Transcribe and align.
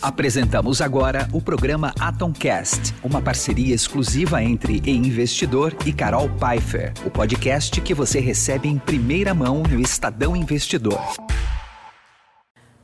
Apresentamos 0.00 0.80
agora 0.80 1.28
o 1.32 1.42
programa 1.42 1.92
Atomcast, 1.98 2.94
uma 3.02 3.20
parceria 3.20 3.74
exclusiva 3.74 4.40
entre 4.40 4.80
E 4.86 4.92
Investidor 4.92 5.76
e 5.84 5.92
Carol 5.92 6.28
Pfeiffer, 6.28 6.92
o 7.04 7.10
podcast 7.10 7.80
que 7.80 7.92
você 7.92 8.20
recebe 8.20 8.68
em 8.68 8.78
primeira 8.78 9.34
mão 9.34 9.64
no 9.64 9.80
Estadão 9.80 10.36
Investidor. 10.36 11.00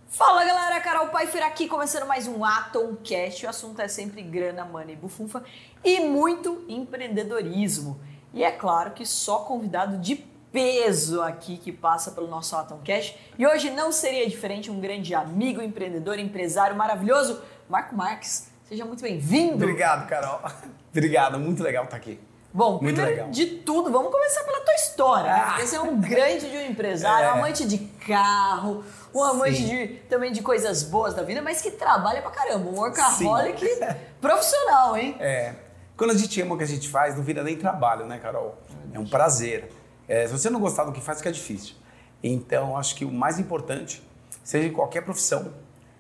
Fala 0.09 0.45
galera, 0.45 0.81
Carol 0.81 1.07
Pfeiffer 1.07 1.47
aqui, 1.47 1.69
começando 1.69 2.05
mais 2.09 2.27
um 2.27 2.45
Atomcast. 2.45 3.47
O 3.47 3.49
assunto 3.49 3.81
é 3.81 3.87
sempre 3.87 4.21
grana, 4.21 4.65
money, 4.65 4.97
bufunfa 4.97 5.45
e 5.85 6.01
muito 6.01 6.65
empreendedorismo. 6.69 8.01
E 8.33 8.43
é 8.43 8.51
claro 8.51 8.91
que 8.91 9.07
só 9.07 9.39
convidado 9.39 9.99
de 9.99 10.17
peso 10.55 11.21
aqui 11.21 11.57
que 11.57 11.73
passa 11.73 12.13
pelo 12.13 12.29
nosso 12.29 12.55
Atom 12.55 12.79
Cash. 12.85 13.17
E 13.37 13.45
hoje 13.45 13.71
não 13.71 13.91
seria 13.91 14.25
diferente, 14.29 14.71
um 14.71 14.79
grande 14.79 15.13
amigo, 15.13 15.61
empreendedor, 15.61 16.17
empresário 16.17 16.77
maravilhoso, 16.77 17.43
Marco 17.69 17.97
Marques. 17.97 18.53
Seja 18.69 18.85
muito 18.85 19.03
bem-vindo. 19.03 19.57
Obrigado, 19.57 20.09
Carol. 20.09 20.41
Obrigado, 20.93 21.41
muito 21.41 21.61
legal 21.61 21.83
estar 21.83 21.97
aqui. 21.97 22.21
Bom, 22.53 22.79
muito 22.81 23.03
legal. 23.03 23.31
de 23.31 23.47
tudo, 23.47 23.91
vamos 23.91 24.13
começar 24.13 24.45
pela 24.45 24.61
tua 24.61 24.75
história. 24.75 25.33
Ah. 25.35 25.61
Esse 25.61 25.75
é 25.75 25.81
um 25.81 26.01
grande 26.01 26.49
de 26.49 26.57
um 26.57 26.65
empresário, 26.67 27.27
é. 27.27 27.33
um 27.33 27.39
amante 27.39 27.67
de 27.67 27.79
carro, 27.79 28.85
um 29.13 29.25
amante 29.25 29.67
de, 29.67 29.89
também 30.09 30.31
de 30.31 30.41
coisas 30.41 30.85
boas 30.85 31.15
da 31.15 31.25
vida, 31.25 31.43
mas 31.43 31.61
que 31.61 31.73
trabalha 31.73 32.23
pra 32.23 32.31
caramba. 32.31 32.71
Um 32.71 32.77
workaholic 32.77 33.59
Sim. 33.59 33.81
profissional, 34.23 34.97
hein? 34.97 35.17
É. 35.19 35.53
Quando 35.97 36.13
a 36.13 36.15
gente 36.15 36.41
ama 36.41 36.55
o 36.55 36.59
que 36.59 36.63
a 36.63 36.69
gente 36.69 36.89
faz, 36.89 37.17
não 37.17 37.25
vira 37.25 37.43
nem 37.43 37.57
trabalho, 37.57 38.07
né, 38.07 38.21
Carol? 38.21 38.57
É 38.93 39.01
um 39.01 39.07
prazer. 39.07 39.69
É, 40.09 40.27
se 40.27 40.33
você 40.33 40.51
não 40.51 40.61
gostar 40.61 40.85
do 40.85 40.93
que 40.93 41.01
faz, 41.01 41.19
fica 41.19 41.33
difícil. 41.33 41.75
Então, 42.23 42.77
acho 42.77 42.95
que 42.95 43.05
o 43.05 43.13
mais 43.13 43.39
importante, 43.39 44.03
seja 44.43 44.69
em 44.69 44.73
qualquer 44.73 45.03
profissão, 45.03 45.53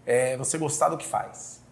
é 0.06 0.36
você 0.36 0.58
gostar 0.58 0.88
do 0.88 0.96
que 0.96 1.06
faz. 1.06 1.62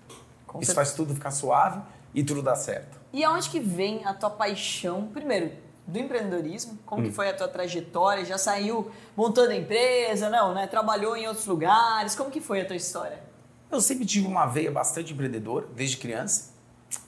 Com 0.46 0.58
Isso 0.60 0.72
certeza. 0.72 0.74
faz 0.74 0.92
tudo 0.92 1.14
ficar 1.14 1.30
suave 1.30 1.80
e 2.14 2.22
tudo 2.22 2.42
dar 2.42 2.56
certo. 2.56 3.00
E 3.12 3.24
aonde 3.24 3.48
que 3.48 3.60
vem 3.60 4.04
a 4.04 4.12
tua 4.14 4.30
paixão, 4.30 5.08
primeiro, 5.08 5.52
do 5.86 5.98
empreendedorismo? 5.98 6.78
Como 6.86 7.02
hum. 7.02 7.04
que 7.06 7.10
foi 7.10 7.28
a 7.28 7.34
tua 7.34 7.48
trajetória? 7.48 8.24
Já 8.24 8.38
saiu 8.38 8.90
montando 9.16 9.52
empresa? 9.52 10.30
Não, 10.30 10.54
né? 10.54 10.66
Trabalhou 10.66 11.16
em 11.16 11.26
outros 11.26 11.46
lugares? 11.46 12.14
Como 12.14 12.30
que 12.30 12.40
foi 12.40 12.60
a 12.60 12.64
tua 12.64 12.76
história? 12.76 13.22
Eu 13.70 13.80
sempre 13.80 14.04
tive 14.04 14.26
uma 14.26 14.46
veia 14.46 14.70
bastante 14.70 15.12
empreendedora, 15.12 15.66
desde 15.74 15.96
criança. 15.96 16.52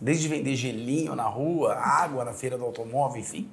Desde 0.01 0.27
vender 0.29 0.57
gelinho 0.57 1.15
na 1.15 1.25
rua, 1.25 1.75
água 1.75 2.25
na 2.25 2.33
feira 2.33 2.57
do 2.57 2.65
automóvel, 2.65 3.21
enfim. 3.21 3.51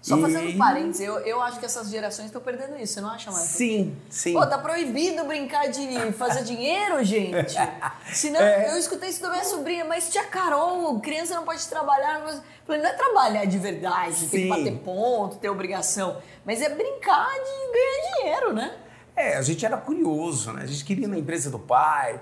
Só 0.00 0.16
e... 0.16 0.22
fazendo 0.22 0.56
parênteses, 0.56 1.00
eu, 1.00 1.18
eu 1.20 1.42
acho 1.42 1.58
que 1.58 1.66
essas 1.66 1.90
gerações 1.90 2.26
estão 2.26 2.40
perdendo 2.40 2.76
isso, 2.80 2.94
você 2.94 3.00
não 3.00 3.10
acha 3.10 3.30
mais? 3.30 3.44
Sim, 3.44 3.96
sim. 4.08 4.32
Pô, 4.32 4.46
tá 4.46 4.58
proibido 4.58 5.24
brincar 5.24 5.68
de 5.68 6.12
fazer 6.12 6.44
dinheiro, 6.44 7.02
gente. 7.02 7.54
Senão, 8.12 8.40
é. 8.40 8.72
eu 8.72 8.78
escutei 8.78 9.08
isso 9.08 9.20
da 9.20 9.30
minha 9.30 9.44
sobrinha, 9.44 9.84
mas 9.84 10.10
tia 10.10 10.24
Carol, 10.24 11.00
criança 11.00 11.34
não 11.34 11.44
pode 11.44 11.66
trabalhar. 11.68 12.20
Mas... 12.24 12.40
Falei, 12.64 12.82
não 12.82 12.88
é 12.88 12.92
trabalhar 12.92 13.44
de 13.44 13.58
verdade, 13.58 14.14
sim. 14.14 14.28
tem 14.28 14.42
que 14.42 14.48
bater 14.48 14.78
ponto, 14.78 15.36
ter 15.36 15.48
obrigação. 15.48 16.18
Mas 16.44 16.62
é 16.62 16.68
brincar 16.68 17.28
de 17.28 17.72
ganhar 17.72 18.14
dinheiro, 18.14 18.52
né? 18.52 18.76
É, 19.16 19.36
a 19.36 19.42
gente 19.42 19.66
era 19.66 19.76
curioso, 19.76 20.52
né? 20.52 20.62
A 20.62 20.66
gente 20.66 20.84
queria 20.84 21.06
ir 21.06 21.08
na 21.08 21.18
empresa 21.18 21.50
do 21.50 21.58
pai 21.58 22.20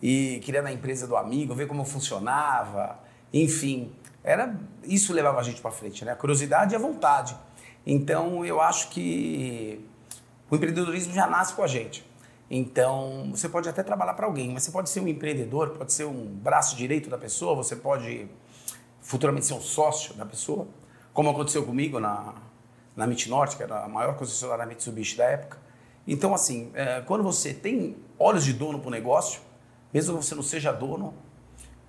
e 0.00 0.40
queria 0.44 0.60
ir 0.60 0.62
na 0.62 0.72
empresa 0.72 1.06
do 1.06 1.16
amigo, 1.16 1.54
ver 1.54 1.66
como 1.66 1.84
funcionava. 1.84 3.00
Enfim, 3.32 3.92
era 4.22 4.58
isso 4.82 5.12
levava 5.12 5.40
a 5.40 5.42
gente 5.42 5.60
para 5.60 5.70
frente, 5.70 6.04
né? 6.04 6.12
A 6.12 6.16
curiosidade 6.16 6.72
e 6.72 6.76
a 6.76 6.78
vontade. 6.78 7.36
Então, 7.86 8.44
eu 8.44 8.60
acho 8.60 8.88
que 8.90 9.84
o 10.50 10.56
empreendedorismo 10.56 11.12
já 11.12 11.26
nasce 11.26 11.54
com 11.54 11.62
a 11.62 11.66
gente. 11.66 12.04
Então, 12.50 13.28
você 13.30 13.48
pode 13.48 13.68
até 13.68 13.82
trabalhar 13.82 14.14
para 14.14 14.26
alguém, 14.26 14.52
mas 14.52 14.62
você 14.62 14.70
pode 14.70 14.90
ser 14.90 15.00
um 15.00 15.08
empreendedor, 15.08 15.70
pode 15.70 15.92
ser 15.92 16.04
um 16.04 16.26
braço 16.26 16.76
direito 16.76 17.10
da 17.10 17.18
pessoa, 17.18 17.54
você 17.54 17.74
pode 17.74 18.28
futuramente 19.00 19.46
ser 19.46 19.54
um 19.54 19.60
sócio 19.60 20.14
da 20.14 20.24
pessoa, 20.24 20.66
como 21.12 21.30
aconteceu 21.30 21.64
comigo 21.64 21.98
na, 21.98 22.34
na 22.94 23.04
MIT 23.04 23.28
Norte, 23.28 23.56
que 23.56 23.62
era 23.62 23.84
a 23.84 23.88
maior 23.88 24.16
concessionária 24.16 24.66
Mitsubishi 24.66 25.16
da 25.16 25.24
época. 25.24 25.58
Então, 26.06 26.34
assim, 26.34 26.70
é, 26.74 27.00
quando 27.00 27.24
você 27.24 27.52
tem 27.52 27.96
olhos 28.18 28.44
de 28.44 28.52
dono 28.52 28.78
para 28.78 28.88
o 28.88 28.90
negócio, 28.90 29.40
mesmo 29.92 30.18
que 30.18 30.24
você 30.24 30.34
não 30.34 30.42
seja 30.42 30.72
dono, 30.72 31.14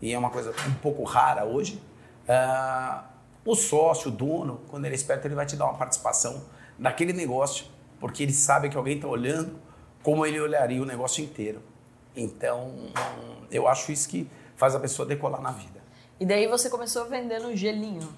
e 0.02 0.14
é 0.14 0.18
uma 0.18 0.30
coisa 0.30 0.54
um 0.68 0.74
pouco 0.76 1.04
rara 1.04 1.46
hoje, 1.46 1.82
Uh, 2.28 3.04
o 3.46 3.56
sócio, 3.56 4.12
o 4.12 4.14
dono, 4.14 4.60
quando 4.68 4.84
ele 4.84 4.94
é 4.94 4.98
esperto, 4.98 5.26
ele 5.26 5.36
vai 5.36 5.46
te 5.46 5.56
dar 5.56 5.66
uma 5.66 5.76
participação 5.76 6.44
naquele 6.78 7.14
negócio, 7.14 7.66
porque 8.00 8.22
ele 8.24 8.34
sabe 8.34 8.68
que 8.68 8.76
alguém 8.76 8.98
está 8.98 9.08
olhando 9.08 9.58
como 10.04 10.26
ele 10.26 10.40
olharia 10.40 10.82
o 10.82 10.86
negócio 10.86 11.24
inteiro. 11.24 11.62
Então, 12.14 12.74
eu 13.50 13.68
acho 13.68 13.92
isso 13.92 14.10
que 14.10 14.30
faz 14.58 14.76
a 14.76 14.80
pessoa 14.80 15.08
decolar 15.08 15.42
na 15.42 15.52
vida. 15.52 15.82
E 16.20 16.26
daí 16.26 16.48
você 16.48 16.70
começou 16.70 17.06
vendendo 17.06 17.56
gelinho. 17.56 18.10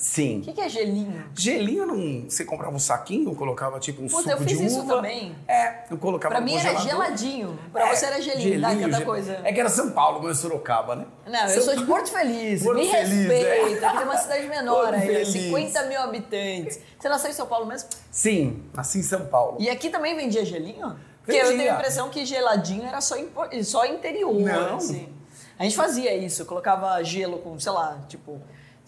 Sim. 0.00 0.38
O 0.38 0.42
que, 0.44 0.54
que, 0.54 0.60
é 0.62 0.68
gelinho? 0.68 1.26
Gelinho 1.34 1.84
não. 1.84 2.22
Você 2.26 2.42
comprava 2.42 2.74
um 2.74 2.78
saquinho, 2.78 3.34
colocava 3.34 3.78
tipo 3.78 4.02
um 4.02 4.08
Puta, 4.08 4.30
suco 4.30 4.46
de 4.46 4.56
uva. 4.56 4.64
isso 4.64 4.86
também. 4.86 5.36
É, 5.46 5.84
eu 5.90 5.98
colocava 5.98 6.36
Pra 6.36 6.42
mim 6.42 6.56
era 6.56 6.74
geladinho. 6.80 7.58
Pra 7.70 7.86
é, 7.86 7.94
você 7.94 8.06
era 8.06 8.18
gelinho, 8.18 8.58
gelinho 8.58 8.90
cada 8.90 9.04
coisa. 9.04 9.40
É 9.44 9.52
que 9.52 9.60
era 9.60 9.68
São 9.68 9.90
Paulo, 9.90 10.22
mas 10.22 10.38
Sorocaba, 10.38 10.96
né? 10.96 11.06
Não, 11.26 11.40
São... 11.40 11.56
eu 11.56 11.62
sou 11.62 11.76
de 11.76 11.84
Porto 11.84 12.10
Feliz. 12.10 12.62
Porto 12.62 12.78
Me 12.78 12.88
Feliz, 12.88 13.10
respeita. 13.10 13.84
É. 13.84 13.88
Aqui 13.88 13.96
é 13.98 14.04
uma 14.04 14.16
cidade 14.16 14.48
menor 14.48 14.84
Porto 14.84 14.94
aí, 14.94 15.06
Feliz. 15.06 15.28
50 15.28 15.82
mil 15.82 16.00
habitantes. 16.00 16.80
Você 16.98 17.08
nasceu 17.10 17.30
em 17.30 17.34
São 17.34 17.46
Paulo 17.46 17.66
mesmo? 17.66 17.90
Sim, 18.10 18.64
nasci 18.72 19.00
em 19.00 19.02
São 19.02 19.26
Paulo. 19.26 19.58
E 19.60 19.68
aqui 19.68 19.90
também 19.90 20.16
vendia 20.16 20.46
gelinho? 20.46 20.96
Porque 21.22 21.38
vendia. 21.38 21.52
eu 21.52 21.58
tenho 21.58 21.72
a 21.72 21.74
impressão 21.74 22.08
que 22.08 22.24
geladinho 22.24 22.86
era 22.86 23.02
só, 23.02 23.16
só 23.62 23.84
interior. 23.84 24.32
Não. 24.32 24.76
Assim. 24.76 25.12
A 25.58 25.64
gente 25.64 25.76
fazia 25.76 26.16
isso, 26.16 26.46
colocava 26.46 27.02
gelo 27.02 27.40
com, 27.40 27.58
sei 27.60 27.70
lá, 27.70 27.98
tipo 28.08 28.40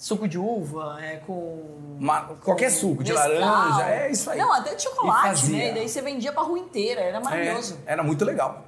suco 0.02 0.26
de 0.26 0.36
uva, 0.36 0.98
é, 1.00 1.18
com, 1.18 1.96
Uma, 2.00 2.22
qualquer 2.42 2.70
suco, 2.70 3.04
de 3.04 3.12
laranja, 3.12 3.88
é 3.88 4.10
isso 4.10 4.28
aí. 4.28 4.38
Não, 4.38 4.52
até 4.52 4.74
de 4.74 4.82
chocolate, 4.82 5.48
né? 5.48 5.70
E 5.70 5.74
daí 5.74 5.88
você 5.88 6.02
vendia 6.02 6.32
pra 6.32 6.42
rua 6.42 6.58
inteira, 6.58 7.00
era 7.00 7.20
maravilhoso. 7.20 7.78
É, 7.86 7.92
era 7.92 8.02
muito 8.02 8.24
legal. 8.24 8.66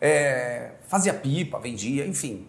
É, 0.00 0.72
fazia 0.88 1.14
pipa, 1.14 1.60
vendia, 1.60 2.04
enfim. 2.04 2.48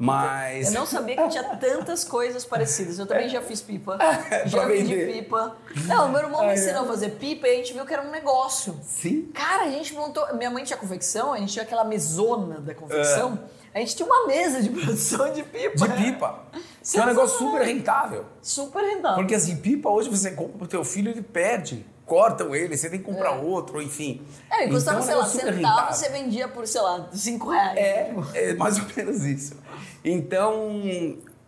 Mas. 0.00 0.68
Eu 0.68 0.80
não 0.80 0.86
sabia 0.86 1.14
que 1.14 1.28
tinha 1.28 1.44
tantas 1.56 2.04
coisas 2.04 2.42
parecidas. 2.42 2.98
Eu 2.98 3.04
também 3.04 3.28
já 3.28 3.42
fiz 3.42 3.60
pipa. 3.60 3.98
já 4.46 4.64
vendi 4.64 4.96
pipa. 4.96 5.54
Não, 5.86 6.08
meu 6.08 6.20
irmão 6.20 6.46
me 6.46 6.54
ensinou 6.54 6.84
a 6.84 6.86
fazer 6.86 7.10
pipa 7.10 7.46
e 7.46 7.50
a 7.52 7.56
gente 7.56 7.74
viu 7.74 7.84
que 7.84 7.92
era 7.92 8.00
um 8.00 8.10
negócio. 8.10 8.80
Sim. 8.82 9.30
Cara, 9.34 9.64
a 9.64 9.70
gente 9.70 9.92
montou. 9.92 10.26
Minha 10.34 10.50
mãe 10.50 10.64
tinha 10.64 10.78
confecção, 10.78 11.34
a 11.34 11.38
gente 11.38 11.52
tinha 11.52 11.64
aquela 11.64 11.84
mesona 11.84 12.62
da 12.62 12.74
confecção. 12.74 13.38
É. 13.74 13.78
A 13.78 13.80
gente 13.80 13.94
tinha 13.94 14.06
uma 14.06 14.26
mesa 14.26 14.62
de 14.62 14.70
produção 14.72 15.34
de 15.34 15.42
pipa. 15.42 15.86
De 15.86 16.02
pipa. 16.02 16.44
Que 16.82 16.98
é 16.98 17.02
um 17.02 17.06
negócio 17.06 17.36
super 17.36 17.60
rentável. 17.60 18.24
Super 18.40 18.82
rentável. 18.82 19.16
Porque 19.16 19.34
assim, 19.34 19.54
pipa 19.56 19.90
hoje 19.90 20.08
você 20.08 20.30
compra 20.30 20.56
pro 20.56 20.66
teu 20.66 20.82
filho, 20.82 21.10
ele 21.10 21.20
perde. 21.20 21.84
Cortam 22.10 22.52
ele, 22.56 22.76
você 22.76 22.90
tem 22.90 22.98
que 22.98 23.04
comprar 23.04 23.36
é. 23.36 23.40
outro, 23.40 23.80
enfim. 23.80 24.20
É, 24.50 24.66
e 24.66 24.68
custava, 24.68 24.98
então, 24.98 25.06
sei 25.06 25.14
lá, 25.14 25.52
centavo, 25.52 25.94
você 25.94 26.08
vendia 26.08 26.48
por, 26.48 26.66
sei 26.66 26.80
lá, 26.80 27.08
cinco 27.12 27.48
reais. 27.50 27.78
É, 27.78 28.12
é 28.34 28.54
mais 28.54 28.80
ou 28.80 28.84
menos 28.96 29.24
isso. 29.24 29.56
Então, 30.04 30.82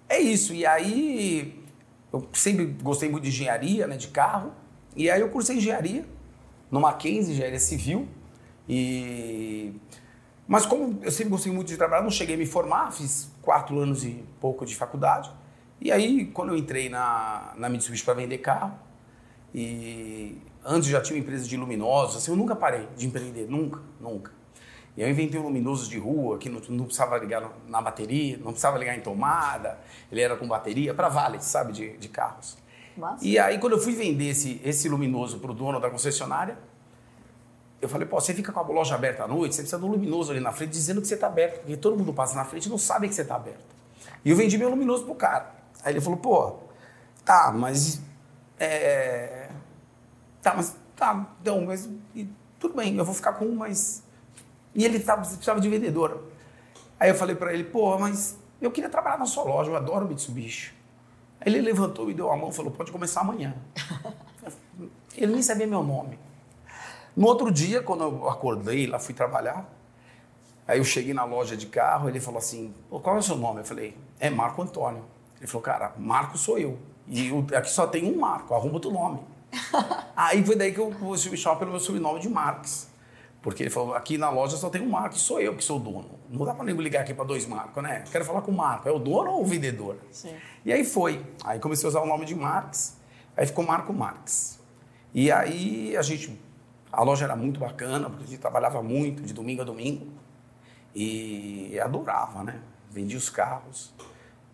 é 0.08 0.20
isso. 0.20 0.54
E 0.54 0.64
aí, 0.64 1.60
eu 2.12 2.28
sempre 2.32 2.64
gostei 2.80 3.10
muito 3.10 3.24
de 3.24 3.30
engenharia, 3.30 3.88
né, 3.88 3.96
de 3.96 4.06
carro. 4.06 4.52
E 4.94 5.10
aí 5.10 5.20
eu 5.20 5.30
cursei 5.30 5.56
engenharia 5.56 6.06
no 6.70 6.80
Mackenzie, 6.80 7.32
engenharia 7.32 7.58
civil. 7.58 8.06
E 8.68 9.74
mas 10.46 10.64
como 10.64 11.00
eu 11.02 11.10
sempre 11.10 11.30
gostei 11.30 11.50
muito 11.50 11.66
de 11.66 11.76
trabalhar, 11.76 12.04
não 12.04 12.10
cheguei 12.10 12.36
a 12.36 12.38
me 12.38 12.46
formar, 12.46 12.92
fiz 12.92 13.32
quatro 13.42 13.80
anos 13.80 14.04
e 14.04 14.24
pouco 14.40 14.64
de 14.64 14.76
faculdade. 14.76 15.28
E 15.80 15.90
aí, 15.90 16.26
quando 16.26 16.50
eu 16.50 16.56
entrei 16.56 16.88
na, 16.88 17.52
na 17.56 17.68
Mitsubishi 17.68 18.04
para 18.04 18.14
vender 18.14 18.38
carro, 18.38 18.78
e 19.54 20.38
antes 20.64 20.88
já 20.88 21.00
tinha 21.00 21.16
uma 21.16 21.22
empresa 21.22 21.46
de 21.46 21.56
luminosos, 21.56 22.16
assim, 22.16 22.30
eu 22.30 22.36
nunca 22.36 22.54
parei 22.54 22.88
de 22.96 23.06
empreender, 23.06 23.46
nunca, 23.48 23.80
nunca. 24.00 24.32
E 24.96 25.02
eu 25.02 25.08
inventei 25.08 25.40
um 25.40 25.44
luminoso 25.44 25.88
de 25.88 25.98
rua, 25.98 26.38
que 26.38 26.48
não, 26.48 26.60
não 26.68 26.84
precisava 26.84 27.16
ligar 27.16 27.50
na 27.66 27.80
bateria, 27.80 28.36
não 28.36 28.50
precisava 28.50 28.76
ligar 28.78 28.96
em 28.96 29.00
tomada, 29.00 29.78
ele 30.10 30.20
era 30.20 30.36
com 30.36 30.46
bateria, 30.46 30.92
para 30.92 31.08
vale, 31.08 31.42
sabe, 31.42 31.72
de, 31.72 31.96
de 31.96 32.08
carros. 32.08 32.58
Nossa. 32.96 33.24
E 33.24 33.38
aí, 33.38 33.58
quando 33.58 33.72
eu 33.72 33.80
fui 33.80 33.94
vender 33.94 34.28
esse, 34.28 34.60
esse 34.62 34.88
luminoso 34.88 35.38
para 35.38 35.50
o 35.50 35.54
dono 35.54 35.80
da 35.80 35.88
concessionária, 35.88 36.58
eu 37.80 37.88
falei, 37.88 38.06
pô, 38.06 38.20
você 38.20 38.32
fica 38.32 38.52
com 38.52 38.60
a 38.60 38.62
loja 38.62 38.94
aberta 38.94 39.24
à 39.24 39.28
noite, 39.28 39.54
você 39.54 39.62
precisa 39.62 39.80
de 39.80 39.84
um 39.84 39.88
luminoso 39.88 40.30
ali 40.30 40.40
na 40.40 40.52
frente 40.52 40.70
dizendo 40.70 41.00
que 41.00 41.08
você 41.08 41.14
está 41.14 41.26
aberto, 41.26 41.60
porque 41.60 41.76
todo 41.76 41.96
mundo 41.96 42.12
passa 42.12 42.36
na 42.36 42.44
frente 42.44 42.66
e 42.66 42.68
não 42.68 42.78
sabe 42.78 43.08
que 43.08 43.14
você 43.14 43.22
está 43.22 43.34
aberto. 43.34 43.64
E 44.24 44.30
eu 44.30 44.36
vendi 44.36 44.56
meu 44.56 44.68
luminoso 44.68 45.04
pro 45.04 45.14
cara. 45.14 45.52
Aí 45.82 45.92
ele 45.92 46.00
falou, 46.00 46.18
pô, 46.18 46.58
tá, 47.24 47.50
mas. 47.52 48.00
É... 48.58 49.41
Tá, 50.42 50.54
mas. 50.54 50.76
Tá, 50.96 51.26
então, 51.40 51.64
mas. 51.64 51.88
E, 52.14 52.28
tudo 52.58 52.74
bem, 52.74 52.96
eu 52.96 53.04
vou 53.04 53.14
ficar 53.14 53.32
com 53.34 53.46
um, 53.46 53.54
mas. 53.54 54.02
E 54.74 54.84
ele 54.84 55.00
tava, 55.00 55.22
precisava 55.22 55.60
de 55.60 55.68
vendedor. 55.68 56.24
Aí 56.98 57.10
eu 57.10 57.14
falei 57.14 57.34
para 57.34 57.52
ele, 57.52 57.64
pô, 57.64 57.98
mas 57.98 58.38
eu 58.60 58.70
queria 58.70 58.90
trabalhar 58.90 59.18
na 59.18 59.26
sua 59.26 59.44
loja, 59.44 59.70
eu 59.70 59.76
adoro 59.76 60.06
Mitsubishi. 60.06 60.72
Aí 61.40 61.52
ele 61.52 61.60
levantou, 61.60 62.06
me 62.06 62.14
deu 62.14 62.30
a 62.30 62.36
mão 62.36 62.50
e 62.50 62.52
falou, 62.52 62.70
pode 62.70 62.92
começar 62.92 63.22
amanhã. 63.22 63.54
ele 65.16 65.32
nem 65.32 65.42
sabia 65.42 65.66
meu 65.66 65.82
nome. 65.82 66.18
No 67.16 67.26
outro 67.26 67.50
dia, 67.50 67.82
quando 67.82 68.04
eu 68.04 68.28
acordei, 68.28 68.86
lá 68.86 68.98
fui 68.98 69.14
trabalhar, 69.14 69.68
Aí 70.66 70.78
eu 70.78 70.84
cheguei 70.84 71.12
na 71.12 71.24
loja 71.24 71.56
de 71.56 71.66
carro, 71.66 72.08
ele 72.08 72.20
falou 72.20 72.38
assim, 72.38 72.72
qual 72.88 73.16
é 73.16 73.18
o 73.18 73.22
seu 73.22 73.36
nome? 73.36 73.60
Eu 73.60 73.64
falei, 73.64 73.96
é 74.20 74.30
Marco 74.30 74.62
Antônio. 74.62 75.04
Ele 75.38 75.46
falou, 75.46 75.62
cara, 75.62 75.92
Marco 75.98 76.38
sou 76.38 76.58
eu. 76.58 76.78
E 77.08 77.28
eu, 77.28 77.44
aqui 77.56 77.68
só 77.68 77.86
tem 77.86 78.04
um 78.04 78.18
Marco, 78.18 78.54
arruma 78.54 78.74
outro 78.74 78.90
nome. 78.90 79.20
Aí 80.16 80.44
foi 80.44 80.56
daí 80.56 80.72
que 80.72 80.80
eu 80.80 80.90
me 80.90 81.36
chamar 81.36 81.56
pelo 81.56 81.70
meu 81.70 81.80
sobrenome 81.80 82.20
de 82.20 82.28
Marques. 82.28 82.90
Porque 83.42 83.64
ele 83.64 83.70
falou, 83.70 83.94
aqui 83.94 84.16
na 84.16 84.30
loja 84.30 84.56
só 84.56 84.70
tem 84.70 84.80
um 84.80 84.88
Marco, 84.88 85.18
sou 85.18 85.40
eu 85.40 85.56
que 85.56 85.64
sou 85.64 85.78
o 85.78 85.80
dono. 85.80 86.10
Não 86.30 86.46
dá 86.46 86.54
para 86.54 86.64
nem 86.64 86.76
ligar 86.76 87.00
aqui 87.00 87.12
para 87.12 87.24
dois 87.24 87.44
Marcos, 87.44 87.82
né? 87.82 88.04
Quero 88.10 88.24
falar 88.24 88.40
com 88.40 88.52
o 88.52 88.56
Marco, 88.56 88.88
é 88.88 88.92
o 88.92 89.00
dono 89.00 89.32
ou 89.32 89.42
o 89.42 89.44
vendedor? 89.44 89.98
Sim. 90.12 90.34
E 90.64 90.72
aí 90.72 90.84
foi. 90.84 91.26
Aí 91.44 91.58
comecei 91.58 91.84
a 91.86 91.88
usar 91.88 92.00
o 92.02 92.06
nome 92.06 92.24
de 92.24 92.36
Marques, 92.36 92.96
aí 93.36 93.44
ficou 93.44 93.66
Marco 93.66 93.92
Marques. 93.92 94.60
E 95.12 95.30
aí 95.32 95.96
a 95.96 96.02
gente, 96.02 96.40
a 96.92 97.02
loja 97.02 97.24
era 97.24 97.34
muito 97.34 97.58
bacana, 97.58 98.08
porque 98.08 98.24
a 98.24 98.26
gente 98.28 98.40
trabalhava 98.40 98.80
muito, 98.80 99.22
de 99.22 99.34
domingo 99.34 99.62
a 99.62 99.64
domingo. 99.64 100.06
E 100.94 101.78
adorava, 101.80 102.44
né? 102.44 102.60
Vendia 102.90 103.18
os 103.18 103.28
carros, 103.28 103.92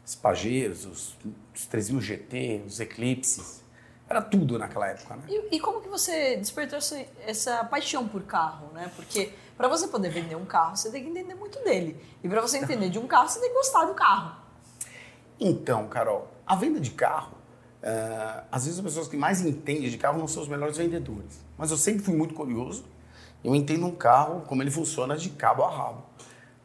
os 0.07 0.15
Pajeros, 0.15 0.87
os, 0.87 1.19
os 1.55 1.67
3000 1.67 2.01
GT, 2.01 2.63
os 2.67 2.81
Eclipses. 2.81 3.63
Era 4.09 4.23
tudo 4.23 4.59
naquela 4.59 4.89
época, 4.89 5.17
né? 5.17 5.23
E, 5.29 5.57
e 5.57 5.61
como 5.61 5.83
que 5.83 5.89
você 5.89 6.37
despertou 6.37 6.79
essa, 6.79 7.05
essa, 7.27 7.65
paixão 7.65 8.09
por 8.09 8.23
carro, 8.23 8.73
né? 8.73 8.91
Porque 8.97 9.33
para 9.57 9.69
você 9.69 9.87
poder 9.87 10.09
vender 10.09 10.35
um 10.35 10.47
carro, 10.47 10.77
você 10.77 10.91
tem 10.91 11.05
que 11.05 11.11
entender 11.11 11.35
muito 11.35 11.63
dele. 11.63 12.01
E 12.23 12.29
para 12.29 12.41
você 12.41 12.59
entender 12.59 12.89
de 12.89 12.99
um 12.99 13.07
carro, 13.07 13.29
você 13.29 13.39
tem 13.39 13.51
que 13.51 13.55
gostar 13.55 13.85
do 13.85 13.95
carro. 13.95 14.37
Então, 15.39 15.87
Carol, 15.89 16.29
a 16.47 16.57
venda 16.57 16.81
de 16.81 16.91
carro, 16.91 17.37
uh, 17.83 18.45
às 18.51 18.65
vezes 18.65 18.79
as 18.79 18.85
pessoas 18.85 19.09
que 19.09 19.17
mais 19.17 19.43
entendem 19.43 19.91
de 19.91 19.99
carro 19.99 20.19
não 20.19 20.27
são 20.27 20.43
os 20.43 20.49
melhores 20.49 20.79
vendedores. 20.79 21.45
Mas 21.59 21.71
eu 21.71 21.77
sempre 21.77 22.03
fui 22.03 22.15
muito 22.15 22.35
curioso. 22.35 22.85
Eu 23.45 23.55
entendo 23.55 23.87
um 23.87 23.95
carro, 23.95 24.41
como 24.47 24.63
ele 24.63 24.71
funciona 24.71 25.17
de 25.17 25.31
cabo 25.31 25.63
a 25.65 25.71
rabo. 25.71 26.03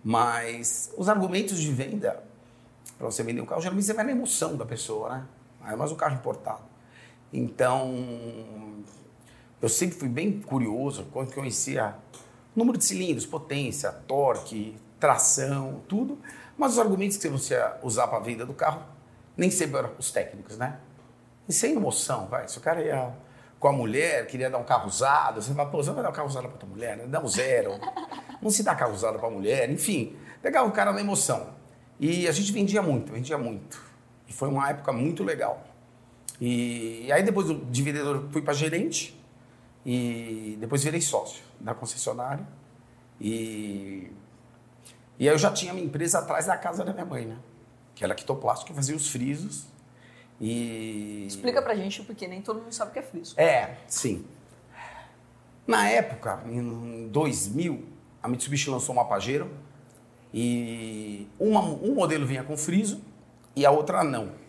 Mas 0.01 0.92
os 0.98 1.10
argumentos 1.10 1.60
de 1.60 1.72
venda, 1.72 2.24
para 2.98 3.06
você 3.06 3.22
vender 3.22 3.42
um 3.42 3.46
carro, 3.46 3.62
geralmente 3.62 3.86
você 3.86 3.94
vai 3.94 4.06
na 4.06 4.12
emoção 4.12 4.56
da 4.56 4.66
pessoa, 4.66 5.10
né? 5.10 5.25
É 5.68 5.75
mais 5.75 5.92
um 5.92 5.96
carro 5.96 6.16
importado. 6.16 6.73
Então, 7.33 8.83
eu 9.59 9.68
sempre 9.68 9.97
fui 9.97 10.07
bem 10.07 10.39
curioso 10.39 11.07
quando 11.12 11.33
conhecia 11.33 11.95
número 12.56 12.77
de 12.77 12.85
cilindros, 12.85 13.25
potência, 13.25 13.91
torque, 13.91 14.75
tração, 15.00 15.81
tudo. 15.88 16.19
Mas 16.56 16.74
os 16.74 16.80
argumentos 16.80 17.18
que 17.18 17.27
você 17.27 17.59
usar 17.81 18.07
para 18.07 18.19
a 18.19 18.21
venda 18.21 18.45
do 18.45 18.53
carro 18.53 18.83
nem 19.35 19.50
sempre 19.50 19.77
eram 19.77 19.91
os 19.97 20.12
técnicos, 20.12 20.57
né? 20.57 20.77
E 21.50 21.53
sem 21.53 21.74
emoção, 21.74 22.27
vai. 22.27 22.47
Se 22.47 22.59
o 22.59 22.62
cara 22.62 22.81
ia 22.83 23.12
com 23.59 23.68
a 23.68 23.74
mulher, 23.74 24.27
queria 24.27 24.50
dar 24.50 24.59
um 24.59 24.63
carro 24.63 24.88
usado, 24.88 25.41
você 25.41 25.53
fala, 25.53 25.69
pô, 25.69 25.81
você 25.81 25.91
vai 25.91 26.03
dar 26.03 26.09
um 26.09 26.13
carro 26.13 26.27
usado 26.27 26.47
para 26.47 26.57
tua 26.57 26.69
mulher? 26.69 26.97
Né? 26.97 27.06
Dá 27.07 27.19
um 27.19 27.27
zero. 27.27 27.79
Não 28.41 28.51
se 28.51 28.62
dá 28.62 28.75
carro 28.75 28.94
usado 28.94 29.18
para 29.18 29.29
mulher, 29.29 29.69
enfim. 29.71 30.15
Pegava 30.41 30.68
o 30.68 30.71
cara 30.71 30.94
na 30.94 31.01
emoção. 31.01 31.56
E 32.00 32.27
a 32.27 32.31
gente 32.31 32.51
vendia 32.51 32.81
muito, 32.81 33.12
vendia 33.12 33.38
muito. 33.38 33.81
E 34.27 34.33
foi 34.33 34.50
uma 34.50 34.69
época 34.69 34.91
muito 34.91 35.24
legal. 35.24 35.63
E, 36.39 37.12
aí 37.12 37.24
depois 37.24 37.47
de 37.69 37.81
vendedor 37.81 38.27
fui 38.31 38.41
para 38.41 38.53
gerente 38.53 39.19
e 39.85 40.57
depois 40.59 40.83
virei 40.83 41.01
sócio 41.01 41.44
da 41.59 41.74
concessionária. 41.74 42.45
E, 43.19 44.12
e 45.19 45.27
aí 45.27 45.33
eu 45.33 45.38
já 45.38 45.51
tinha 45.51 45.74
minha 45.74 45.85
empresa 45.85 46.19
atrás 46.19 46.45
da 46.45 46.57
casa 46.57 46.83
da 46.83 46.94
minha 46.94 47.06
mãe, 47.06 47.25
né? 47.25 47.38
Que 47.95 48.03
era 48.03 48.15
quitoplástico, 48.15 48.71
que 48.71 48.75
fazia 48.75 48.95
os 48.95 49.09
frisos. 49.09 49.65
E... 50.41 51.25
Explica 51.27 51.62
pra 51.62 51.75
gente, 51.75 52.03
porque 52.03 52.27
nem 52.27 52.41
todo 52.41 52.62
mundo 52.62 52.74
sabe 52.74 52.91
o 52.91 52.94
que 52.94 53.00
é 53.00 53.03
friso. 53.03 53.39
É, 53.39 53.77
sim. 53.88 54.25
Na 55.65 55.88
época, 55.88 56.44
em 56.45 57.07
2000, 57.07 57.86
a 58.21 58.27
Mitsubishi 58.27 58.69
lançou 58.69 58.94
uma 58.94 59.06
Pajero 59.06 59.50
e 60.33 61.27
uma, 61.39 61.62
um 61.62 61.94
modelo 61.94 62.25
vinha 62.25 62.44
com 62.44 62.57
friso 62.57 63.01
e 63.56 63.65
a 63.65 63.71
outra 63.71 64.03
não. 64.03 64.43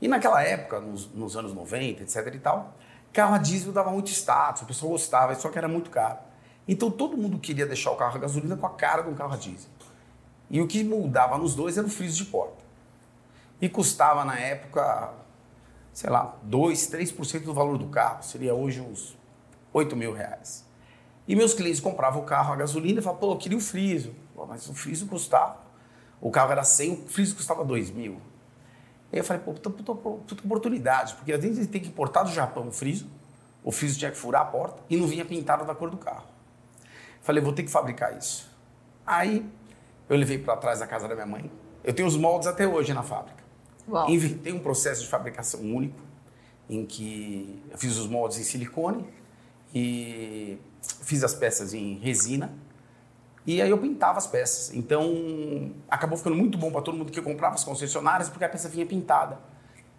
E 0.00 0.08
naquela 0.08 0.42
época, 0.42 0.80
nos, 0.80 1.12
nos, 1.12 1.36
anos 1.36 1.52
90, 1.52 2.02
etc 2.02 2.34
e 2.34 2.38
tal, 2.38 2.74
carro 3.12 3.34
a 3.34 3.38
diesel 3.38 3.72
dava 3.72 3.90
muito 3.90 4.10
status, 4.10 4.62
o 4.62 4.66
pessoal 4.66 4.92
gostava, 4.92 5.34
só 5.34 5.48
que 5.48 5.58
era 5.58 5.68
muito 5.68 5.90
caro. 5.90 6.18
Então 6.66 6.90
todo 6.90 7.16
mundo 7.16 7.38
queria 7.38 7.66
deixar 7.66 7.90
o 7.90 7.96
carro 7.96 8.16
a 8.16 8.18
gasolina 8.20 8.56
com 8.56 8.66
a 8.66 8.70
cara 8.70 9.02
de 9.02 9.08
um 9.08 9.14
carro 9.14 9.32
a 9.32 9.36
diesel. 9.36 9.70
E 10.50 10.60
o 10.60 10.66
que 10.66 10.84
mudava 10.84 11.36
nos 11.36 11.54
dois 11.54 11.76
era 11.76 11.86
o 11.86 11.90
friso 11.90 12.16
de 12.16 12.26
porta. 12.26 12.64
E 13.60 13.68
custava 13.68 14.24
na 14.24 14.38
época, 14.38 15.12
sei 15.92 16.10
lá, 16.10 16.36
2, 16.42 16.90
3% 16.90 17.42
do 17.42 17.52
valor 17.52 17.76
do 17.76 17.88
carro. 17.88 18.22
Seria 18.22 18.54
hoje 18.54 18.80
uns 18.80 19.16
8 19.72 19.96
mil 19.96 20.12
reais. 20.12 20.64
E 21.26 21.36
meus 21.36 21.52
clientes 21.52 21.80
compravam 21.80 22.22
o 22.22 22.24
carro 22.24 22.52
a 22.52 22.56
gasolina 22.56 23.00
e 23.00 23.02
falavam, 23.02 23.20
pô, 23.20 23.32
eu 23.32 23.36
queria 23.36 23.58
o 23.58 23.60
friso. 23.60 24.14
Mas 24.46 24.68
o 24.68 24.74
friso 24.74 25.06
custava. 25.06 25.58
O 26.20 26.30
carro 26.30 26.52
era 26.52 26.64
100, 26.64 26.92
o 26.92 27.08
friso 27.08 27.36
custava 27.36 27.64
2 27.64 27.90
mil. 27.90 28.20
Aí 29.12 29.18
eu 29.18 29.24
falei, 29.24 29.42
pô, 29.42 29.52
puta, 29.54 29.70
puta, 29.70 29.94
puta 29.94 30.44
oportunidade, 30.44 31.14
porque 31.14 31.32
às 31.32 31.42
vezes 31.42 31.66
tem 31.66 31.80
que 31.80 31.88
importar 31.88 32.22
do 32.22 32.30
Japão 32.30 32.68
o 32.68 32.72
friso, 32.72 33.06
o 33.64 33.72
friso 33.72 33.98
tinha 33.98 34.10
que 34.10 34.16
furar 34.16 34.42
a 34.42 34.44
porta 34.44 34.82
e 34.88 34.96
não 34.96 35.06
vinha 35.06 35.24
pintado 35.24 35.64
da 35.64 35.74
cor 35.74 35.90
do 35.90 35.96
carro. 35.96 36.26
Falei, 37.22 37.42
vou 37.42 37.52
ter 37.52 37.62
que 37.62 37.70
fabricar 37.70 38.16
isso. 38.16 38.48
Aí 39.06 39.46
eu 40.08 40.16
levei 40.16 40.38
para 40.38 40.56
trás 40.56 40.80
da 40.80 40.86
casa 40.86 41.08
da 41.08 41.14
minha 41.14 41.26
mãe. 41.26 41.50
Eu 41.82 41.94
tenho 41.94 42.06
os 42.06 42.16
moldes 42.16 42.46
até 42.46 42.66
hoje 42.66 42.92
na 42.92 43.02
fábrica. 43.02 43.42
Uau. 43.88 44.08
Inventei 44.10 44.52
um 44.52 44.60
processo 44.60 45.02
de 45.02 45.08
fabricação 45.08 45.60
único, 45.60 45.98
em 46.68 46.84
que 46.84 47.62
eu 47.70 47.78
fiz 47.78 47.96
os 47.96 48.06
moldes 48.06 48.38
em 48.38 48.42
silicone 48.42 49.06
e 49.74 50.58
fiz 51.02 51.24
as 51.24 51.34
peças 51.34 51.72
em 51.72 51.94
resina 51.94 52.54
e 53.48 53.62
aí 53.62 53.70
eu 53.70 53.78
pintava 53.78 54.18
as 54.18 54.26
peças. 54.26 54.74
Então, 54.74 55.72
acabou 55.88 56.18
ficando 56.18 56.36
muito 56.36 56.58
bom 56.58 56.70
para 56.70 56.82
todo 56.82 56.98
mundo 56.98 57.10
que 57.10 57.22
comprava 57.22 57.54
as 57.54 57.64
concessionárias, 57.64 58.28
porque 58.28 58.44
a 58.44 58.48
peça 58.48 58.68
vinha 58.68 58.84
pintada. 58.84 59.38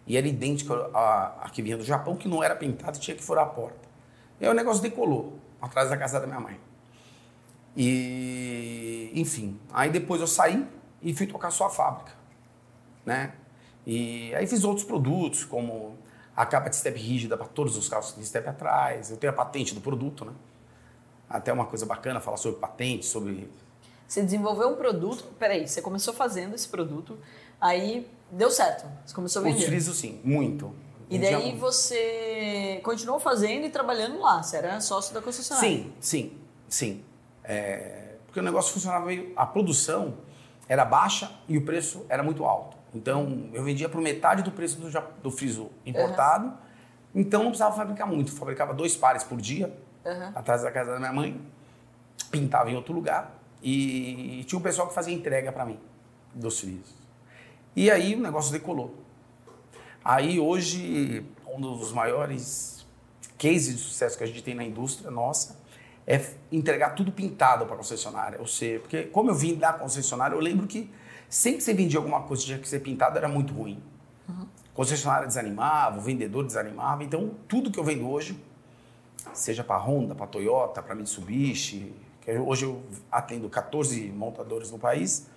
E 0.05 0.15
era 0.15 0.27
idêntica 0.27 0.71
à, 0.93 1.49
que 1.51 1.63
vinha 1.63 1.75
do 1.75 1.83
Japão, 1.83 2.15
que 2.15 2.27
não 2.27 2.43
era 2.43 2.55
pintada 2.55 2.95
e 2.95 2.99
tinha 3.01 3.17
que 3.17 3.23
furar 3.23 3.45
a 3.45 3.49
porta. 3.49 3.89
E 4.39 4.45
aí 4.45 4.51
o 4.51 4.53
negócio 4.53 4.83
decolou, 4.83 5.39
atrás 5.59 5.89
da 5.89 5.97
casa 5.97 6.19
da 6.19 6.27
minha 6.27 6.39
mãe. 6.39 6.59
E, 7.75 9.11
enfim, 9.15 9.59
aí 9.73 9.89
depois 9.89 10.21
eu 10.21 10.27
saí 10.27 10.63
e 11.01 11.11
fui 11.15 11.25
tocar 11.25 11.49
só 11.49 11.65
a 11.65 11.69
fábrica, 11.71 12.11
né? 13.03 13.33
E 13.83 14.31
aí 14.35 14.45
fiz 14.45 14.63
outros 14.63 14.85
produtos, 14.85 15.43
como 15.43 15.97
a 16.35 16.45
capa 16.45 16.69
de 16.69 16.75
step 16.75 16.99
rígida 16.99 17.35
para 17.35 17.47
todos 17.47 17.75
os 17.75 17.89
carros 17.89 18.13
de 18.15 18.23
step 18.23 18.47
atrás. 18.47 19.09
Eu 19.09 19.17
tenho 19.17 19.33
a 19.33 19.35
patente 19.35 19.73
do 19.73 19.81
produto, 19.81 20.23
né? 20.23 20.33
Até 21.29 21.53
uma 21.53 21.65
coisa 21.65 21.85
bacana 21.85 22.19
falar 22.19 22.37
sobre 22.37 22.59
patente, 22.59 23.05
sobre. 23.05 23.49
Você 24.07 24.23
desenvolveu 24.23 24.69
um 24.69 24.75
produto, 24.75 25.25
peraí, 25.37 25.67
você 25.67 25.81
começou 25.81 26.13
fazendo 26.13 26.55
esse 26.55 26.67
produto, 26.67 27.17
aí 27.61 28.09
deu 28.31 28.49
certo, 28.49 28.89
você 29.05 29.13
começou 29.13 29.41
a 29.41 29.45
vender. 29.45 29.61
Utilizo 29.61 29.93
sim, 29.93 30.19
muito. 30.23 30.73
E 31.09 31.17
daí 31.17 31.55
você 31.55 32.79
continuou 32.83 33.19
fazendo 33.19 33.65
e 33.65 33.69
trabalhando 33.69 34.19
lá, 34.19 34.41
você 34.41 34.57
era 34.57 34.79
sócio 34.79 35.13
da 35.13 35.21
concessionária? 35.21 35.69
Sim, 35.69 35.93
sim, 35.99 36.37
sim. 36.67 37.03
É, 37.43 38.15
porque 38.25 38.39
o 38.39 38.43
negócio 38.43 38.73
funcionava 38.73 39.05
meio. 39.07 39.33
A 39.35 39.45
produção 39.45 40.17
era 40.67 40.85
baixa 40.85 41.31
e 41.47 41.57
o 41.57 41.65
preço 41.65 42.05
era 42.09 42.21
muito 42.21 42.45
alto. 42.45 42.77
Então 42.93 43.49
eu 43.53 43.63
vendia 43.63 43.89
por 43.89 44.01
metade 44.01 44.43
do 44.43 44.51
preço 44.51 44.79
do, 44.79 44.89
do 45.21 45.31
friso 45.31 45.71
importado, 45.83 46.45
uhum. 46.45 46.53
então 47.15 47.41
não 47.41 47.49
precisava 47.49 47.75
fabricar 47.75 48.07
muito. 48.07 48.31
Fabricava 48.31 48.73
dois 48.73 48.95
pares 48.95 49.23
por 49.23 49.41
dia 49.41 49.75
uhum. 50.09 50.31
atrás 50.35 50.61
da 50.63 50.71
casa 50.71 50.91
da 50.91 50.99
minha 50.99 51.13
mãe, 51.13 51.41
pintava 52.31 52.69
em 52.69 52.75
outro 52.75 52.93
lugar 52.93 53.39
e 53.61 54.43
tinha 54.47 54.57
um 54.57 54.61
pessoal 54.61 54.87
que 54.87 54.93
fazia 54.93 55.13
entrega 55.13 55.51
para 55.51 55.65
mim 55.65 55.79
dos 56.33 56.59
frisos. 56.59 56.95
E 57.75 57.89
aí 57.89 58.15
o 58.15 58.19
negócio 58.19 58.51
decolou. 58.51 58.95
Aí 60.03 60.39
hoje, 60.39 61.25
um 61.47 61.59
dos 61.59 61.91
maiores 61.91 62.85
cases 63.37 63.75
de 63.75 63.81
sucesso 63.81 64.17
que 64.17 64.23
a 64.23 64.27
gente 64.27 64.43
tem 64.43 64.55
na 64.55 64.63
indústria 64.63 65.09
nossa 65.11 65.57
é 66.05 66.33
entregar 66.51 66.91
tudo 66.91 67.11
pintado 67.11 67.65
para 67.65 67.75
a 67.75 67.77
concessionária. 67.77 68.39
Ou 68.39 68.47
seja, 68.47 68.79
porque 68.79 69.03
como 69.03 69.29
eu 69.29 69.35
vim 69.35 69.55
da 69.55 69.71
concessionária, 69.71 70.35
eu 70.35 70.39
lembro 70.39 70.65
que 70.67 70.89
sempre 71.29 71.59
que 71.59 71.63
você 71.63 71.73
vendia 71.73 71.99
alguma 71.99 72.21
coisa 72.23 72.41
que 72.41 72.47
tinha 72.47 72.59
que 72.59 72.67
ser 72.67 72.79
pintado 72.79 73.17
era 73.17 73.27
muito 73.27 73.53
ruim. 73.53 73.81
Uhum. 74.27 74.47
Concessionária 74.73 75.27
desanimava, 75.27 75.99
o 75.99 76.01
vendedor 76.01 76.45
desanimava. 76.45 77.03
Então, 77.03 77.35
tudo 77.47 77.69
que 77.69 77.79
eu 77.79 77.83
vendo 77.83 78.09
hoje, 78.09 78.41
seja 79.33 79.63
para 79.63 79.77
Honda, 79.77 80.15
para 80.15 80.27
Toyota, 80.27 80.81
para 80.81 80.95
Mitsubishi, 80.95 81.93
que 82.21 82.31
hoje 82.37 82.65
eu 82.65 82.81
atendo 83.11 83.49
14 83.49 84.09
montadores 84.09 84.71
no 84.71 84.79
país, 84.79 85.27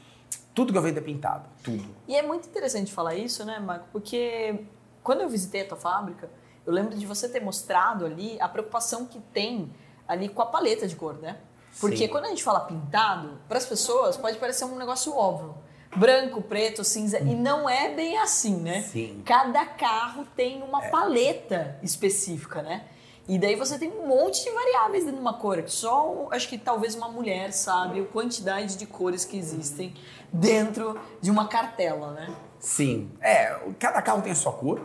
tudo 0.55 0.73
que 0.73 0.79
eu 0.79 0.83
vendo 0.83 0.99
é 0.99 1.01
pintado, 1.01 1.49
tudo. 1.63 1.85
E 2.07 2.15
é 2.15 2.23
muito 2.23 2.49
interessante 2.49 2.93
falar 2.93 3.15
isso, 3.15 3.45
né, 3.45 3.59
Marco? 3.59 3.87
Porque 3.93 4.65
quando 5.03 5.23
eu 5.23 5.29
visitei 5.29 5.63
a 5.63 5.69
tua 5.69 5.79
fábrica, 5.79 6.31
eu 6.67 6.73
lembro 6.73 6.97
de 6.97 7.07
você 7.07 7.29
ter 7.29 7.41
mostrado 7.41 8.05
ali 8.05 8.41
a 8.41 8.49
preocupação 8.49 9.07
que 9.07 9.19
tem 9.33 9.73
ali 10.07 10.29
com 10.29 10.43
a 10.43 10.47
paleta 10.47 10.87
de 10.87 10.95
cor, 10.95 11.15
né? 11.15 11.39
Porque 11.81 11.97
Sim. 11.97 12.09
quando 12.09 12.27
a 12.27 12.29
gente 12.29 12.45
fala 12.45 12.61
pintado, 12.61 13.39
para 13.49 13.59
as 13.59 13.67
pessoas 13.67 14.17
pode 14.17 14.39
parecer 14.39 14.65
um 14.65 14.77
negócio 14.77 15.15
óbvio. 15.17 15.55
Branco, 15.97 16.41
preto, 16.43 16.85
cinza. 16.85 17.19
Hum. 17.23 17.33
E 17.33 17.35
não 17.35 17.69
é 17.69 17.95
bem 17.95 18.19
assim, 18.19 18.57
né? 18.57 18.83
Sim. 18.83 19.23
Cada 19.25 19.65
carro 19.65 20.27
tem 20.37 20.63
uma 20.63 20.85
é. 20.85 20.91
paleta 20.91 21.79
específica, 21.83 22.63
né? 22.63 22.85
E 23.29 23.39
daí 23.39 23.55
você 23.55 23.79
tem 23.79 23.89
um 23.89 24.07
monte 24.09 24.43
de 24.43 24.51
variáveis 24.51 25.05
dentro 25.05 25.17
de 25.17 25.23
uma 25.23 25.35
cor. 25.35 25.63
Só, 25.67 26.29
acho 26.33 26.49
que 26.49 26.59
talvez 26.59 26.95
uma 26.95 27.09
mulher 27.09 27.53
sabe 27.53 28.01
a 28.01 28.05
quantidade 28.05 28.77
de 28.77 28.85
cores 28.85 29.25
que 29.25 29.39
existem 29.39 29.95
dentro 30.33 30.99
de 31.21 31.31
uma 31.31 31.47
cartela, 31.47 32.13
né? 32.13 32.35
Sim. 32.59 33.11
É, 33.21 33.59
cada 33.79 34.03
carro 34.03 34.23
tem 34.23 34.33
a 34.33 34.35
sua 34.35 34.53
cor. 34.53 34.81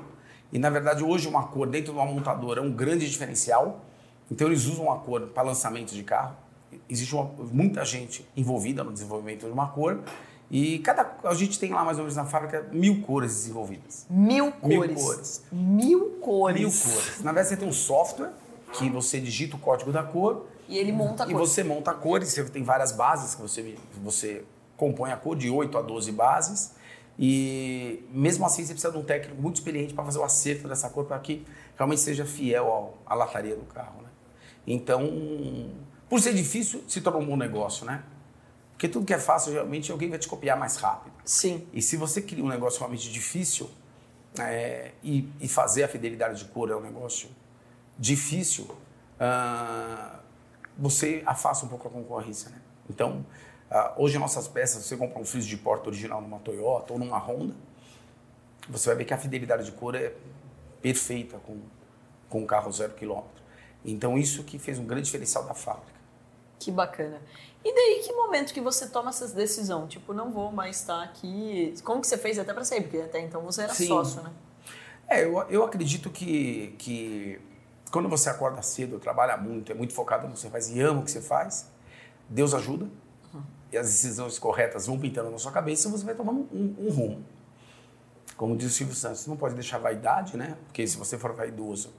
E 0.51 0.60
na 0.60 0.70
verdade, 0.70 1.03
hoje, 1.03 1.27
uma 1.27 1.48
cor 1.48 1.67
dentro 1.67 1.94
de 1.94 2.00
uma 2.00 2.06
montadora 2.06 2.62
é 2.62 2.63
um 2.63 2.72
grande 2.72 3.10
diferencial. 3.10 3.82
Então, 4.29 4.48
eles 4.48 4.65
usam 4.65 4.91
a 4.91 5.00
cor 5.00 5.22
para 5.27 5.44
lançamento 5.44 5.94
de 5.94 6.03
carro. 6.03 6.36
Existe 6.88 7.15
uma, 7.15 7.25
muita 7.51 7.84
gente 7.84 8.27
envolvida 8.36 8.84
no 8.84 8.94
desenvolvimento 8.94 9.46
de 9.46 9.51
uma 9.51 9.67
cor. 9.70 10.03
E 10.50 10.80
cada, 10.80 11.18
a 11.25 11.34
gente 11.34 11.60
tem 11.60 11.72
lá 11.74 11.84
mais 11.84 11.98
ou 11.98 12.04
menos 12.04 12.16
na 12.16 12.25
fábrica 12.25 12.68
mil 12.72 13.01
cores 13.01 13.34
desenvolvidas. 13.34 14.06
Mil 14.10 14.51
cores. 14.51 14.77
Mil 14.77 14.96
cores. 14.96 15.44
Mil 15.51 16.10
cores. 16.22 16.60
Mil 16.62 16.72
cores. 16.72 17.20
Na 17.22 17.32
verdade, 17.34 17.50
você 17.50 17.58
tem 17.58 17.68
um 17.68 17.74
software 17.74 18.32
que 18.74 18.89
você 18.89 19.20
digita 19.20 19.56
o 19.56 19.60
código 19.60 19.92
da 19.92 20.04
cor. 20.04 20.46
E 20.70 20.77
ele 20.77 20.92
monta 20.92 21.24
a 21.24 21.27
E 21.27 21.32
cor. 21.32 21.39
você 21.39 21.63
monta 21.63 21.92
a 21.92 21.94
cor, 21.94 22.22
e 22.22 22.25
você 22.25 22.44
tem 22.46 22.63
várias 22.63 22.92
bases 22.92 23.36
que 23.36 23.42
você, 23.42 23.75
você 24.01 24.44
compõe 24.77 25.12
a 25.12 25.18
cor, 25.18 25.36
de 25.36 25.50
8 25.50 25.77
a 25.77 25.82
12 25.82 26.12
bases. 26.13 26.72
E 27.20 28.06
mesmo 28.12 28.46
assim 28.46 28.63
você 28.63 28.74
precisa 28.74 28.92
de 28.94 29.00
um 29.00 29.04
técnico 29.04 29.42
muito 29.42 29.56
experiente 29.56 29.94
para 29.94 30.04
fazer 30.06 30.20
o 30.20 30.24
acerto 30.24 30.68
dessa 30.68 30.89
cor 30.89 31.06
para 31.06 31.18
que 31.20 31.44
realmente 31.75 32.01
seja 32.01 32.25
fiel 32.25 32.68
ao, 32.68 32.98
à 33.06 33.16
lataria 33.16 33.56
do 33.56 33.66
carro. 33.66 34.01
Né? 34.04 34.10
Então, 34.68 35.72
por 36.08 36.22
ser 36.22 36.34
difícil, 36.34 36.84
se 36.88 37.01
torna 37.01 37.20
um 37.20 37.25
bom 37.25 37.36
negócio, 37.36 37.86
né? 37.86 38.04
Porque 38.77 38.88
tudo 38.88 39.07
que 39.07 39.13
é 39.13 39.17
fácil, 39.17 39.51
geralmente 39.51 39.91
alguém 39.91 40.07
vai 40.07 40.19
te 40.19 40.27
copiar 40.27 40.55
mais 40.55 40.75
rápido. 40.75 41.12
Sim. 41.25 41.67
E 41.74 41.81
se 41.81 41.98
você 41.98 42.22
cria 42.22 42.43
um 42.43 42.48
negócio 42.48 42.77
realmente 42.77 43.12
difícil 43.12 43.67
é, 44.39 44.91
e, 45.03 45.27
e 45.41 45.48
fazer 45.48 45.84
a 45.84 45.88
fidelidade 45.88 46.38
de 46.38 46.46
cor 46.51 46.69
é 46.69 46.75
um 46.75 46.81
negócio 46.81 47.27
difícil, 47.98 48.69
ah, 49.19 50.19
você 50.77 51.24
afasta 51.25 51.65
um 51.65 51.69
pouco 51.69 51.88
a 51.88 51.91
concorrência. 51.91 52.51
Né? 52.51 52.62
Então, 52.88 53.25
ah, 53.72 53.96
hoje 53.98 54.19
nossas 54.19 54.48
peças, 54.48 54.86
você 54.86 54.96
compra 54.96 55.19
um 55.19 55.25
friso 55.25 55.48
de 55.48 55.57
porta 55.57 55.89
original 55.89 56.22
numa 56.22 56.38
Toyota 56.38 56.93
ou 56.93 57.00
numa 57.00 57.17
Honda, 57.17 57.55
você 58.69 58.89
vai 58.89 58.98
ver 58.98 59.05
que 59.05 59.13
a 59.15 59.17
fidelidade 59.17 59.65
de 59.65 59.72
cor 59.72 59.96
é 59.96 60.13
perfeita 60.84 61.39
com, 61.39 61.57
com 62.29 62.43
um 62.43 62.46
carro 62.46 62.72
zero 62.72 62.93
quilômetro. 62.93 63.41
Então, 63.84 64.19
isso 64.19 64.43
que 64.43 64.60
fez 64.60 64.77
um 64.77 64.86
grande 64.86 65.05
diferencial 65.05 65.46
da 65.46 65.55
fábrica. 65.55 65.97
Que 66.59 66.71
bacana. 66.71 67.21
E 67.63 67.73
daí, 67.73 68.01
que 68.03 68.13
momento 68.13 68.53
que 68.53 68.61
você 68.61 68.87
toma 68.87 69.09
essa 69.09 69.27
decisão? 69.27 69.87
Tipo, 69.87 70.13
não 70.13 70.31
vou 70.31 70.51
mais 70.51 70.79
estar 70.79 71.03
aqui. 71.03 71.73
Como 71.83 72.01
que 72.01 72.07
você 72.07 72.17
fez 72.17 72.39
até 72.39 72.53
para 72.53 72.63
sair? 72.63 72.81
Porque 72.81 72.97
até 72.97 73.19
então 73.19 73.41
você 73.41 73.63
era 73.63 73.73
Sim. 73.73 73.87
sócio, 73.87 74.21
né? 74.21 74.31
É, 75.07 75.23
eu, 75.23 75.39
eu 75.49 75.63
acredito 75.63 76.09
que, 76.09 76.75
que 76.77 77.39
quando 77.91 78.09
você 78.09 78.29
acorda 78.29 78.61
cedo, 78.61 78.99
trabalha 78.99 79.37
muito, 79.37 79.71
é 79.71 79.75
muito 79.75 79.93
focado 79.93 80.27
no 80.27 80.33
que 80.33 80.39
você 80.39 80.49
faz 80.49 80.69
e 80.69 80.81
ama 80.81 81.01
o 81.01 81.03
que 81.03 81.11
você 81.11 81.21
faz, 81.21 81.67
Deus 82.29 82.53
ajuda 82.53 82.87
e 83.71 83.77
as 83.77 83.87
decisões 83.87 84.39
corretas 84.39 84.87
vão 84.87 84.99
pintando 84.99 85.29
na 85.29 85.37
sua 85.37 85.51
cabeça 85.51 85.87
e 85.87 85.91
você 85.91 86.05
vai 86.05 86.15
tomando 86.15 86.47
um, 86.51 86.75
um 86.79 86.89
rumo. 86.89 87.25
Como 88.35 88.55
diz 88.55 88.71
o 88.71 88.73
Silvio 88.73 88.95
Santos, 88.95 89.25
não 89.27 89.35
pode 89.35 89.55
deixar 89.55 89.77
vaidade, 89.77 90.37
né? 90.37 90.57
Porque 90.65 90.85
se 90.85 90.97
você 90.97 91.17
for 91.17 91.33
vaidoso, 91.33 91.91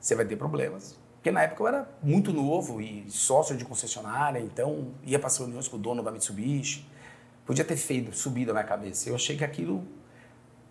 você 0.00 0.14
vai 0.14 0.24
ter 0.24 0.36
problemas. 0.36 0.98
Porque 1.26 1.34
na 1.34 1.42
época 1.42 1.60
eu 1.60 1.66
era 1.66 1.90
muito 2.00 2.32
novo 2.32 2.80
e 2.80 3.04
sócio 3.10 3.56
de 3.56 3.64
concessionária, 3.64 4.38
então 4.38 4.92
ia 5.02 5.18
para 5.18 5.26
as 5.26 5.36
reuniões 5.36 5.66
com 5.66 5.74
o 5.74 5.78
dono 5.80 6.00
da 6.00 6.12
Mitsubishi. 6.12 6.86
Podia 7.44 7.64
ter 7.64 7.76
feito, 7.76 8.16
subido 8.16 8.52
na 8.52 8.60
minha 8.60 8.68
cabeça. 8.68 9.08
Eu 9.08 9.16
achei 9.16 9.36
que 9.36 9.42
aquilo 9.42 9.84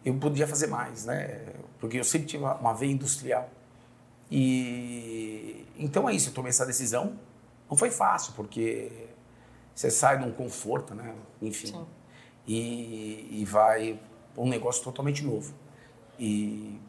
eu 0.06 0.16
podia 0.16 0.48
fazer 0.48 0.68
mais, 0.68 1.04
né? 1.04 1.46
Porque 1.78 2.00
eu 2.00 2.06
sempre 2.06 2.28
tive 2.28 2.42
uma, 2.42 2.56
uma 2.56 2.74
veia 2.74 2.90
industrial. 2.90 3.50
E 4.32 5.66
então 5.78 6.08
é 6.08 6.16
isso, 6.16 6.30
eu 6.30 6.34
tomei 6.34 6.52
essa 6.52 6.66
decisão. 6.66 7.20
Não 7.70 7.76
foi 7.76 7.92
fácil, 7.92 8.32
porque 8.34 9.10
você 9.76 9.92
sai 9.92 10.20
de 10.20 10.24
um 10.24 10.32
conforto, 10.32 10.96
né? 10.96 11.16
Enfim. 11.42 11.68
Sim. 11.68 11.86
E, 12.48 13.42
e 13.42 13.44
vai 13.44 14.00
um 14.38 14.48
negócio 14.48 14.82
totalmente 14.82 15.22
novo. 15.22 15.54
E 16.18 16.80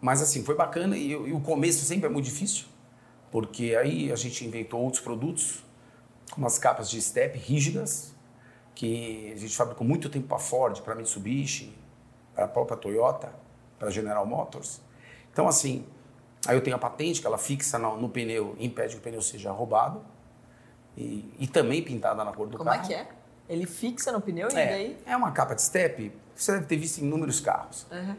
mas 0.00 0.22
assim, 0.22 0.44
foi 0.44 0.54
bacana 0.54 0.96
e, 0.96 1.10
e 1.10 1.32
o 1.32 1.40
começo 1.40 1.84
sempre 1.84 2.06
é 2.06 2.08
muito 2.08 2.26
difícil, 2.26 2.66
porque 3.32 3.74
aí 3.74 4.12
a 4.12 4.16
gente 4.16 4.44
inventou 4.46 4.80
outros 4.80 5.02
produtos, 5.02 5.64
como 6.30 6.46
as 6.46 6.58
capas 6.58 6.88
de 6.88 7.00
step 7.02 7.36
rígidas, 7.38 8.14
que 8.74 9.32
a 9.34 9.38
gente 9.38 9.56
fabricou 9.56 9.84
muito 9.86 10.08
tempo 10.08 10.28
para 10.28 10.38
Ford, 10.38 10.80
para 10.82 10.94
Mitsubishi, 10.94 11.74
para 12.34 12.44
a 12.44 12.48
própria 12.48 12.76
Toyota, 12.76 13.32
para 13.78 13.90
General 13.90 14.24
Motors. 14.24 14.80
Então, 15.32 15.48
assim, 15.48 15.84
aí 16.46 16.56
eu 16.56 16.60
tenho 16.62 16.76
a 16.76 16.78
patente 16.78 17.20
que 17.20 17.26
ela 17.26 17.38
fixa 17.38 17.78
no, 17.78 18.00
no 18.00 18.08
pneu 18.08 18.54
impede 18.58 18.94
que 18.94 19.00
o 19.00 19.02
pneu 19.02 19.20
seja 19.22 19.50
roubado. 19.50 20.02
E, 20.96 21.34
e 21.38 21.46
também 21.46 21.82
pintada 21.82 22.22
na 22.22 22.32
cor 22.32 22.46
do 22.48 22.58
Como 22.58 22.68
carro. 22.68 22.84
é 22.84 22.86
que 22.86 22.94
é? 22.94 23.08
Ele 23.48 23.66
fixa 23.66 24.12
no 24.12 24.20
pneu 24.20 24.48
e 24.50 24.54
É, 24.54 24.66
daí. 24.66 24.98
é 25.06 25.16
uma 25.16 25.32
capa 25.32 25.54
de 25.54 25.62
step, 25.62 26.12
você 26.34 26.52
deve 26.52 26.66
ter 26.66 26.76
visto 26.76 26.98
em 26.98 27.04
inúmeros 27.06 27.40
carros. 27.40 27.86
Uhum. 27.90 27.98
Ela 28.08 28.16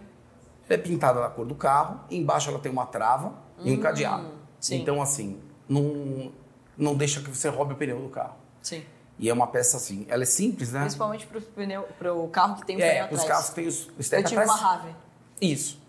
é 0.70 0.78
pintada 0.78 1.20
na 1.20 1.30
cor 1.30 1.46
do 1.46 1.54
carro, 1.56 2.00
embaixo 2.10 2.50
ela 2.50 2.58
tem 2.60 2.72
uma 2.72 2.86
trava 2.88 3.34
e 3.60 3.72
um 3.72 3.80
cadeado. 3.80 4.43
Sim. 4.64 4.82
Então, 4.82 5.02
assim, 5.02 5.42
não, 5.68 6.32
não 6.78 6.96
deixa 6.96 7.22
que 7.22 7.30
você 7.30 7.50
roube 7.50 7.74
o 7.74 7.76
pneu 7.76 8.00
do 8.00 8.08
carro. 8.10 8.36
Sim. 8.62 8.84
E 9.20 9.30
é 9.30 9.34
uma 9.34 9.46
peça 9.48 9.76
assim, 9.78 10.06
ela 10.10 10.24
é 10.24 10.26
simples, 10.26 10.72
né? 10.72 10.82
Principalmente 10.82 11.28
pro, 11.28 11.42
pneu, 11.42 11.84
pro 12.00 12.28
carro 12.30 12.56
que 12.56 12.66
tem 12.66 12.76
o 12.78 12.80
pneu 12.80 12.92
É, 12.92 13.00
atrás. 13.02 13.22
os 13.22 13.28
carros 13.28 13.50
que 13.50 13.56
tem 13.56 13.68
os 13.68 13.88
Eu 13.98 14.04
step 14.04 14.24
tive 14.24 14.42
atrás. 14.42 14.60
uma 14.62 14.70
Rave. 14.76 14.96
Isso. 15.42 15.82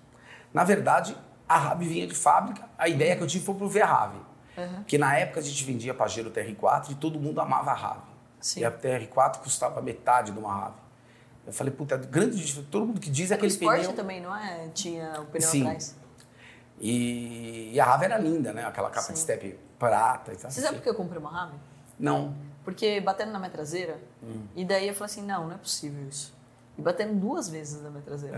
Na 0.53 0.65
verdade, 0.65 1.17
a 1.49 1.57
Rave 1.57 1.87
vinha 1.89 2.07
de 2.07 2.15
fábrica. 2.15 2.69
A 2.77 2.89
ideia 2.89 3.15
que 3.17 3.23
eu 3.23 3.27
tive 3.27 3.45
foi 3.45 3.55
pro 3.55 3.69
V-Rave. 3.69 4.19
Porque 4.77 4.99
na 4.99 5.17
época 5.17 5.41
a 5.41 5.43
gente 5.43 5.65
vendia 5.65 5.95
Pajero 5.95 6.31
TR4 6.31 6.91
e 6.91 6.95
todo 6.97 7.19
mundo 7.19 7.41
amava 7.41 7.71
a 7.71 7.75
Rave. 7.75 8.01
Sim. 8.41 8.61
E 8.61 8.65
a 8.65 8.71
TR4 8.71 9.39
custava 9.39 9.81
metade 9.81 10.33
de 10.33 10.39
uma 10.39 10.53
Rave. 10.55 10.75
Eu 11.47 11.53
falei, 11.53 11.73
puta, 11.73 11.97
grande 11.97 12.37
diferença. 12.37 12.69
Todo 12.71 12.87
mundo 12.87 13.01
que 13.01 13.11
diz 13.11 13.31
é 13.31 13.35
O 13.35 13.37
aquele 13.37 13.53
Sport 13.53 13.79
pneu. 13.81 13.93
também, 13.95 14.21
não 14.21 14.35
é? 14.35 14.69
Tinha 14.75 15.21
o 15.21 15.27
pneu 15.27 15.49
Sim. 15.49 15.63
atrás. 15.63 15.97
E, 16.87 17.71
e 17.73 17.81
a 17.81 17.85
Rave 17.85 18.05
era 18.05 18.19
linda, 18.19 18.53
né? 18.53 18.65
Aquela 18.65 18.91
capa 18.91 19.13
de 19.13 19.19
Sim. 19.19 19.25
step 19.25 19.59
prata 19.79 20.33
e 20.33 20.37
tal. 20.37 20.51
Você 20.51 20.61
sabe 20.61 20.77
por 20.77 20.83
que 20.83 20.89
eu 20.91 20.95
comprei 20.95 21.19
uma 21.19 21.31
Rave? 21.31 21.55
Não. 21.99 22.35
Porque 22.63 23.01
batendo 23.01 23.33
na 23.33 23.39
minha 23.39 23.51
traseira, 23.51 23.99
Hum. 24.23 24.43
e 24.55 24.65
daí 24.65 24.89
eu 24.89 24.95
falei 24.95 25.07
assim, 25.07 25.23
não, 25.23 25.47
não 25.49 25.55
é 25.55 25.59
possível 25.59 26.07
isso. 26.09 26.35
E 26.77 26.83
batendo 26.83 27.15
duas 27.15 27.49
vezes 27.49 27.81
na 27.83 27.89
minha 27.89 28.03
traseira. 28.03 28.37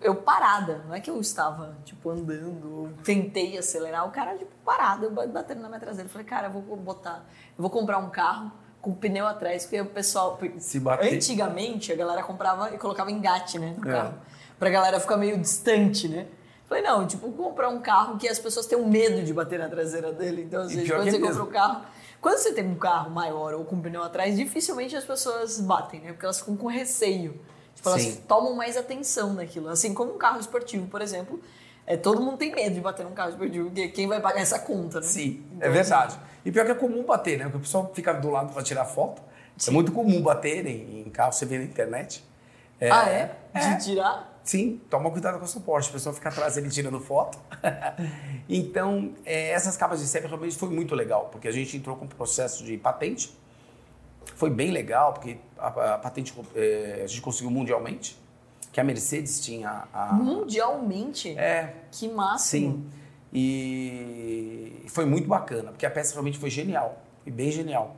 É. 0.00 0.06
Eu 0.06 0.14
parada, 0.16 0.82
não 0.86 0.94
é 0.94 1.00
que 1.00 1.10
eu 1.10 1.20
estava, 1.20 1.76
tipo, 1.84 2.08
andando, 2.10 2.92
tentei 3.04 3.56
acelerar, 3.58 4.06
o 4.06 4.10
cara, 4.10 4.36
tipo, 4.36 4.50
parado, 4.64 5.10
batendo 5.10 5.60
na 5.60 5.68
minha 5.68 5.80
traseira. 5.80 6.08
Eu 6.08 6.12
falei, 6.12 6.26
cara, 6.26 6.46
eu 6.48 6.52
vou 6.52 6.76
botar, 6.76 7.24
eu 7.56 7.62
vou 7.62 7.70
comprar 7.70 7.98
um 7.98 8.08
carro 8.08 8.50
com 8.80 8.94
pneu 8.94 9.26
atrás, 9.26 9.64
porque 9.64 9.80
o 9.80 9.86
pessoal... 9.86 10.38
Se 10.58 10.80
bater. 10.80 11.14
Antigamente, 11.14 11.92
a 11.92 11.96
galera 11.96 12.22
comprava 12.22 12.72
e 12.74 12.78
colocava 12.78 13.10
engate, 13.10 13.58
né, 13.58 13.74
no 13.78 13.86
É. 13.88 13.92
carro. 13.92 14.14
Pra 14.58 14.70
galera 14.70 14.98
ficar 14.98 15.16
meio 15.18 15.36
distante, 15.38 16.08
né? 16.08 16.26
Falei, 16.68 16.82
não, 16.82 17.06
tipo, 17.06 17.30
comprar 17.32 17.68
um 17.68 17.80
carro 17.80 18.18
que 18.18 18.28
as 18.28 18.38
pessoas 18.38 18.66
tenham 18.66 18.86
medo 18.88 19.22
de 19.22 19.32
bater 19.32 19.58
na 19.58 19.68
traseira 19.68 20.12
dele. 20.12 20.42
Então, 20.42 20.62
às 20.62 20.72
E 20.72 20.76
vezes, 20.76 20.90
quando 20.90 21.06
é 21.08 21.10
você 21.10 21.18
compra 21.18 21.28
mesmo. 21.28 21.44
um 21.44 21.50
carro... 21.52 21.82
Quando 22.20 22.38
você 22.38 22.52
tem 22.52 22.66
um 22.66 22.74
carro 22.74 23.10
maior 23.10 23.54
ou 23.54 23.64
com 23.64 23.80
pneu 23.80 24.02
atrás, 24.02 24.36
dificilmente 24.36 24.96
as 24.96 25.04
pessoas 25.04 25.60
batem, 25.60 26.00
né? 26.00 26.08
Porque 26.12 26.24
elas 26.24 26.40
ficam 26.40 26.56
com 26.56 26.66
receio. 26.66 27.40
Tipo, 27.74 27.90
elas 27.90 28.02
Sim. 28.02 28.20
tomam 28.26 28.54
mais 28.56 28.76
atenção 28.76 29.32
naquilo. 29.34 29.68
Assim 29.68 29.94
como 29.94 30.14
um 30.14 30.18
carro 30.18 30.40
esportivo, 30.40 30.88
por 30.88 31.00
exemplo. 31.02 31.40
É, 31.86 31.96
todo 31.96 32.20
mundo 32.20 32.36
tem 32.36 32.52
medo 32.52 32.74
de 32.74 32.80
bater 32.80 33.04
num 33.04 33.12
carro 33.12 33.30
esportivo, 33.30 33.66
porque 33.66 33.86
quem 33.88 34.08
vai 34.08 34.20
pagar 34.20 34.40
essa 34.40 34.58
conta, 34.58 34.98
né? 35.00 35.06
Sim, 35.06 35.44
Então, 35.54 35.68
é 35.68 35.70
verdade. 35.70 36.18
E 36.44 36.50
pior 36.50 36.64
que 36.64 36.72
é 36.72 36.74
comum 36.74 37.04
bater, 37.04 37.38
né? 37.38 37.44
Porque 37.44 37.58
o 37.58 37.60
pessoal 37.60 37.92
fica 37.94 38.12
do 38.12 38.28
lado 38.30 38.52
para 38.52 38.62
tirar 38.62 38.84
foto. 38.86 39.22
É 39.68 39.70
muito 39.70 39.92
comum 39.92 40.20
bater 40.20 40.66
em, 40.66 41.02
em 41.06 41.10
carro, 41.10 41.32
você 41.32 41.46
vê 41.46 41.58
na 41.58 41.64
internet. 41.64 42.24
É, 42.80 42.90
Ah, 42.90 43.08
é? 43.08 43.36
De 43.54 43.60
É. 43.60 43.76
tirar? 43.76 44.35
Sim, 44.46 44.80
toma 44.88 45.10
cuidado 45.10 45.40
com 45.40 45.44
o 45.44 45.48
seu 45.48 45.60
Porsche, 45.60 45.90
o 45.90 45.92
pessoal 45.94 46.14
fica 46.14 46.28
atrás 46.28 46.54
dele 46.54 46.70
tirando 46.70 47.00
foto. 47.00 47.36
então, 48.48 49.12
é, 49.24 49.50
essas 49.50 49.76
capas 49.76 49.98
de 49.98 50.06
step 50.06 50.24
realmente 50.24 50.56
foi 50.56 50.70
muito 50.70 50.94
legal, 50.94 51.28
porque 51.32 51.48
a 51.48 51.50
gente 51.50 51.76
entrou 51.76 51.96
com 51.96 52.04
um 52.04 52.08
processo 52.08 52.62
de 52.62 52.78
patente. 52.78 53.36
Foi 54.36 54.48
bem 54.48 54.70
legal, 54.70 55.14
porque 55.14 55.38
a, 55.58 55.94
a 55.94 55.98
patente 55.98 56.32
é, 56.54 57.00
a 57.02 57.06
gente 57.08 57.20
conseguiu 57.22 57.50
mundialmente, 57.50 58.16
que 58.72 58.80
a 58.80 58.84
Mercedes 58.84 59.40
tinha 59.40 59.88
a... 59.92 60.12
Mundialmente? 60.12 61.36
É, 61.36 61.74
Que 61.90 62.08
máximo. 62.08 62.72
Sim. 62.72 62.90
E 63.32 64.84
foi 64.86 65.06
muito 65.06 65.26
bacana, 65.26 65.72
porque 65.72 65.84
a 65.84 65.90
peça 65.90 66.12
realmente 66.12 66.38
foi 66.38 66.50
genial. 66.50 67.02
Foi 67.24 67.32
bem 67.32 67.50
genial. 67.50 67.96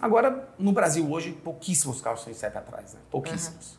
Agora, 0.00 0.48
no 0.58 0.72
Brasil 0.72 1.08
hoje, 1.08 1.30
pouquíssimos 1.30 2.00
carros 2.00 2.24
têm 2.24 2.34
step 2.34 2.58
atrás, 2.58 2.94
né? 2.94 3.00
Pouquíssimos. 3.12 3.78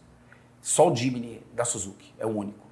Só 0.61 0.89
o 0.91 0.95
Jimny 0.95 1.43
da 1.53 1.63
Suzuki 1.65 2.13
é 2.17 2.25
o 2.25 2.29
único. 2.29 2.67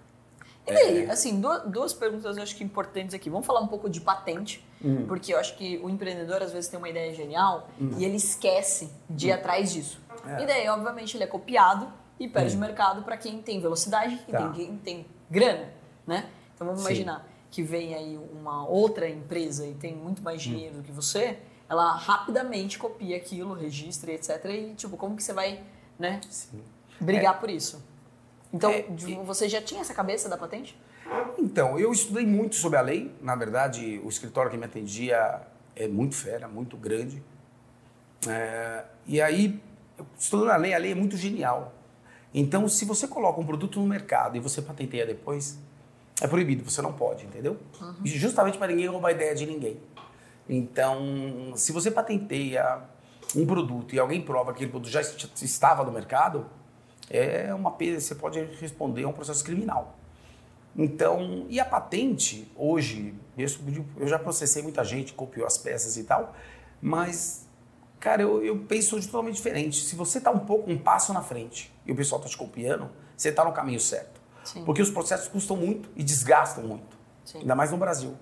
E 0.66 0.74
daí, 0.74 1.10
assim, 1.10 1.40
duas, 1.40 1.64
duas 1.72 1.94
perguntas 1.94 2.36
eu 2.36 2.44
acho 2.44 2.54
que 2.56 2.64
importantes 2.64 3.16
aqui. 3.16 3.30
Vamos 3.30 3.46
falar 3.48 3.62
um 3.62 3.68
pouco 3.68 3.90
de 3.90 4.02
patente, 4.02 4.66
Hum. 4.84 5.06
porque 5.08 5.34
eu 5.34 5.40
acho 5.40 5.56
que 5.58 5.78
o 5.78 5.90
empreendedor 5.90 6.42
às 6.44 6.52
vezes 6.52 6.70
tem 6.70 6.78
uma 6.78 6.90
ideia 6.90 7.14
genial 7.14 7.70
e 7.98 8.04
ele 8.06 8.18
esquece 8.18 8.92
de 9.10 9.28
ir 9.30 9.32
atrás 9.32 9.72
disso. 9.74 10.00
Hum. 10.26 10.30
É. 10.30 10.44
E 10.44 10.46
daí, 10.46 10.68
obviamente, 10.68 11.16
ele 11.16 11.24
é 11.24 11.28
copiado 11.28 11.92
e 12.20 12.28
perde 12.28 12.56
o 12.56 12.60
mercado 12.60 13.02
para 13.04 13.16
quem 13.16 13.42
tem 13.42 13.60
velocidade 13.62 14.22
e 14.28 14.32
Tá. 14.32 14.38
tem 14.40 14.52
quem 14.52 14.78
tem 14.78 15.06
grana, 15.32 15.72
né? 16.06 16.30
Então 16.54 16.68
vamos 16.68 16.82
Sim. 16.82 16.88
imaginar 16.90 17.28
que 17.50 17.64
vem 17.64 17.96
aí 17.96 18.18
uma 18.34 18.68
outra 18.68 19.08
empresa 19.10 19.66
e 19.66 19.74
tem 19.74 19.96
muito 19.96 20.22
mais 20.22 20.42
dinheiro 20.42 20.76
do 20.78 20.84
que 20.84 20.92
você, 20.92 21.40
ela 21.70 21.94
rapidamente 21.96 22.78
copia 22.78 23.16
aquilo, 23.16 23.54
registra, 23.54 24.12
etc. 24.12 24.44
E 24.46 24.74
tipo, 24.76 24.98
como 24.98 25.16
que 25.16 25.24
você 25.24 25.32
vai, 25.34 25.64
né, 25.98 26.20
Sim. 26.30 26.62
Brigar 27.00 27.40
por 27.40 27.50
isso? 27.50 27.84
Então, 28.54 28.72
É, 28.72 28.86
você 29.26 29.48
já 29.50 29.62
tinha 29.62 29.82
essa 29.82 29.94
cabeça 29.94 30.30
da 30.30 30.38
patente? 30.38 30.78
Então, 31.38 31.78
eu 31.80 31.92
estudei 31.92 32.26
muito 32.26 32.56
sobre 32.56 32.78
a 32.78 32.82
lei. 32.82 33.14
Na 33.22 33.36
verdade, 33.36 34.02
o 34.04 34.10
escritório 34.10 34.50
que 34.52 34.58
me 34.58 34.66
atendia 34.66 35.42
é 35.76 35.88
muito 35.88 36.16
fera, 36.16 36.48
muito 36.48 36.76
grande. 36.78 37.22
É, 38.28 38.84
e 39.06 39.22
aí, 39.22 39.62
estudando 40.18 40.50
a 40.52 40.58
lei, 40.58 40.74
a 40.74 40.78
lei 40.78 40.92
é 40.92 40.96
muito 40.96 41.16
genial. 41.18 41.74
Então, 42.34 42.68
se 42.68 42.84
você 42.86 43.08
coloca 43.08 43.40
um 43.40 43.46
produto 43.46 43.80
no 43.80 43.86
mercado 43.88 44.36
e 44.38 44.40
você 44.40 44.62
patenteia 44.62 45.06
depois, 45.06 45.58
é 46.22 46.28
proibido, 46.28 46.70
você 46.70 46.82
não 46.82 46.92
pode, 46.94 47.26
entendeu? 47.26 47.58
E 48.04 48.10
justamente 48.10 48.58
para 48.58 48.68
ninguém 48.68 48.88
roubar 48.88 49.10
a 49.10 49.12
ideia 49.12 49.34
de 49.36 49.46
ninguém. 49.46 49.80
Então, 50.50 51.54
se 51.56 51.72
você 51.72 51.90
patenteia 51.92 52.80
um 53.36 53.46
produto 53.46 53.94
e 53.96 54.00
alguém 54.00 54.22
prova 54.22 54.52
que 54.52 54.58
aquele 54.58 54.72
produto 54.72 54.90
já 54.92 55.02
est- 55.02 55.42
estava 55.42 55.84
no 55.84 55.92
mercado, 55.92 56.46
é 57.10 57.54
uma 57.54 57.72
você 57.72 58.16
pode 58.16 58.44
responder 58.60 59.04
a 59.04 59.08
um 59.08 59.14
processo 59.14 59.44
criminal. 59.44 59.96
Então, 60.76 61.46
e 61.50 61.60
a 61.60 61.66
patente, 61.66 62.52
hoje, 62.56 63.16
eu 63.98 64.08
já 64.08 64.20
processei 64.20 64.62
muita 64.62 64.84
gente, 64.84 65.14
copiou 65.14 65.48
as 65.48 65.58
peças 65.58 65.98
e 65.98 66.04
tal, 66.04 66.36
mas, 66.80 67.48
cara, 68.00 68.22
eu, 68.22 68.44
eu 68.44 68.60
penso 68.60 69.00
de 69.00 69.08
totalmente 69.08 69.36
diferente. 69.36 69.82
Se 69.82 69.96
você 69.96 70.20
está 70.20 70.30
um 70.30 70.40
pouco, 70.40 70.70
um 70.70 70.78
passo 70.78 71.14
na 71.14 71.22
frente 71.24 71.74
e 71.86 71.92
o 71.92 71.96
pessoal 71.96 72.20
está 72.22 72.30
te 72.30 72.38
copiando, 72.38 72.90
você 73.16 73.30
está 73.30 73.44
no 73.44 73.52
caminho 73.52 73.80
certo. 73.80 74.22
Sim. 74.44 74.64
Porque 74.64 74.82
os 74.82 74.92
processos 74.92 75.28
custam 75.28 75.58
muito 75.58 75.90
e 75.96 76.04
desgastam 76.04 76.64
muito, 76.64 76.96
Sim. 77.26 77.40
ainda 77.40 77.56
mais 77.56 77.72
no 77.72 77.78
Brasil. 77.78 78.16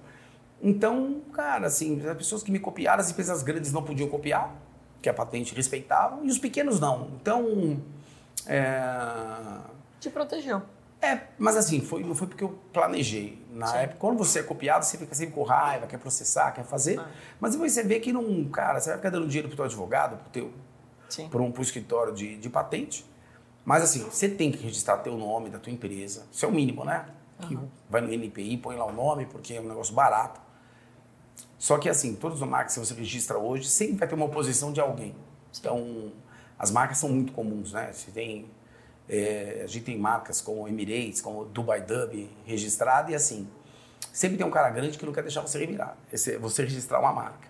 Então, 0.62 1.22
cara, 1.34 1.68
assim, 1.68 2.02
as 2.08 2.18
pessoas 2.18 2.42
que 2.42 2.52
me 2.52 2.60
copiaram, 2.60 3.02
as 3.02 3.12
empresas 3.12 3.44
grandes 3.44 3.74
não 3.74 3.84
podiam 3.84 4.08
copiar, 4.08 4.56
que 5.02 5.10
a 5.10 5.14
patente 5.14 5.54
respeitava, 5.54 6.24
e 6.24 6.28
os 6.28 6.40
pequenos 6.40 6.80
não. 6.80 7.12
Então, 7.22 7.46
é, 7.46 7.78
Te 10.00 10.10
protegeu. 10.10 10.62
é, 11.02 11.22
mas 11.38 11.56
assim, 11.58 11.82
foi, 11.82 12.04
não 12.04 12.16
foi 12.16 12.28
porque 12.28 12.44
eu 12.44 12.58
planejei. 12.72 13.44
Na 13.52 13.68
Sim. 13.68 13.78
época, 13.78 14.00
quando 14.00 14.18
você 14.18 14.40
é 14.40 14.44
copiado, 14.44 14.84
você 14.86 14.98
fica 14.98 15.16
sempre 15.16 15.34
com 15.34 15.44
raiva, 15.44 15.88
quer 15.88 15.98
processar, 15.98 16.52
quer 16.52 16.66
fazer. 16.66 17.00
Ah. 17.00 17.08
Mas 17.40 17.54
depois 17.54 17.72
você 17.72 17.84
vê 17.84 18.00
que 18.00 18.12
não, 18.12 18.46
cara, 18.46 18.80
você 18.80 18.90
vai 18.90 18.98
ficar 18.98 19.10
dando 19.10 19.28
dinheiro 19.28 19.48
pro 19.48 19.56
teu 19.56 19.66
advogado, 19.66 20.18
pro 20.18 20.30
teu, 20.30 20.52
Sim. 21.10 21.30
pro, 21.30 21.44
um, 21.44 21.52
pro 21.52 21.62
escritório 21.62 22.14
de, 22.14 22.38
de 22.38 22.50
patente. 22.50 23.06
Mas 23.64 23.84
assim, 23.84 24.04
você 24.04 24.30
tem 24.30 24.52
que 24.52 24.62
registrar 24.62 24.98
teu 24.98 25.18
nome 25.18 25.50
da 25.50 25.58
tua 25.58 25.72
empresa. 25.72 26.28
Isso 26.32 26.46
é 26.46 26.48
o 26.48 26.52
mínimo, 26.52 26.84
né? 26.84 27.06
Que 27.42 27.58
vai 27.90 28.00
no 28.02 28.14
NPI, 28.14 28.58
põe 28.58 28.76
lá 28.76 28.86
o 28.86 28.94
nome, 28.94 29.26
porque 29.26 29.56
é 29.56 29.62
um 29.62 29.68
negócio 29.68 29.94
barato. 29.94 30.40
Só 31.58 31.78
que 31.78 31.90
assim, 31.90 32.16
todas 32.16 32.42
as 32.42 32.48
marcas 32.48 32.74
que 32.74 32.80
você 32.80 32.94
registra 32.94 33.38
hoje, 33.38 33.68
sempre 33.68 33.96
vai 33.98 34.08
ter 34.08 34.16
uma 34.16 34.26
oposição 34.26 34.72
de 34.72 34.80
alguém. 34.80 35.16
Então, 35.60 36.12
as 36.58 36.72
marcas 36.72 36.98
são 36.98 37.10
muito 37.10 37.34
comuns, 37.34 37.74
né? 37.74 37.92
Você 37.92 38.12
tem, 38.12 38.50
é, 39.10 39.62
a 39.64 39.68
gente 39.68 39.86
tem 39.86 39.98
marcas 39.98 40.42
como 40.42 40.68
Emirates, 40.68 41.22
como 41.22 41.46
Dubai 41.46 41.82
Dub 41.82 42.30
registrada 42.46 43.12
e 43.12 43.16
assim, 43.16 43.48
sempre 44.12 44.38
tem 44.38 44.46
um 44.46 44.52
cara 44.52 44.70
grande 44.70 44.98
que 44.98 45.06
não 45.06 45.14
quer 45.14 45.22
deixar 45.24 45.42
você 45.42 45.60
revirar, 45.60 45.98
você 46.40 46.64
registrar 46.64 47.00
uma 47.00 47.12
marca. 47.14 47.48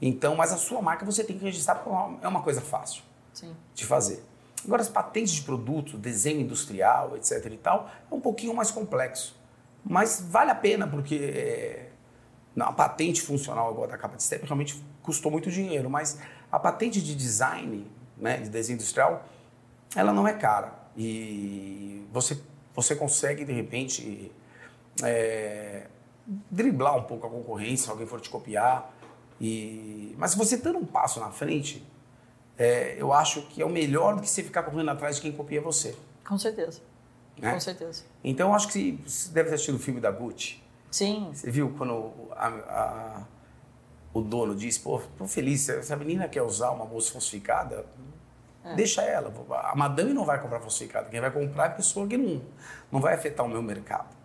Então, 0.00 0.36
mas 0.36 0.52
a 0.52 0.56
sua 0.56 0.80
marca 0.80 1.04
você 1.04 1.24
tem 1.24 1.36
que 1.38 1.44
registrar 1.44 1.74
porque 1.76 1.90
é 1.90 2.28
uma- 2.28 2.40
é 2.40 2.42
coisa 2.42 2.60
fácil 2.60 3.02
Sim. 3.32 3.54
de 3.74 3.84
fazer. 3.84 4.24
Agora, 4.64 4.82
as 4.82 4.88
patentes 4.88 5.32
de 5.32 5.42
produto, 5.42 5.96
desenho 5.96 6.40
industrial, 6.40 7.16
etc 7.16 7.44
e 7.52 7.56
tal, 7.56 7.90
é 8.10 8.14
um 8.14 8.20
pouquinho 8.20 8.54
mais 8.54 8.70
complexo. 8.70 9.36
Mas 9.84 10.20
vale 10.28 10.50
a 10.50 10.54
pena, 10.54 10.86
porque 10.86 11.14
é, 11.16 11.88
não, 12.54 12.66
a 12.66 12.72
patente 12.72 13.22
funcional 13.22 13.70
igual 13.70 13.84
a 13.86 13.90
da 13.92 13.98
capa 13.98 14.16
de 14.16 14.22
step 14.22 14.44
realmente 14.44 14.82
custou 15.02 15.30
muito 15.30 15.50
dinheiro, 15.50 15.88
mas 15.88 16.18
a 16.50 16.58
patente 16.58 17.00
de 17.00 17.14
design, 17.14 17.86
né, 18.20 18.38
de 18.38 18.48
desenho 18.48 18.74
industrial, 18.76 19.24
ela 19.94 20.12
não 20.12 20.26
é 20.26 20.32
cara. 20.34 20.72
E 20.96 22.04
você, 22.12 22.40
você 22.74 22.94
consegue, 22.96 23.44
de 23.44 23.52
repente, 23.52 24.32
é, 25.02 25.86
driblar 26.50 26.96
um 26.96 27.02
pouco 27.04 27.26
a 27.26 27.30
concorrência, 27.30 27.84
se 27.86 27.90
alguém 27.90 28.06
for 28.06 28.20
te 28.20 28.28
copiar. 28.28 28.92
E, 29.40 30.14
mas 30.18 30.32
se 30.32 30.38
você 30.38 30.56
dando 30.56 30.78
um 30.78 30.84
passo 30.84 31.20
na 31.20 31.30
frente, 31.30 31.86
é, 32.56 32.96
eu 32.98 33.12
acho 33.12 33.42
que 33.42 33.62
é 33.62 33.64
o 33.64 33.70
melhor 33.70 34.16
do 34.16 34.22
que 34.22 34.28
você 34.28 34.42
ficar 34.42 34.64
correndo 34.64 34.90
atrás 34.90 35.16
de 35.16 35.22
quem 35.22 35.32
copia 35.32 35.60
você. 35.60 35.96
Com 36.26 36.38
certeza. 36.38 36.80
Né? 37.38 37.52
Com 37.52 37.60
certeza. 37.60 38.02
Então, 38.24 38.48
eu 38.48 38.54
acho 38.54 38.68
que 38.68 39.00
você 39.06 39.30
deve 39.32 39.48
ter 39.50 39.54
assistido 39.54 39.76
o 39.76 39.78
filme 39.78 40.00
da 40.00 40.10
Gucci. 40.10 40.60
Sim. 40.90 41.30
Você 41.32 41.50
viu 41.50 41.72
quando 41.78 42.12
a- 42.32 42.46
a- 42.48 43.22
o 44.12 44.20
dono 44.20 44.54
disse, 44.54 44.80
pô, 44.80 45.00
tô 45.16 45.26
feliz, 45.26 45.62
se 45.62 45.76
essa 45.76 45.96
menina 45.96 46.28
quer 46.28 46.42
usar 46.42 46.70
uma 46.70 46.84
bolsa 46.86 47.12
falsificada, 47.12 47.84
deixa 48.76 49.02
ela. 49.02 49.32
A 49.62 49.76
madame 49.76 50.12
não 50.12 50.24
vai 50.24 50.40
comprar 50.40 50.60
falsificada, 50.60 51.08
quem 51.08 51.20
vai 51.20 51.30
comprar 51.30 51.64
é 51.64 51.66
a 51.68 51.70
pessoa 51.70 52.06
que 52.06 52.16
não, 52.16 52.40
não 52.90 53.00
vai 53.00 53.14
afetar 53.14 53.44
o 53.46 53.48
meu 53.48 53.62
mercado. 53.62 54.16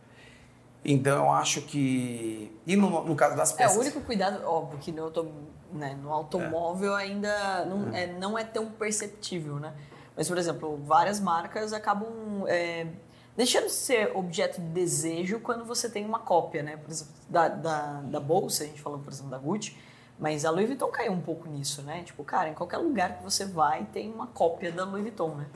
Então, 0.86 1.26
eu 1.26 1.32
acho 1.32 1.62
que... 1.62 2.54
E 2.68 2.76
no, 2.76 3.06
no 3.06 3.16
caso 3.16 3.38
das 3.38 3.54
É, 3.54 3.58
peças... 3.58 3.78
o 3.78 3.80
único 3.80 4.02
cuidado, 4.02 4.44
óbvio 4.46 4.80
que 4.80 4.92
no, 4.92 5.04
auto- 5.04 5.32
né, 5.72 5.98
no 6.02 6.12
automóvel 6.12 6.94
ainda 6.94 7.64
não 7.66 7.96
é, 7.96 8.08
não 8.08 8.38
é 8.38 8.44
tão 8.44 8.66
perceptível, 8.70 9.56
né? 9.56 9.74
Mas, 10.16 10.28
por 10.28 10.38
exemplo, 10.38 10.78
várias 10.84 11.22
marcas 11.22 11.72
acabam 11.72 12.44
é, 12.48 12.88
deixando 13.36 13.66
de 13.66 13.72
ser 13.72 14.16
objeto 14.16 14.62
de 14.62 14.68
desejo 14.68 15.40
quando 15.40 15.66
você 15.66 15.90
tem 15.90 16.06
uma 16.06 16.20
cópia, 16.20 16.62
né? 16.62 16.78
Por 16.78 16.92
exemplo, 16.92 17.14
da, 17.30 17.48
da, 17.48 18.02
da 18.02 18.20
bolsa, 18.20 18.64
a 18.64 18.68
gente 18.68 18.82
falou, 18.82 19.00
por 19.00 19.12
exemplo, 19.12 19.32
da 19.32 19.38
Gucci, 19.38 19.78
mas 20.20 20.46
a 20.46 20.52
Louis 20.52 20.68
Vuitton 20.68 20.88
caiu 20.88 21.12
um 21.12 21.22
pouco 21.22 21.50
nisso, 21.50 21.82
né? 21.82 22.04
Tipo, 22.04 22.24
cara, 22.24 22.50
em 22.50 22.54
qualquer 22.54 22.78
lugar 22.78 23.18
que 23.18 23.24
você 23.24 23.46
vai 23.46 23.86
tem 23.86 24.12
uma 24.12 24.28
cópia 24.28 24.72
da 24.72 24.86
Louis 24.86 25.04
Vuitton, 25.04 25.36
né? 25.36 25.48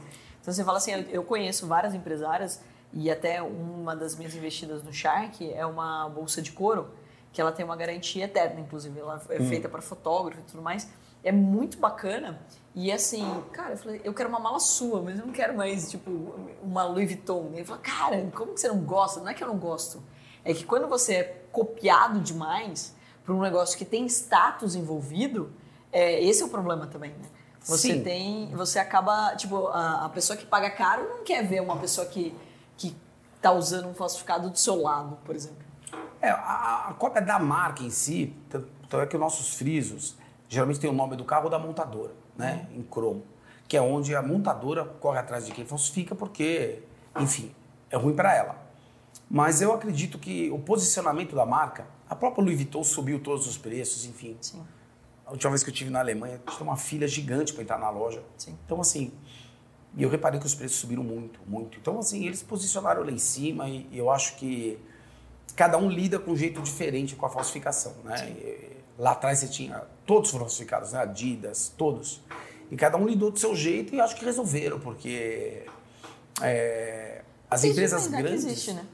Então 0.41 0.53
você 0.53 0.63
fala 0.63 0.77
assim, 0.77 0.91
eu, 1.09 1.23
conheço 1.23 1.67
várias 1.67 1.93
empresárias 1.93 2.61
e 2.93 3.11
até 3.11 3.41
uma 3.41 3.95
das 3.95 4.15
minhas 4.15 4.33
investidas 4.33 4.81
no 4.81 4.93
Shark 4.93 5.51
é 5.53 5.65
uma 5.65 6.07
bolsa 6.09 6.41
de 6.41 6.51
couro 6.51 6.89
que 7.33 7.41
ela 7.41 7.51
tem 7.51 7.65
uma 7.65 7.75
garantia 7.75 8.25
eterna, 8.25 8.61
inclusive. 8.61 8.97
Ela 8.97 9.21
é 9.29 9.39
feita 9.43 9.69
para 9.69 9.81
fotógrafo 9.81 10.39
e 10.39 10.43
tudo 10.43 10.63
mais. 10.63 10.89
É 11.27 11.31
muito 11.31 11.77
bacana. 11.77 12.39
E 12.73 12.91
assim, 12.91 13.25
cara, 13.51 13.73
eu 13.73 13.77
falei, 13.77 14.01
eu 14.03 14.13
quero 14.13 14.29
uma 14.29 14.39
mala 14.39 14.59
sua, 14.59 15.01
mas 15.01 15.19
eu 15.19 15.25
não 15.25 15.33
quero 15.33 15.57
mais, 15.57 15.89
tipo, 15.89 16.09
uma 16.61 16.83
Louis 16.85 17.09
Vuitton. 17.09 17.51
Ele 17.53 17.65
falou, 17.65 17.81
cara, 17.81 18.31
como 18.33 18.53
que 18.53 18.61
você 18.61 18.67
não 18.67 18.79
gosta? 18.79 19.19
Não 19.19 19.29
é 19.29 19.33
que 19.33 19.43
eu 19.43 19.47
não 19.47 19.57
gosto. 19.57 20.01
É 20.45 20.53
que 20.53 20.63
quando 20.63 20.87
você 20.87 21.15
é 21.15 21.23
copiado 21.51 22.21
demais 22.21 22.95
por 23.25 23.35
um 23.35 23.41
negócio 23.41 23.77
que 23.77 23.83
tem 23.83 24.05
status 24.05 24.75
envolvido, 24.75 25.51
é, 25.91 26.23
esse 26.23 26.41
é 26.41 26.45
o 26.45 26.49
problema 26.49 26.87
também, 26.87 27.11
né? 27.11 27.29
Você 27.59 27.95
Sim. 27.95 28.03
tem, 28.03 28.55
você 28.55 28.79
acaba, 28.79 29.35
tipo, 29.35 29.67
a, 29.67 30.05
a 30.05 30.09
pessoa 30.09 30.37
que 30.37 30.45
paga 30.45 30.69
caro 30.69 31.09
não 31.09 31.23
quer 31.23 31.45
ver 31.45 31.61
uma 31.61 31.77
pessoa 31.77 32.07
que, 32.07 32.33
que 32.77 32.95
tá 33.41 33.51
usando 33.51 33.89
um 33.89 33.93
falsificado 33.93 34.49
do 34.49 34.57
seu 34.57 34.81
lado, 34.81 35.17
por 35.25 35.35
exemplo. 35.35 35.65
É, 36.21 36.29
a, 36.29 36.87
a 36.89 36.93
cópia 36.93 37.21
da 37.21 37.37
marca 37.37 37.83
em 37.83 37.89
si, 37.89 38.33
tanto 38.49 38.77
tanto 38.89 39.03
é 39.03 39.05
que 39.05 39.15
os 39.15 39.19
nossos 39.19 39.55
frisos 39.55 40.15
geralmente 40.47 40.79
tem 40.79 40.89
o 40.89 40.93
nome 40.93 41.15
do 41.15 41.25
carro 41.25 41.45
ou 41.45 41.49
da 41.49 41.59
montadora, 41.59 42.13
né? 42.37 42.67
Em 42.73 42.81
cromo. 42.81 43.23
Que 43.67 43.75
é 43.77 43.81
onde 43.81 44.15
a 44.15 44.21
montadora 44.21 44.85
corre 44.85 45.19
atrás 45.19 45.45
de 45.45 45.51
quem 45.51 45.65
falsifica, 45.65 46.15
porque, 46.15 46.83
enfim, 47.19 47.53
é 47.89 47.97
ruim 47.97 48.15
para 48.15 48.33
ela. 48.33 48.55
Mas 49.29 49.61
eu 49.61 49.73
acredito 49.73 50.17
que 50.17 50.49
o 50.51 50.59
posicionamento 50.59 51.35
da 51.35 51.45
marca, 51.45 51.85
a 52.09 52.15
própria 52.15 52.43
Louis 52.43 52.55
Vuitton 52.55 52.83
subiu 52.83 53.19
todos 53.19 53.45
os 53.45 53.57
preços, 53.57 54.05
enfim. 54.05 54.37
Sim. 54.39 54.65
A 55.25 55.31
última 55.31 55.51
vez 55.51 55.63
que 55.63 55.69
eu 55.69 55.73
estive 55.73 55.89
na 55.89 55.99
Alemanha, 55.99 56.41
tinha 56.49 56.63
uma 56.63 56.77
fila 56.77 57.05
gigante 57.05 57.51
para 57.53 57.63
entrar 57.63 57.77
na 57.77 57.89
loja. 57.89 58.23
Sim. 58.37 58.57
Então, 58.65 58.79
assim, 58.79 59.11
e 59.97 60.03
eu 60.03 60.09
reparei 60.09 60.39
que 60.39 60.45
os 60.45 60.55
preços 60.55 60.77
subiram 60.77 61.03
muito, 61.03 61.39
muito. 61.45 61.77
Então, 61.77 61.99
assim, 61.99 62.25
eles 62.25 62.41
posicionaram 62.41 63.03
lá 63.03 63.11
em 63.11 63.17
cima 63.17 63.67
e 63.67 63.89
eu 63.91 64.09
acho 64.09 64.37
que 64.37 64.79
cada 65.55 65.77
um 65.77 65.89
lida 65.89 66.19
com 66.19 66.31
um 66.31 66.37
jeito 66.37 66.61
diferente 66.61 67.15
com 67.15 67.25
a 67.25 67.29
falsificação, 67.29 67.93
né? 68.03 68.29
E, 68.29 68.76
Lá 68.97 69.11
atrás 69.11 69.39
você 69.39 69.47
tinha, 69.47 69.83
todos 70.05 70.31
foram 70.31 70.45
falsificados, 70.45 70.91
né? 70.93 71.01
Adidas, 71.01 71.71
todos. 71.77 72.21
E 72.71 72.75
cada 72.75 72.97
um 72.97 73.05
lidou 73.07 73.31
do 73.31 73.37
seu 73.39 73.55
jeito 73.55 73.93
e 73.95 74.01
acho 74.01 74.15
que 74.15 74.25
resolveram, 74.25 74.79
porque 74.79 75.65
é, 76.41 77.21
as 77.49 77.63
empresas 77.63 78.07
grandes... 78.07 78.45
Existe, 78.45 78.73
né? 78.73 78.85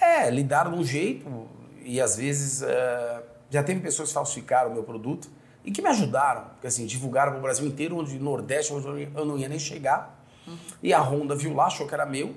É, 0.00 0.28
lidaram 0.30 0.72
de 0.72 0.78
um 0.78 0.84
jeito 0.84 1.48
e 1.84 2.00
às 2.00 2.16
vezes 2.16 2.62
é, 2.62 3.22
já 3.50 3.62
teve 3.62 3.80
pessoas 3.80 4.08
que 4.08 4.14
falsificaram 4.14 4.70
o 4.70 4.74
meu 4.74 4.82
produto 4.82 5.28
e 5.64 5.70
que 5.70 5.80
me 5.80 5.88
ajudaram, 5.88 6.46
porque 6.54 6.66
assim, 6.66 6.84
divulgaram 6.86 7.32
para 7.32 7.38
o 7.38 7.42
Brasil 7.42 7.66
inteiro, 7.66 7.96
onde 7.96 8.18
Nordeste, 8.18 8.72
onde 8.72 8.86
eu 8.86 8.92
não 8.92 8.98
ia- 8.98 9.10
eu 9.14 9.24
não 9.24 9.38
ia 9.38 9.48
nem 9.48 9.58
chegar. 9.58 10.20
E 10.82 10.92
a 10.92 11.00
Honda 11.00 11.36
viu 11.36 11.54
lá, 11.54 11.66
achou 11.66 11.86
que 11.86 11.94
era 11.94 12.04
meu, 12.04 12.34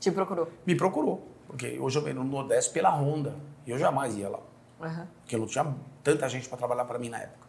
Te 0.00 0.10
procurou. 0.10 0.48
me 0.66 0.74
procurou. 0.74 1.28
Porque 1.46 1.78
hoje 1.78 1.96
eu 1.98 2.02
venho 2.02 2.16
no 2.16 2.24
Nordeste 2.24 2.72
pela 2.72 2.90
Honda 2.90 3.36
e 3.66 3.70
eu 3.70 3.78
jamais 3.78 4.16
ia 4.16 4.28
lá, 4.28 4.40
Aham. 4.80 5.06
porque 5.20 5.36
não 5.36 5.46
tinha 5.46 5.74
tanta 6.02 6.28
gente 6.28 6.48
para 6.48 6.56
trabalhar 6.58 6.84
para 6.84 6.98
mim 6.98 7.08
na 7.08 7.18
época. 7.18 7.46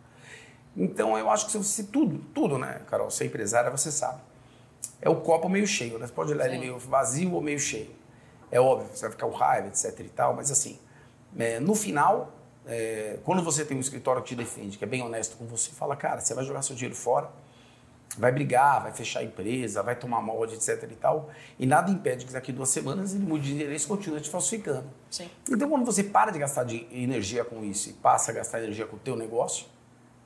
Então 0.76 1.18
eu 1.18 1.30
acho 1.30 1.46
que 1.46 1.52
se 1.52 1.58
você, 1.58 1.84
tudo, 1.84 2.20
tudo, 2.34 2.58
né, 2.58 2.82
Carol, 2.90 3.10
ser 3.10 3.26
empresária, 3.26 3.70
você 3.70 3.92
sabe. 3.92 4.22
É 5.02 5.10
o 5.10 5.16
copo 5.18 5.50
meio 5.50 5.66
cheio, 5.68 5.98
né? 5.98 6.08
Você 6.08 6.14
pode 6.14 6.32
olhar 6.32 6.48
ele 6.48 6.60
meio 6.60 6.78
vazio 6.78 7.34
ou 7.34 7.42
meio 7.42 7.60
cheio. 7.60 7.90
É 8.52 8.60
óbvio, 8.60 8.88
você 8.94 9.02
vai 9.02 9.12
ficar 9.12 9.28
com 9.28 9.34
raiva, 9.34 9.68
etc 9.68 10.00
e 10.00 10.10
tal, 10.10 10.34
mas 10.36 10.52
assim, 10.52 10.80
É, 11.38 11.60
no 11.62 11.74
final, 11.74 12.34
é, 12.68 13.18
quando 13.24 13.42
você 13.42 13.64
tem 13.64 13.78
um 13.78 13.80
escritório 13.80 14.22
que 14.22 14.30
te 14.30 14.36
defende, 14.36 14.78
que 14.78 14.84
é 14.84 14.88
bem 14.88 15.02
honesto 15.02 15.38
com 15.38 15.46
você, 15.46 15.72
fala, 15.72 15.96
cara, 15.96 16.20
você 16.20 16.34
vai 16.34 16.44
jogar 16.44 16.62
seu 16.62 16.76
dinheiro 16.76 16.96
fora, 16.96 17.30
vai 18.18 18.32
brigar, 18.32 18.84
vai 18.84 18.92
fechar 18.92 19.22
a 19.22 19.24
empresa, 19.24 19.82
vai 19.82 19.96
tomar 19.96 20.22
molde, 20.22 20.56
etc 20.56 20.84
e 20.84 20.96
tal, 20.96 21.30
e 21.58 21.66
nada 21.66 21.90
impede 21.92 22.26
que 22.26 22.34
daqui 22.34 22.52
duas 22.52 22.70
semanas 22.70 23.14
ele 23.14 23.24
mude 23.24 23.48
de 23.48 23.54
endereço 23.54 23.86
e 23.86 23.88
continue 23.88 24.22
te 24.22 24.30
falsificando. 24.30 24.88
Sim. 25.10 25.30
Então, 25.50 25.70
quando 25.70 25.86
você 25.86 26.04
para 26.04 26.32
de 26.32 26.40
gastar 26.40 26.64
de 26.64 26.88
energia 26.92 27.44
com 27.46 27.64
isso 27.64 27.90
e 27.90 27.94
passa 27.94 28.32
a 28.32 28.34
gastar 28.34 28.60
energia 28.60 28.86
com 28.86 28.96
o 28.96 29.00
teu 29.00 29.16
negócio, 29.16 29.66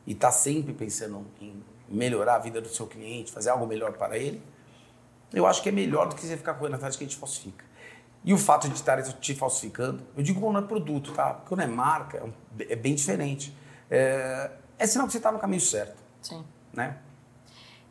e 0.07 0.11
está 0.11 0.31
sempre 0.31 0.73
pensando 0.73 1.25
em 1.41 1.63
melhorar 1.89 2.35
a 2.35 2.39
vida 2.39 2.61
do 2.61 2.69
seu 2.69 2.87
cliente, 2.87 3.31
fazer 3.31 3.49
algo 3.49 3.65
melhor 3.65 3.93
para 3.93 4.17
ele, 4.17 4.41
eu 5.33 5.45
acho 5.45 5.61
que 5.61 5.69
é 5.69 5.71
melhor 5.71 6.07
do 6.07 6.15
que 6.15 6.25
você 6.25 6.37
ficar 6.37 6.53
correndo 6.53 6.75
atrás 6.75 6.93
de 6.93 6.99
quem 6.99 7.07
te 7.07 7.15
falsifica. 7.15 7.65
E 8.23 8.33
o 8.33 8.37
fato 8.37 8.67
de 8.67 8.75
estar 8.75 9.01
te 9.03 9.35
falsificando, 9.35 10.03
eu 10.15 10.23
digo 10.23 10.41
quando 10.41 10.59
é 10.59 10.61
produto, 10.61 11.11
tá? 11.13 11.33
Porque 11.33 11.49
quando 11.49 11.61
é 11.61 11.67
marca, 11.67 12.23
é 12.59 12.75
bem 12.75 12.95
diferente. 12.95 13.55
É, 13.89 14.49
é 14.79 14.87
sinal 14.87 15.05
que 15.05 15.13
você 15.13 15.17
está 15.17 15.31
no 15.31 15.37
caminho 15.37 15.61
certo. 15.61 16.01
Sim. 16.21 16.43
Né? 16.73 16.97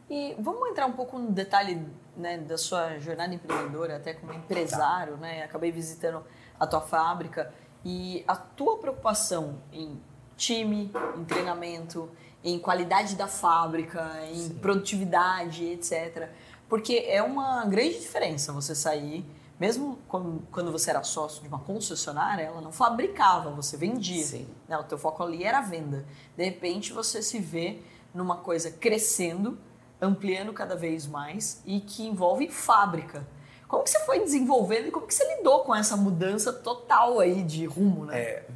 E 0.08 0.36
vamos 0.38 0.68
entrar 0.68 0.86
um 0.86 0.92
pouco 0.92 1.18
no 1.18 1.30
detalhe 1.30 1.86
né, 2.16 2.38
da 2.38 2.58
sua 2.58 2.98
jornada 2.98 3.34
empreendedora, 3.34 3.96
até 3.96 4.12
como 4.14 4.32
empresário, 4.32 5.14
tá. 5.14 5.20
né? 5.20 5.42
Acabei 5.42 5.72
visitando 5.72 6.22
a 6.58 6.66
tua 6.66 6.80
fábrica 6.80 7.52
e 7.84 8.24
a 8.26 8.36
tua 8.36 8.78
preocupação 8.78 9.60
em 9.72 10.00
time, 10.36 10.90
em 11.16 11.24
treinamento, 11.24 12.10
em 12.42 12.58
qualidade 12.58 13.16
da 13.16 13.26
fábrica, 13.26 14.12
em 14.30 14.48
Sim. 14.48 14.54
produtividade, 14.54 15.64
etc. 15.64 16.28
Porque 16.68 17.04
é 17.08 17.22
uma 17.22 17.64
grande 17.64 18.00
diferença 18.00 18.52
você 18.52 18.74
sair, 18.74 19.24
mesmo 19.58 19.98
quando 20.08 20.72
você 20.72 20.90
era 20.90 21.02
sócio 21.02 21.40
de 21.42 21.48
uma 21.48 21.60
concessionária, 21.60 22.42
ela 22.42 22.60
não 22.60 22.72
fabricava, 22.72 23.50
você 23.50 23.76
vendia. 23.76 24.24
Sim. 24.24 24.48
Né? 24.68 24.76
O 24.76 24.84
teu 24.84 24.98
foco 24.98 25.22
ali 25.22 25.44
era 25.44 25.58
a 25.58 25.62
venda. 25.62 26.04
De 26.36 26.44
repente 26.44 26.92
você 26.92 27.22
se 27.22 27.38
vê 27.38 27.80
numa 28.12 28.36
coisa 28.36 28.70
crescendo, 28.70 29.58
ampliando 30.04 30.52
cada 30.52 30.76
vez 30.76 31.06
mais 31.06 31.62
e 31.64 31.80
que 31.80 32.06
envolve 32.06 32.48
fábrica. 32.48 33.26
Como 33.66 33.82
que 33.82 33.90
você 33.90 34.00
foi 34.00 34.20
desenvolvendo 34.20 34.88
e 34.88 34.90
como 34.90 35.06
que 35.06 35.14
você 35.14 35.36
lidou 35.36 35.60
com 35.60 35.74
essa 35.74 35.96
mudança 35.96 36.52
total 36.52 37.18
aí 37.18 37.42
de 37.42 37.66
rumo, 37.66 38.04
né? 38.04 38.18
É, 38.18 38.46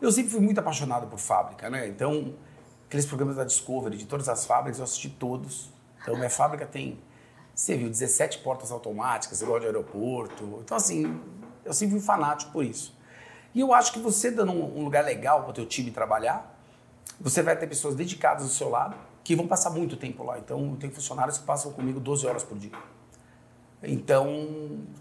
eu 0.00 0.12
sempre 0.12 0.30
fui 0.30 0.40
muito 0.40 0.58
apaixonado 0.58 1.06
por 1.06 1.18
fábrica, 1.18 1.70
né? 1.70 1.88
Então, 1.88 2.34
aqueles 2.86 3.06
programas 3.06 3.36
da 3.36 3.44
Discovery, 3.44 3.96
de 3.96 4.06
todas 4.06 4.28
as 4.28 4.44
fábricas, 4.44 4.78
eu 4.78 4.84
assisti 4.84 5.08
todos. 5.08 5.70
Então, 6.00 6.14
minha 6.16 6.30
fábrica 6.30 6.66
tem, 6.66 7.00
você 7.54 7.76
viu, 7.76 7.88
17 7.88 8.38
portas 8.38 8.70
automáticas, 8.70 9.40
igual 9.40 9.58
de 9.58 9.66
aeroporto. 9.66 10.60
Então, 10.62 10.76
assim, 10.76 11.20
eu 11.64 11.72
sempre 11.72 11.96
fui 11.96 12.04
fanático 12.04 12.52
por 12.52 12.64
isso. 12.64 12.94
E 13.54 13.60
eu 13.60 13.72
acho 13.72 13.92
que 13.92 13.98
você 13.98 14.30
dando 14.30 14.52
um 14.52 14.84
lugar 14.84 15.04
legal 15.04 15.42
para 15.42 15.50
o 15.50 15.54
teu 15.54 15.66
time 15.66 15.90
trabalhar, 15.90 16.58
você 17.20 17.42
vai 17.42 17.56
ter 17.56 17.66
pessoas 17.66 17.94
dedicadas 17.94 18.44
do 18.44 18.50
seu 18.50 18.68
lado, 18.68 18.96
que 19.24 19.36
vão 19.36 19.46
passar 19.46 19.70
muito 19.70 19.96
tempo 19.96 20.24
lá. 20.24 20.38
Então, 20.38 20.76
tenho 20.76 20.92
funcionários 20.92 21.38
que 21.38 21.44
passam 21.44 21.72
comigo 21.72 22.00
12 22.00 22.26
horas 22.26 22.42
por 22.42 22.58
dia. 22.58 22.72
Então, 23.82 24.26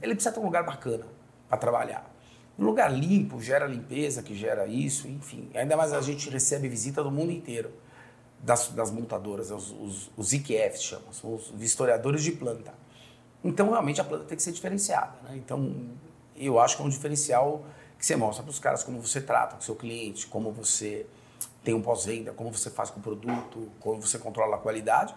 ele 0.02 0.16
precisa 0.16 0.34
ter 0.34 0.40
um 0.40 0.46
lugar 0.46 0.64
bacana 0.64 1.06
para 1.48 1.58
trabalhar. 1.58 2.10
Um 2.58 2.66
lugar 2.66 2.92
limpo 2.92 3.42
gera 3.42 3.66
limpeza, 3.66 4.22
que 4.22 4.36
gera 4.36 4.68
isso, 4.68 5.08
enfim. 5.08 5.50
Ainda 5.54 5.76
mais 5.76 5.94
a 5.94 6.02
gente 6.02 6.30
recebe 6.30 6.68
visita 6.68 7.04
do 7.04 7.12
mundo 7.12 7.32
inteiro 7.32 7.72
das, 8.40 8.70
das 8.70 8.92
montadoras, 8.92 9.52
os, 9.52 9.72
os, 9.72 10.12
os 10.18 10.34
IQFs 10.34 10.84
chamam, 10.84 11.14
são 11.14 11.36
os 11.36 11.50
vistoriadores 11.52 12.24
de 12.24 12.32
planta. 12.32 12.74
Então, 13.44 13.70
realmente, 13.70 14.02
a 14.02 14.04
planta 14.04 14.26
tem 14.26 14.36
que 14.36 14.44
ser 14.44 14.52
diferenciada. 14.52 15.14
Né? 15.24 15.38
Então, 15.38 15.90
eu 16.36 16.60
acho 16.60 16.76
que 16.76 16.84
é 16.84 16.86
um 16.86 16.90
diferencial 16.90 17.66
que 17.98 18.06
você 18.06 18.16
mostra 18.16 18.44
para 18.44 18.52
os 18.52 18.60
caras 18.60 18.84
como 18.84 19.00
você 19.00 19.22
trata 19.22 19.56
com 19.56 19.62
o 19.62 19.64
seu 19.64 19.76
cliente, 19.76 20.28
como 20.28 20.52
você 20.52 21.06
tem 21.64 21.74
um 21.74 21.82
pós-venda, 21.82 22.32
como 22.34 22.52
você 22.52 22.70
faz 22.70 22.90
com 22.90 23.00
o 23.00 23.04
produto, 23.04 23.70
como 23.80 24.02
você 24.02 24.18
controla 24.18 24.56
a 24.56 24.60
qualidade. 24.60 25.16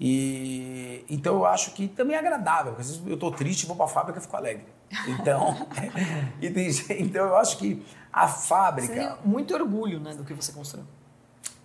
E 0.00 1.04
então 1.08 1.34
eu 1.34 1.46
acho 1.46 1.72
que 1.72 1.88
também 1.88 2.14
é 2.14 2.18
agradável, 2.18 2.72
porque 2.72 2.82
às 2.82 2.88
vezes 2.88 3.06
eu 3.06 3.14
estou 3.14 3.32
triste, 3.32 3.66
vou 3.66 3.74
para 3.74 3.86
a 3.86 3.88
fábrica 3.88 4.18
e 4.18 4.22
fico 4.22 4.36
alegre. 4.36 4.66
Então, 5.08 5.66
então 6.90 7.26
eu 7.26 7.36
acho 7.36 7.58
que 7.58 7.84
a 8.12 8.28
fábrica. 8.28 8.94
Você 8.94 9.00
tem 9.00 9.16
muito 9.24 9.54
orgulho 9.54 9.98
né, 10.00 10.14
do 10.14 10.24
que 10.24 10.34
você 10.34 10.52
construiu. 10.52 10.86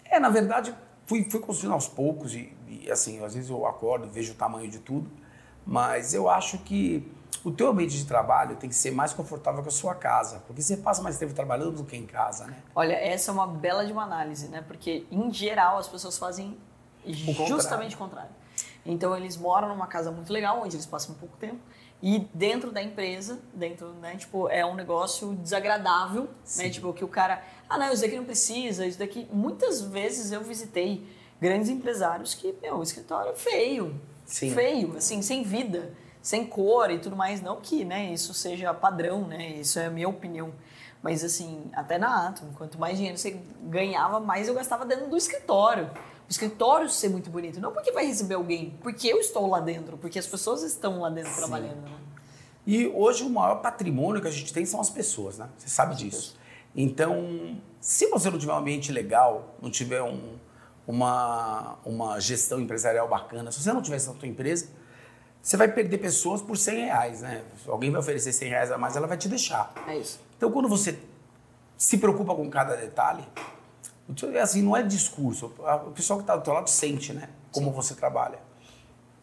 É, 0.05 0.19
na 0.19 0.29
verdade, 0.29 0.73
fui, 1.05 1.23
fui 1.29 1.39
construindo 1.39 1.73
aos 1.73 1.87
poucos 1.87 2.33
e, 2.33 2.51
e 2.67 2.91
assim, 2.91 3.23
às 3.23 3.33
vezes 3.33 3.49
eu 3.49 3.65
acordo, 3.65 4.07
vejo 4.07 4.33
o 4.33 4.35
tamanho 4.35 4.69
de 4.69 4.79
tudo, 4.79 5.09
mas 5.65 6.13
eu 6.13 6.29
acho 6.29 6.57
que 6.59 7.07
o 7.43 7.51
teu 7.51 7.69
ambiente 7.69 7.97
de 7.97 8.05
trabalho 8.05 8.55
tem 8.55 8.69
que 8.69 8.75
ser 8.75 8.91
mais 8.91 9.13
confortável 9.13 9.61
que 9.61 9.69
a 9.69 9.71
sua 9.71 9.95
casa, 9.95 10.43
porque 10.45 10.61
você 10.61 10.77
passa 10.77 11.01
mais 11.01 11.17
tempo 11.17 11.33
trabalhando 11.33 11.71
do 11.71 11.83
que 11.83 11.95
em 11.95 12.05
casa, 12.05 12.45
né? 12.45 12.57
Olha, 12.75 12.93
essa 12.93 13.31
é 13.31 13.33
uma 13.33 13.47
bela 13.47 13.85
de 13.85 13.91
uma 13.91 14.03
análise, 14.03 14.47
né? 14.47 14.63
Porque, 14.67 15.05
em 15.11 15.31
geral, 15.31 15.77
as 15.77 15.87
pessoas 15.87 16.17
fazem 16.17 16.57
o 17.05 17.13
justamente 17.47 17.95
o 17.95 17.97
contrário. 17.97 18.31
Então, 18.85 19.15
eles 19.15 19.37
moram 19.37 19.69
numa 19.69 19.87
casa 19.87 20.11
muito 20.11 20.31
legal, 20.31 20.61
onde 20.61 20.75
eles 20.75 20.85
passam 20.85 21.15
um 21.15 21.17
pouco 21.17 21.37
tempo, 21.37 21.59
e 22.01 22.27
dentro 22.33 22.71
da 22.71 22.83
empresa, 22.83 23.39
dentro, 23.53 23.93
né, 23.93 24.17
tipo, 24.17 24.49
é 24.49 24.65
um 24.65 24.75
negócio 24.75 25.33
desagradável, 25.35 26.23
né? 26.23 26.29
Sim. 26.43 26.63
né? 26.63 26.69
Tipo, 26.69 26.93
que 26.93 27.03
o 27.03 27.07
cara, 27.07 27.41
ah, 27.69 27.77
não, 27.77 27.91
isso 27.91 28.01
daqui 28.01 28.17
não 28.17 28.25
precisa, 28.25 28.85
isso 28.85 28.99
daqui... 28.99 29.27
Muitas 29.31 29.81
vezes 29.81 30.31
eu 30.31 30.41
visitei 30.41 31.07
grandes 31.39 31.69
empresários 31.69 32.33
que, 32.33 32.53
meu, 32.61 32.75
o 32.75 32.83
escritório 32.83 33.31
é 33.31 33.35
feio, 33.35 33.99
Sim. 34.25 34.53
feio, 34.53 34.97
assim, 34.97 35.21
sem 35.21 35.43
vida 35.43 35.93
sem 36.23 36.47
cor 36.47 36.89
e 36.89 36.97
tudo 36.97 37.15
mais. 37.15 37.41
Não 37.41 37.57
que 37.57 37.83
né, 37.83 38.11
isso 38.11 38.33
seja 38.33 38.73
padrão, 38.73 39.27
né? 39.27 39.49
Isso 39.57 39.77
é 39.77 39.87
a 39.87 39.89
minha 39.91 40.07
opinião. 40.07 40.53
Mas 41.03 41.21
assim, 41.21 41.69
até 41.73 41.97
na 41.97 42.29
Atom, 42.29 42.47
quanto 42.57 42.79
mais 42.79 42.95
dinheiro 42.95 43.17
você 43.17 43.37
ganhava, 43.63 44.21
mais 44.21 44.47
eu 44.47 44.53
gastava 44.53 44.85
dentro 44.85 45.09
do 45.09 45.17
escritório. 45.17 45.91
O 46.27 46.31
escritório 46.31 46.89
ser 46.89 47.09
muito 47.09 47.29
bonito. 47.29 47.59
Não 47.59 47.73
porque 47.73 47.91
vai 47.91 48.05
receber 48.05 48.35
alguém, 48.35 48.73
porque 48.81 49.09
eu 49.09 49.19
estou 49.19 49.45
lá 49.47 49.59
dentro, 49.59 49.97
porque 49.97 50.17
as 50.17 50.25
pessoas 50.25 50.63
estão 50.63 51.01
lá 51.01 51.09
dentro 51.09 51.31
Sim. 51.31 51.37
trabalhando. 51.37 51.81
Né? 51.81 51.91
E 52.65 52.87
hoje 52.87 53.25
o 53.25 53.29
maior 53.29 53.55
patrimônio 53.55 54.21
que 54.21 54.27
a 54.29 54.31
gente 54.31 54.53
tem 54.53 54.65
são 54.65 54.79
as 54.79 54.89
pessoas, 54.89 55.37
né? 55.37 55.49
Você 55.57 55.67
sabe 55.67 55.95
disso. 55.95 56.39
Então, 56.73 57.59
se 57.81 58.07
você 58.07 58.31
não 58.31 58.39
tiver 58.39 58.53
um 58.53 58.57
ambiente 58.57 58.89
legal, 58.89 59.55
não 59.61 59.69
tiver 59.69 60.01
um, 60.01 60.37
uma, 60.87 61.77
uma 61.83 62.17
gestão 62.21 62.61
empresarial 62.61 63.09
bacana, 63.09 63.51
se 63.51 63.61
você 63.61 63.73
não 63.73 63.81
tiver 63.81 63.97
essa 63.97 64.13
tua 64.13 64.27
empresa, 64.27 64.69
você 65.43 65.57
vai 65.57 65.67
perder 65.67 65.97
pessoas 65.97 66.41
por 66.41 66.57
100 66.57 66.85
reais, 66.85 67.21
né? 67.21 67.43
Alguém 67.67 67.91
vai 67.91 67.99
oferecer 67.99 68.31
100 68.31 68.49
reais 68.49 68.71
a 68.71 68.77
mais, 68.77 68.95
ela 68.95 69.05
vai 69.05 69.17
te 69.17 69.27
deixar. 69.27 69.73
É 69.85 69.97
isso. 69.97 70.21
Então, 70.37 70.49
quando 70.49 70.69
você 70.69 70.97
se 71.77 71.97
preocupa 71.97 72.33
com 72.33 72.49
cada 72.49 72.77
detalhe, 72.77 73.25
assim, 74.41 74.61
não 74.61 74.75
é 74.75 74.81
discurso. 74.81 75.53
O 75.85 75.91
pessoal 75.91 76.17
que 76.17 76.23
está 76.23 76.37
do 76.37 76.43
teu 76.43 76.53
lado 76.53 76.69
sente, 76.69 77.11
né? 77.11 77.27
Como 77.51 77.67
Sim. 77.71 77.75
você 77.75 77.93
trabalha. 77.93 78.39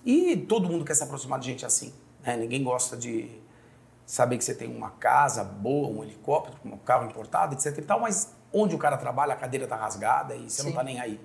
E 0.05 0.37
todo 0.37 0.69
mundo 0.69 0.85
quer 0.85 0.95
se 0.95 1.03
aproximar 1.03 1.41
de 1.41 1.47
gente 1.47 1.65
assim. 1.65 1.91
Né? 2.23 2.37
Ninguém 2.37 2.63
gosta 2.63 2.99
de 2.99 3.31
saber 4.05 4.37
que 4.37 4.45
você 4.45 4.55
tem 4.55 4.69
uma 4.69 4.91
casa 4.91 5.43
boa, 5.43 5.89
um 5.89 6.05
helicóptero, 6.05 6.59
um 6.67 6.77
carro 6.77 7.07
importado, 7.07 7.55
etc 7.55 7.79
e 7.79 7.83
tal, 7.83 7.99
mas 7.99 8.35
onde 8.53 8.75
o 8.75 8.79
cara 8.79 8.99
trabalha, 8.99 9.33
a 9.33 9.37
cadeira 9.37 9.65
está 9.65 9.77
rasgada 9.77 10.35
e 10.37 10.51
você 10.51 10.59
Sim. 10.59 10.63
não 10.65 10.71
está 10.71 10.83
nem 10.83 11.01
aí. 11.01 11.19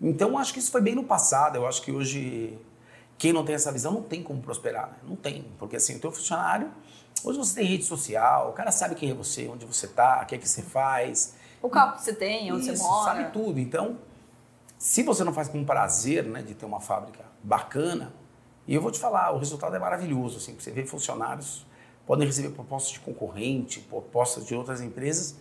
Então, 0.00 0.38
acho 0.38 0.52
que 0.52 0.60
isso 0.60 0.70
foi 0.70 0.80
bem 0.80 0.94
no 0.94 1.02
passado. 1.02 1.56
Eu 1.56 1.66
acho 1.66 1.82
que 1.82 1.90
hoje 1.90 2.56
quem 3.18 3.32
não 3.32 3.44
tem 3.44 3.54
essa 3.54 3.70
visão 3.70 3.92
não 3.92 4.02
tem 4.02 4.22
como 4.22 4.40
prosperar, 4.40 4.88
né? 4.88 4.96
não 5.04 5.16
tem, 5.16 5.44
porque 5.58 5.76
assim, 5.76 5.96
o 5.96 6.00
teu 6.00 6.10
funcionário, 6.10 6.70
hoje 7.24 7.38
você 7.38 7.54
tem 7.54 7.66
rede 7.66 7.84
social, 7.84 8.50
o 8.50 8.52
cara 8.52 8.72
sabe 8.72 8.94
quem 8.94 9.10
é 9.10 9.14
você, 9.14 9.48
onde 9.48 9.64
você 9.64 9.86
está, 9.86 10.20
o 10.22 10.26
que 10.26 10.34
é 10.34 10.38
que 10.38 10.48
você 10.48 10.62
faz. 10.62 11.34
O 11.62 11.68
carro 11.68 11.92
que 11.96 12.02
você 12.02 12.12
tem, 12.12 12.52
onde 12.52 12.68
Isso, 12.68 12.76
você 12.76 12.82
mora. 12.82 13.04
sabe 13.04 13.32
tudo. 13.32 13.60
Então, 13.60 13.98
se 14.76 15.02
você 15.02 15.22
não 15.22 15.32
faz 15.32 15.48
com 15.48 15.64
prazer, 15.64 16.24
né, 16.24 16.42
de 16.42 16.54
ter 16.54 16.66
uma 16.66 16.80
fábrica 16.80 17.24
bacana, 17.42 18.12
e 18.66 18.74
eu 18.74 18.82
vou 18.82 18.90
te 18.90 18.98
falar, 18.98 19.32
o 19.32 19.38
resultado 19.38 19.74
é 19.76 19.78
maravilhoso, 19.78 20.38
assim, 20.38 20.54
você 20.58 20.70
vê 20.70 20.84
funcionários 20.84 21.64
podem 22.06 22.26
receber 22.26 22.50
propostas 22.50 22.92
de 22.92 23.00
concorrente, 23.00 23.80
propostas 23.80 24.44
de 24.44 24.54
outras 24.54 24.80
empresas, 24.80 25.36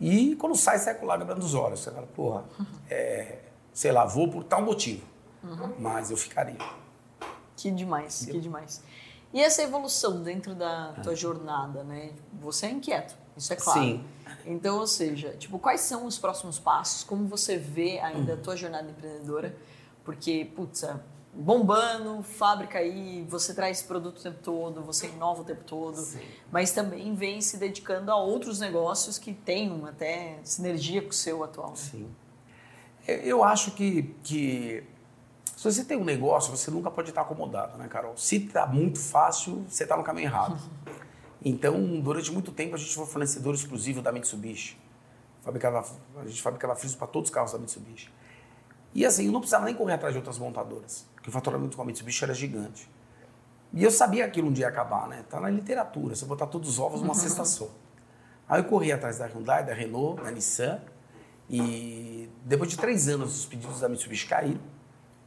e 0.00 0.34
quando 0.36 0.56
sai, 0.56 0.78
sai 0.78 0.94
com 0.94 1.06
lágrima 1.06 1.34
dos 1.34 1.54
olhos. 1.54 1.80
Você 1.80 1.90
fala, 1.90 2.06
porra, 2.06 2.44
é, 2.90 3.38
sei 3.72 3.92
lá, 3.92 4.04
vou 4.04 4.28
por 4.28 4.44
tal 4.44 4.62
motivo, 4.62 5.06
uhum. 5.42 5.74
mas 5.78 6.10
eu 6.10 6.16
ficaria. 6.16 6.58
Que 7.56 7.70
demais, 7.70 8.22
Entendeu? 8.22 8.34
que 8.34 8.40
demais. 8.42 8.82
E 9.32 9.40
essa 9.40 9.62
evolução 9.62 10.22
dentro 10.22 10.54
da 10.54 10.92
tua 11.02 11.12
ah. 11.12 11.16
jornada, 11.16 11.82
né? 11.82 12.12
Você 12.40 12.66
é 12.66 12.70
inquieto, 12.70 13.16
isso 13.36 13.52
é 13.52 13.56
claro. 13.56 13.80
Sim. 13.80 14.04
Então, 14.46 14.78
ou 14.78 14.86
seja, 14.86 15.30
tipo, 15.36 15.58
quais 15.58 15.80
são 15.80 16.06
os 16.06 16.18
próximos 16.18 16.58
passos? 16.58 17.02
Como 17.02 17.26
você 17.26 17.56
vê 17.56 17.98
ainda 17.98 18.34
a 18.34 18.36
tua 18.36 18.56
jornada 18.56 18.88
empreendedora? 18.90 19.56
Porque, 20.04 20.50
putz, 20.54 20.82
é 20.82 20.94
bombando, 21.36 22.22
fábrica 22.22 22.78
aí, 22.78 23.26
você 23.28 23.52
traz 23.52 23.82
produto 23.82 24.18
o 24.18 24.22
tempo 24.22 24.38
todo, 24.42 24.82
você 24.82 25.08
inova 25.08 25.42
o 25.42 25.44
tempo 25.44 25.64
todo, 25.64 25.96
Sim. 25.96 26.20
mas 26.50 26.70
também 26.72 27.14
vem 27.14 27.40
se 27.40 27.56
dedicando 27.56 28.10
a 28.10 28.16
outros 28.16 28.60
negócios 28.60 29.18
que 29.18 29.32
tenham 29.32 29.84
até 29.84 30.38
sinergia 30.44 31.02
com 31.02 31.08
o 31.08 31.12
seu 31.12 31.42
atual. 31.42 31.70
Né? 31.70 31.76
Sim. 31.76 32.10
Eu 33.06 33.44
acho 33.44 33.72
que, 33.72 34.14
que 34.22 34.84
se 35.56 35.72
você 35.72 35.84
tem 35.84 35.96
um 35.96 36.04
negócio, 36.04 36.54
você 36.54 36.70
nunca 36.70 36.90
pode 36.90 37.10
estar 37.10 37.22
acomodado, 37.22 37.78
né, 37.78 37.86
Carol? 37.88 38.16
Se 38.16 38.36
está 38.36 38.66
muito 38.66 38.98
fácil, 38.98 39.64
você 39.68 39.84
está 39.84 39.96
no 39.96 40.02
caminho 40.02 40.26
errado. 40.26 40.58
Então, 41.46 42.00
durante 42.00 42.32
muito 42.32 42.50
tempo, 42.50 42.74
a 42.74 42.78
gente 42.78 42.94
foi 42.94 43.04
fornecedor 43.04 43.54
exclusivo 43.54 44.00
da 44.00 44.10
Mitsubishi. 44.10 44.80
Fabricava, 45.42 45.84
a 46.16 46.26
gente 46.26 46.40
fabricava 46.40 46.74
frisos 46.74 46.96
para 46.96 47.06
todos 47.06 47.28
os 47.28 47.34
carros 47.34 47.52
da 47.52 47.58
Mitsubishi. 47.58 48.10
E 48.94 49.04
assim, 49.04 49.26
eu 49.26 49.32
não 49.32 49.40
precisava 49.40 49.66
nem 49.66 49.74
correr 49.74 49.92
atrás 49.92 50.14
de 50.14 50.18
outras 50.18 50.38
montadoras, 50.38 51.06
porque 51.14 51.28
o 51.28 51.32
faturamento 51.32 51.76
com 51.76 51.82
a 51.82 51.84
Mitsubishi 51.84 52.24
era 52.24 52.32
gigante. 52.32 52.90
E 53.74 53.84
eu 53.84 53.90
sabia 53.90 54.24
que 54.24 54.30
aquilo 54.30 54.48
um 54.48 54.52
dia 54.54 54.64
ia 54.64 54.68
acabar, 54.70 55.06
né? 55.06 55.22
Tá 55.28 55.38
na 55.38 55.50
literatura, 55.50 56.14
você 56.14 56.24
botar 56.24 56.46
todos 56.46 56.66
os 56.70 56.78
ovos 56.78 57.02
numa 57.02 57.14
cesta 57.14 57.44
só. 57.44 57.68
Aí 58.48 58.60
eu 58.60 58.64
corri 58.64 58.90
atrás 58.90 59.18
da 59.18 59.26
Hyundai, 59.26 59.66
da 59.66 59.74
Renault, 59.74 60.22
da 60.22 60.30
Nissan, 60.30 60.80
e 61.50 62.30
depois 62.42 62.70
de 62.70 62.78
três 62.78 63.06
anos 63.06 63.40
os 63.40 63.44
pedidos 63.44 63.80
da 63.80 63.88
Mitsubishi 63.90 64.26
caíram 64.26 64.60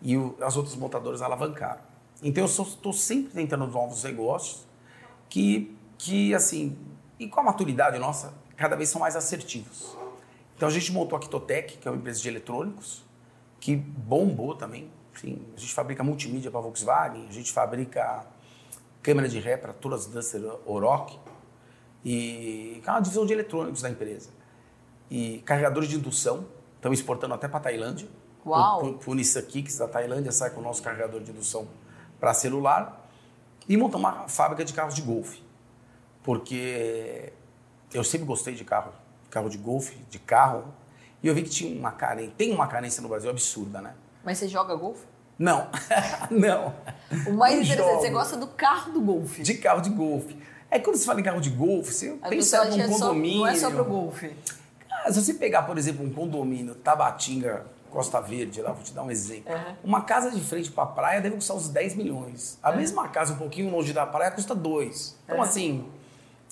e 0.02 0.18
o, 0.18 0.36
as 0.42 0.56
outras 0.58 0.76
montadoras 0.76 1.22
alavancaram. 1.22 1.82
Então 2.22 2.44
eu 2.44 2.48
estou 2.48 2.94
sempre 2.94 3.34
tentando 3.34 3.68
novos 3.68 4.04
negócios 4.04 4.66
que, 5.30 5.76
que, 5.98 6.34
assim, 6.34 6.78
e 7.20 7.28
com 7.28 7.40
a 7.40 7.44
maturidade 7.44 7.98
nossa, 8.00 8.34
cada 8.56 8.76
vez 8.76 8.90
são 8.90 9.02
mais 9.02 9.16
assertivos. 9.16 9.96
Então 10.56 10.68
a 10.68 10.72
gente 10.72 10.92
montou 10.92 11.16
a 11.18 11.20
Kitotec, 11.20 11.78
que 11.78 11.88
é 11.88 11.92
uma 11.92 11.98
empresa 11.98 12.20
de 12.20 12.28
eletrônicos, 12.28 13.04
que 13.60 13.76
bombou 13.76 14.56
também. 14.56 14.90
Sim, 15.16 15.42
a 15.56 15.60
gente 15.60 15.74
fabrica 15.74 16.04
multimídia 16.04 16.50
para 16.52 16.60
Volkswagen, 16.60 17.28
a 17.28 17.32
gente 17.32 17.52
fabrica 17.52 18.26
câmera 19.02 19.28
de 19.28 19.40
ré 19.40 19.58
para 19.58 19.74
todas 19.74 20.02
as 20.02 20.08
Duster 20.08 20.42
Oroch, 20.66 21.20
e 22.04 22.82
é 22.86 22.92
uma 22.92 23.00
divisão 23.00 23.26
de 23.26 23.34
eletrônicos 23.34 23.82
da 23.82 23.90
empresa. 23.90 24.30
E 25.10 25.40
carregadores 25.40 25.90
de 25.90 25.96
indução, 25.96 26.46
estamos 26.76 27.00
exportando 27.00 27.34
até 27.34 27.48
para 27.48 27.58
a 27.58 27.62
Tailândia. 27.62 28.08
Uau! 28.50 28.80
Por, 28.80 28.94
por 29.00 29.16
Nissan 29.16 29.42
Kicks 29.44 29.78
da 29.78 29.88
Tailândia 29.88 30.32
sai 30.32 30.50
com 30.52 30.60
o 30.60 30.64
nosso 30.64 30.82
carregador 30.82 31.22
de 31.22 31.32
indução 31.32 31.68
para 32.20 32.34
celular. 32.34 33.08
E 33.70 33.76
montamos 33.78 34.10
uma 34.10 34.28
fábrica 34.28 34.64
de 34.64 34.74
carros 34.74 34.94
de 34.96 35.02
golfe. 35.02 35.42
Porque 36.24 37.32
eu 37.94 38.04
sempre 38.04 38.26
gostei 38.26 38.54
de 38.56 38.64
carro, 38.64 38.92
carro 39.30 39.50
de 39.50 39.58
golfe, 39.58 39.98
de 40.10 40.20
carro. 40.20 40.66
E 41.22 41.28
eu 41.28 41.34
vi 41.34 41.44
que 41.44 41.50
tinha 41.50 41.78
uma 41.78 41.92
carência, 41.92 42.34
tem 42.38 42.54
uma 42.54 42.68
carência 42.68 43.02
no 43.02 43.10
Brasil 43.10 43.30
absurda, 43.30 43.82
né? 43.82 43.94
Mas 44.24 44.38
você 44.38 44.48
joga 44.48 44.76
golfe? 44.76 45.06
Não, 45.40 45.68
não. 46.32 46.74
O 47.28 47.34
mais 47.34 47.56
Não 47.56 47.62
interessante, 47.64 47.78
jogo. 47.78 48.02
você 48.02 48.10
gosta 48.10 48.38
do 48.38 48.48
carro 48.48 48.92
do 48.92 49.02
golfe. 49.02 49.42
De 49.44 49.54
carro 49.56 49.82
de 49.82 49.90
golfe. 49.90 50.38
É 50.70 50.80
quando 50.80 50.98
você 50.98 51.06
fala 51.06 51.20
em 51.20 51.24
carro 51.24 51.40
de 51.40 51.50
golfe, 51.50 51.94
você 51.94 52.18
A 52.22 52.28
pensa 52.30 52.66
num 52.66 52.82
é 52.82 52.88
só- 52.88 52.94
condomínio. 53.08 53.38
não 53.40 53.48
é 53.48 53.56
só 53.56 53.70
pro 53.72 53.86
golfe. 53.86 54.36
Ah, 54.92 55.12
se 55.14 55.22
você 55.24 55.34
pegar, 55.36 55.64
por 55.64 55.78
exemplo, 55.78 56.06
um 56.06 56.12
condomínio 56.12 56.76
Tabatinga, 56.76 57.66
Costa 57.98 58.22
Verde, 58.22 58.62
lá, 58.62 58.72
vou 58.74 58.84
te 58.84 58.94
dar 58.94 59.02
um 59.02 59.10
exemplo. 59.10 59.52
Uhum. 59.52 59.76
Uma 59.86 60.02
casa 60.02 60.30
de 60.30 60.40
frente 60.40 60.70
para 60.70 60.84
a 60.84 60.88
praia 60.88 61.20
deve 61.20 61.34
custar 61.34 61.58
uns 61.58 61.68
10 61.68 61.96
milhões. 61.96 62.60
A 62.62 62.72
mesma 62.72 63.08
casa 63.08 63.34
um 63.34 63.38
pouquinho 63.38 63.72
longe 63.72 63.92
da 63.92 64.06
praia 64.06 64.30
custa 64.30 64.54
2. 64.54 65.18
Então, 65.24 65.38
Uhum. 65.38 65.42
assim, 65.42 65.90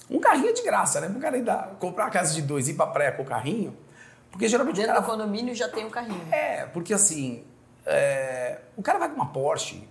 um 0.10 0.20
carrinho 0.20 0.50
é 0.50 0.54
de 0.54 0.64
graça, 0.64 1.00
né? 1.00 1.08
O 1.16 1.20
cara 1.20 1.40
dar, 1.44 1.76
comprar 1.80 2.06
uma 2.06 2.10
casa 2.10 2.34
de 2.34 2.42
dois 2.42 2.68
e 2.68 2.72
ir 2.72 2.74
para 2.74 2.86
a 2.86 2.88
praia 2.88 3.12
com 3.12 3.22
o 3.22 3.26
carrinho. 3.26 3.78
Porque 4.32 4.48
geralmente 4.48 4.74
o 4.74 4.78
Dentro 4.78 4.94
cara 4.96 5.06
do 5.06 5.12
condomínio 5.12 5.54
já 5.54 5.70
tem 5.70 5.86
um 5.86 5.90
carrinho. 5.92 6.20
é, 6.34 6.66
porque 6.66 6.92
assim, 6.96 7.44
é, 7.86 8.62
o 8.76 8.82
cara 8.82 8.98
vai 8.98 9.08
com 9.10 9.16
uma 9.16 9.28
Porsche, 9.28 9.88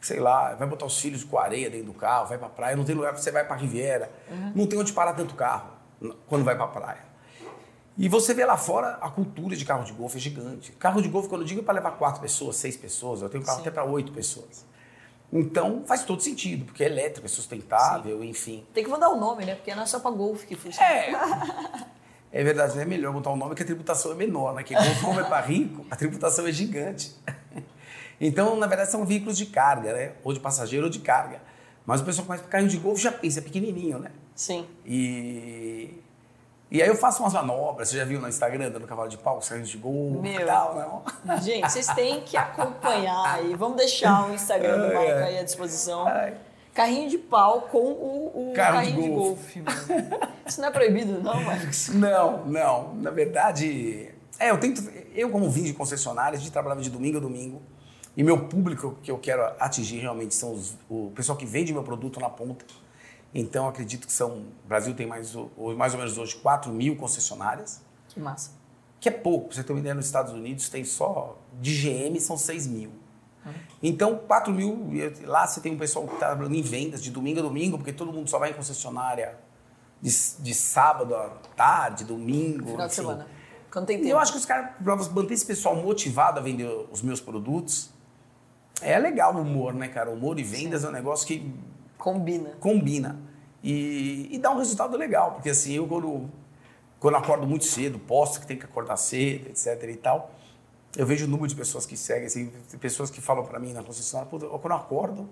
sei 0.00 0.20
lá, 0.20 0.54
vai 0.54 0.66
botar 0.66 0.86
os 0.86 0.98
filhos 0.98 1.22
com 1.22 1.36
areia 1.38 1.68
dentro 1.68 1.88
do 1.88 1.92
carro, 1.92 2.28
vai 2.28 2.38
pra 2.38 2.48
praia, 2.48 2.74
não 2.74 2.84
tem 2.84 2.94
lugar, 2.94 3.14
você 3.14 3.30
vai 3.30 3.44
pra 3.44 3.56
Riviera, 3.56 4.10
não 4.54 4.66
tem 4.66 4.78
onde 4.78 4.94
parar 4.94 5.12
tanto 5.12 5.34
carro 5.34 5.68
quando 6.26 6.44
vai 6.44 6.56
pra 6.56 6.66
praia. 6.66 7.06
E 7.98 8.08
você 8.08 8.32
vê 8.32 8.44
lá 8.44 8.56
fora, 8.56 8.96
a 9.00 9.10
cultura 9.10 9.56
de 9.56 9.64
carro 9.64 9.82
de 9.82 9.92
golfe 9.92 10.18
é 10.18 10.20
gigante. 10.20 10.70
Carro 10.72 11.02
de 11.02 11.08
golfe, 11.08 11.28
quando 11.28 11.40
eu 11.40 11.46
digo, 11.46 11.60
é 11.60 11.64
para 11.64 11.74
levar 11.74 11.90
quatro 11.92 12.20
pessoas, 12.20 12.54
seis 12.54 12.76
pessoas, 12.76 13.22
eu 13.22 13.28
tenho 13.28 13.42
carro 13.42 13.56
Sim. 13.56 13.62
até 13.62 13.70
para 13.72 13.84
oito 13.84 14.12
pessoas. 14.12 14.64
Então, 15.32 15.82
faz 15.84 16.04
todo 16.04 16.22
sentido, 16.22 16.64
porque 16.64 16.84
é 16.84 16.86
elétrico, 16.86 17.26
é 17.26 17.28
sustentável, 17.28 18.22
enfim. 18.22 18.64
Tem 18.72 18.84
que 18.84 18.88
mudar 18.88 19.08
o 19.10 19.18
nome, 19.18 19.44
né? 19.44 19.56
Porque 19.56 19.74
não 19.74 19.82
é 19.82 19.86
só 19.86 19.98
pra 19.98 20.12
golfe 20.12 20.46
que 20.46 20.54
funciona. 20.56 20.88
É. 20.88 21.12
É 22.30 22.44
verdade, 22.44 22.78
é 22.78 22.84
melhor 22.84 23.10
botar 23.14 23.30
um 23.30 23.36
nome 23.36 23.54
que 23.54 23.62
a 23.62 23.64
tributação 23.64 24.12
é 24.12 24.14
menor, 24.14 24.52
né? 24.52 24.62
Que 24.62 24.74
golfe, 24.74 25.00
como 25.00 25.18
é 25.18 25.24
para 25.24 25.40
rico, 25.40 25.86
a 25.90 25.96
tributação 25.96 26.46
é 26.46 26.52
gigante. 26.52 27.16
Então, 28.20 28.56
na 28.56 28.66
verdade, 28.66 28.90
são 28.90 29.06
veículos 29.06 29.38
de 29.38 29.46
carga, 29.46 29.92
né? 29.92 30.12
Ou 30.24 30.32
de 30.32 30.40
passageiro 30.40 30.86
ou 30.86 30.90
de 30.90 30.98
carga. 30.98 31.40
Mas 31.86 32.00
o 32.00 32.04
pessoal 32.04 32.26
começa 32.26 32.42
com 32.42 32.50
carrinho 32.50 32.68
de 32.68 32.76
golfe 32.76 33.00
já 33.00 33.12
pensa, 33.12 33.38
é 33.38 33.42
pequenininho, 33.42 34.00
né? 34.00 34.10
Sim. 34.34 34.66
E, 34.84 35.94
e 36.70 36.82
aí 36.82 36.88
eu 36.88 36.94
faço 36.94 37.22
umas 37.22 37.32
manobras, 37.32 37.88
você 37.88 37.96
já 37.96 38.04
viu 38.04 38.20
no 38.20 38.28
Instagram, 38.28 38.70
dando 38.70 38.86
cavalo 38.86 39.08
de 39.08 39.16
pau, 39.16 39.40
carrinhos 39.40 39.70
de 39.70 39.78
golfe 39.78 40.20
Meu. 40.20 40.40
e 40.40 40.44
tal, 40.44 41.02
não? 41.26 41.38
Gente, 41.40 41.70
vocês 41.70 41.86
têm 41.88 42.20
que 42.20 42.36
acompanhar 42.36 43.34
aí. 43.34 43.54
Vamos 43.54 43.78
deixar 43.78 44.28
o 44.28 44.34
Instagram 44.34 44.88
do 44.88 44.94
Marco 44.94 45.12
aí 45.12 45.38
à 45.38 45.42
disposição. 45.42 46.06
Ai. 46.06 46.34
Carrinho 46.74 47.08
de 47.08 47.18
pau 47.18 47.62
com 47.62 47.78
o, 47.78 48.50
o 48.50 48.52
Carro 48.54 48.80
de 48.80 48.92
carrinho 48.92 49.02
de 49.02 49.08
golfe, 49.08 49.62
mano. 49.62 49.78
Isso 50.46 50.60
não 50.60 50.68
é 50.68 50.70
proibido, 50.70 51.20
não, 51.22 51.42
Marcos? 51.42 51.88
Não, 51.92 52.44
não. 52.46 52.94
Na 52.94 53.10
verdade, 53.10 54.10
é, 54.38 54.50
eu 54.50 54.60
tento. 54.60 54.88
Eu, 55.14 55.28
como 55.30 55.50
vim 55.50 55.64
de 55.64 55.72
concessionária, 55.72 56.36
a 56.36 56.40
gente 56.40 56.52
trabalhava 56.52 56.80
de 56.80 56.88
domingo 56.88 57.18
a 57.18 57.20
domingo. 57.20 57.60
E 58.16 58.22
meu 58.22 58.46
público 58.46 58.96
que 59.02 59.10
eu 59.10 59.18
quero 59.18 59.42
atingir 59.58 59.98
realmente 59.98 60.34
são 60.34 60.52
os, 60.52 60.76
o 60.88 61.10
pessoal 61.14 61.36
que 61.36 61.44
vende 61.44 61.72
meu 61.72 61.82
produto 61.82 62.20
na 62.20 62.30
ponta. 62.30 62.64
Então, 63.34 63.68
acredito 63.68 64.06
que 64.06 64.12
são. 64.12 64.30
O 64.64 64.68
Brasil 64.68 64.94
tem 64.94 65.06
mais, 65.06 65.34
mais 65.76 65.92
ou 65.92 65.98
menos 66.00 66.16
hoje 66.16 66.36
4 66.36 66.72
mil 66.72 66.96
concessionárias, 66.96 67.82
Que 68.08 68.18
massa. 68.18 68.52
que 69.00 69.08
é 69.08 69.12
pouco. 69.12 69.48
Pra 69.48 69.56
você 69.56 69.62
ter 69.62 69.72
uma 69.72 69.80
ideia, 69.80 69.94
nos 69.94 70.06
Estados 70.06 70.32
Unidos 70.32 70.68
tem 70.68 70.84
só. 70.84 71.38
De 71.60 71.74
GM 71.74 72.18
são 72.20 72.36
6 72.38 72.66
mil. 72.66 72.90
Então, 73.82 74.16
4 74.26 74.52
mil. 74.52 74.90
Lá 75.24 75.46
você 75.46 75.60
tem 75.60 75.74
um 75.74 75.78
pessoal 75.78 76.06
que 76.06 76.14
está 76.14 76.26
trabalhando 76.28 76.54
em 76.54 76.62
vendas 76.62 77.02
de 77.02 77.10
domingo 77.10 77.40
a 77.40 77.42
domingo, 77.42 77.76
porque 77.78 77.92
todo 77.92 78.12
mundo 78.12 78.28
só 78.28 78.38
vai 78.38 78.50
em 78.50 78.54
concessionária 78.54 79.38
de, 80.02 80.10
de 80.40 80.54
sábado 80.54 81.14
à 81.14 81.28
tarde, 81.56 82.04
domingo. 82.04 82.64
Final 82.70 82.76
de 82.76 82.84
enfim. 82.84 82.94
semana. 82.94 83.26
Quando 83.70 83.86
tem 83.86 83.96
E 83.96 84.00
tempo. 84.00 84.12
eu 84.12 84.18
acho 84.18 84.32
que 84.32 84.38
os 84.38 84.46
caras, 84.46 84.70
para 84.82 84.96
manter 84.96 85.34
esse 85.34 85.44
pessoal 85.46 85.76
motivado 85.76 86.40
a 86.40 86.42
vender 86.42 86.66
os 86.90 87.02
meus 87.02 87.20
produtos, 87.20 87.90
é 88.80 88.98
legal 88.98 89.34
o 89.34 89.40
humor, 89.42 89.74
né, 89.74 89.88
cara? 89.88 90.10
O 90.10 90.14
humor 90.14 90.38
e 90.38 90.42
vendas 90.42 90.84
é 90.84 90.88
um 90.88 90.92
negócio 90.92 91.26
que 91.26 91.52
Combina. 92.12 92.50
combina. 92.60 93.20
E, 93.62 94.28
e 94.30 94.38
dá 94.38 94.50
um 94.50 94.58
resultado 94.58 94.96
legal, 94.96 95.32
porque 95.32 95.50
assim, 95.50 95.74
eu 95.74 95.86
quando, 95.86 96.28
quando 97.00 97.16
acordo 97.16 97.46
muito 97.46 97.64
cedo, 97.64 97.98
posto 97.98 98.40
que 98.40 98.46
tem 98.46 98.56
que 98.56 98.64
acordar 98.64 98.96
cedo, 98.96 99.48
etc 99.48 99.82
e 99.90 99.96
tal, 99.96 100.30
eu 100.96 101.04
vejo 101.06 101.26
o 101.26 101.28
número 101.28 101.48
de 101.48 101.54
pessoas 101.54 101.84
que 101.84 101.96
seguem, 101.96 102.26
assim, 102.26 102.50
pessoas 102.80 103.10
que 103.10 103.20
falam 103.20 103.44
para 103.44 103.58
mim 103.58 103.72
na 103.72 103.82
concessionária, 103.82 104.30
"Pô, 104.30 104.38
eu- 104.44 104.58
quando 104.58 104.72
eu 104.72 104.76
acordo, 104.78 105.28